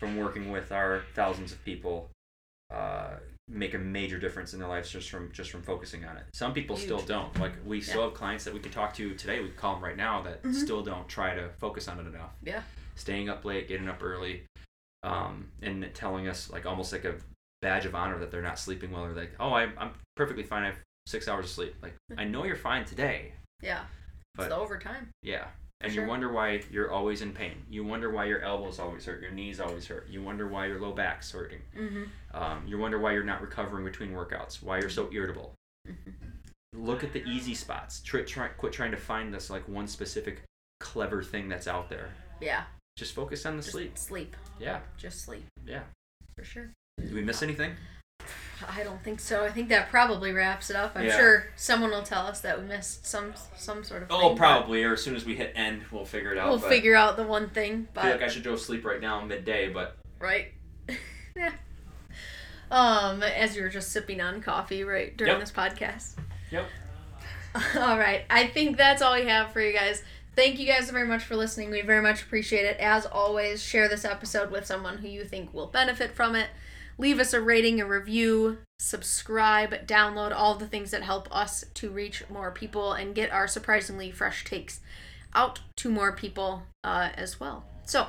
from 0.00 0.16
working 0.16 0.50
with 0.50 0.72
our 0.72 1.02
thousands 1.14 1.52
of 1.52 1.64
people. 1.64 2.10
Uh, 2.72 3.16
make 3.52 3.74
a 3.74 3.78
major 3.78 4.18
difference 4.18 4.54
in 4.54 4.58
their 4.60 4.68
lives 4.68 4.90
just 4.90 5.10
from 5.10 5.30
just 5.32 5.50
from 5.50 5.62
focusing 5.62 6.04
on 6.04 6.16
it. 6.16 6.24
Some 6.32 6.52
people 6.54 6.76
still 6.76 7.00
don't. 7.00 7.38
Like 7.38 7.52
we 7.64 7.80
still 7.80 8.02
have 8.02 8.14
clients 8.14 8.44
that 8.44 8.54
we 8.54 8.60
can 8.60 8.72
talk 8.72 8.94
to 8.94 9.14
today. 9.14 9.40
We 9.40 9.48
can 9.48 9.56
call 9.56 9.74
them 9.74 9.84
right 9.84 9.96
now 9.96 10.22
that 10.22 10.42
Mhm. 10.42 10.54
still 10.54 10.82
don't 10.82 11.08
try 11.08 11.34
to 11.34 11.50
focus 11.60 11.88
on 11.88 12.00
it 12.00 12.06
enough. 12.06 12.32
Yeah. 12.42 12.62
Staying 12.96 13.28
up 13.28 13.44
late, 13.44 13.68
getting 13.68 13.88
up 13.88 14.02
early, 14.02 14.44
um, 15.02 15.50
and 15.62 15.88
telling 15.94 16.28
us 16.28 16.50
like 16.50 16.66
almost 16.66 16.92
like 16.92 17.04
a 17.04 17.14
badge 17.60 17.84
of 17.86 17.94
honor 17.94 18.18
that 18.18 18.30
they're 18.30 18.42
not 18.42 18.58
sleeping 18.58 18.90
well. 18.90 19.04
Or 19.04 19.12
like, 19.12 19.32
oh, 19.38 19.52
I'm 19.52 19.72
I'm 19.78 19.92
perfectly 20.16 20.42
fine. 20.44 20.62
I 20.64 20.66
have 20.66 20.78
six 21.06 21.28
hours 21.28 21.44
of 21.46 21.50
sleep. 21.50 21.74
Like 21.82 21.94
I 22.16 22.24
know 22.24 22.44
you're 22.44 22.56
fine 22.56 22.84
today. 22.84 23.32
yeah 23.60 23.84
But- 24.34 24.44
it's 24.44 24.54
the 24.54 24.56
overtime 24.60 25.10
Yeah. 25.22 25.46
And 25.82 25.92
Sure. 25.92 26.04
you 26.04 26.08
wonder 26.08 26.30
why 26.32 26.62
you're 26.70 26.90
always 26.92 27.22
in 27.22 27.32
pain. 27.32 27.62
You 27.68 27.84
wonder 27.84 28.10
why 28.10 28.26
your 28.26 28.40
elbows 28.42 28.78
always 28.78 29.04
hurt, 29.04 29.20
your 29.20 29.32
knees 29.32 29.60
always 29.60 29.86
hurt. 29.86 30.08
You 30.08 30.22
wonder 30.22 30.46
why 30.48 30.66
your 30.66 30.80
low 30.80 30.92
back's 30.92 31.30
hurting. 31.32 31.60
hmm 31.74 32.04
Um, 32.32 32.64
you 32.66 32.78
wonder 32.78 32.98
why 32.98 33.12
you're 33.12 33.24
not 33.24 33.40
recovering 33.42 33.84
between 33.84 34.12
workouts, 34.12 34.62
why 34.62 34.78
you're 34.78 34.88
so 34.90 35.10
irritable. 35.12 35.54
hmm 35.86 35.92
Look 36.74 37.04
at 37.04 37.12
the 37.12 37.22
easy 37.28 37.54
spots. 37.54 38.00
Try, 38.00 38.22
try, 38.22 38.48
quit 38.48 38.72
trying 38.72 38.92
to 38.92 38.96
find 38.96 39.34
this 39.34 39.50
like 39.50 39.68
one 39.68 39.86
specific 39.86 40.42
clever 40.80 41.22
thing 41.22 41.48
that's 41.48 41.68
out 41.68 41.88
there. 41.90 42.10
yeah 42.40 42.64
Just 42.96 43.14
focus 43.14 43.44
on 43.44 43.56
the 43.56 43.62
just 43.62 43.72
sleep. 43.72 43.98
sleep 43.98 44.36
Yeah, 44.58 44.80
just 44.96 45.20
sleep 45.24 45.44
yeah. 45.66 45.82
for 46.36 46.44
sure 46.44 46.70
Did 46.98 47.12
we 47.12 47.22
miss 47.22 47.42
anything? 47.42 47.74
I 48.68 48.82
don't 48.82 49.02
think 49.02 49.20
so. 49.20 49.44
I 49.44 49.50
think 49.50 49.68
that 49.70 49.90
probably 49.90 50.32
wraps 50.32 50.70
it 50.70 50.76
up. 50.76 50.92
I'm 50.94 51.04
Yeah. 51.06 51.16
sure 51.16 51.46
someone 51.56 51.90
will 51.90 52.02
tell 52.02 52.26
us 52.26 52.40
that 52.42 52.60
we 52.60 52.66
missed 52.66 53.06
some 53.06 53.34
some 53.56 53.82
sort 53.84 54.02
of. 54.02 54.08
Oh, 54.10 54.28
thing, 54.30 54.38
probably. 54.38 54.82
Or 54.84 54.92
as 54.94 55.02
soon 55.02 55.14
as 55.16 55.24
we 55.24 55.34
hit 55.36 55.52
end, 55.54 55.82
we'll 55.90 56.04
figure 56.04 56.32
it 56.32 56.38
out. 56.38 56.48
We'll 56.48 56.58
but 56.58 56.68
figure 56.68 56.94
out 56.94 57.16
the 57.16 57.24
one 57.24 57.48
thing, 57.50 57.88
I 57.96 58.02
feel 58.02 58.10
like 58.12 58.22
I 58.22 58.28
should 58.28 58.44
go 58.44 58.56
sleep 58.56 58.84
right 58.84 59.00
now 59.00 59.20
midday, 59.24 59.68
but 59.68 59.96
right. 60.18 60.52
yeah. 61.36 61.52
Um, 62.70 63.22
as 63.22 63.54
you 63.56 63.62
were 63.62 63.68
just 63.68 63.92
sipping 63.92 64.20
on 64.20 64.40
coffee 64.40 64.82
right 64.84 65.14
during 65.16 65.32
Yep. 65.32 65.40
this 65.40 65.52
podcast. 65.52 66.14
Yep. 66.50 66.66
all 67.76 67.98
right. 67.98 68.24
I 68.30 68.46
think 68.46 68.76
that's 68.78 69.02
all 69.02 69.14
we 69.14 69.26
have 69.26 69.52
for 69.52 69.60
you 69.60 69.72
guys. 69.74 70.02
Thank 70.34 70.58
you 70.58 70.66
guys 70.66 70.88
very 70.90 71.06
much 71.06 71.24
for 71.24 71.36
listening. 71.36 71.70
We 71.70 71.82
very 71.82 72.00
much 72.00 72.22
appreciate 72.22 72.64
it. 72.64 72.78
As 72.80 73.04
always, 73.04 73.62
share 73.62 73.88
this 73.90 74.06
episode 74.06 74.50
with 74.50 74.64
someone 74.64 74.96
who 74.98 75.08
you 75.08 75.24
think 75.24 75.52
will 75.52 75.66
benefit 75.66 76.12
from 76.14 76.34
it. 76.34 76.48
Leave 77.02 77.18
us 77.18 77.34
a 77.34 77.40
rating, 77.40 77.80
a 77.80 77.84
review, 77.84 78.58
subscribe, 78.78 79.88
download 79.88 80.32
all 80.32 80.54
the 80.54 80.68
things 80.68 80.92
that 80.92 81.02
help 81.02 81.26
us 81.34 81.64
to 81.74 81.90
reach 81.90 82.22
more 82.30 82.52
people 82.52 82.92
and 82.92 83.12
get 83.12 83.32
our 83.32 83.48
surprisingly 83.48 84.12
fresh 84.12 84.44
takes 84.44 84.78
out 85.34 85.58
to 85.74 85.90
more 85.90 86.12
people 86.12 86.62
uh, 86.84 87.08
as 87.14 87.40
well. 87.40 87.64
So, 87.84 88.06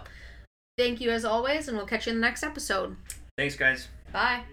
thank 0.77 1.01
you 1.01 1.09
as 1.09 1.25
always, 1.25 1.67
and 1.67 1.75
we'll 1.75 1.87
catch 1.87 2.05
you 2.05 2.11
in 2.11 2.17
the 2.19 2.27
next 2.27 2.43
episode. 2.43 2.95
thanks, 3.35 3.55
guys. 3.55 3.87
Bye. 4.11 4.43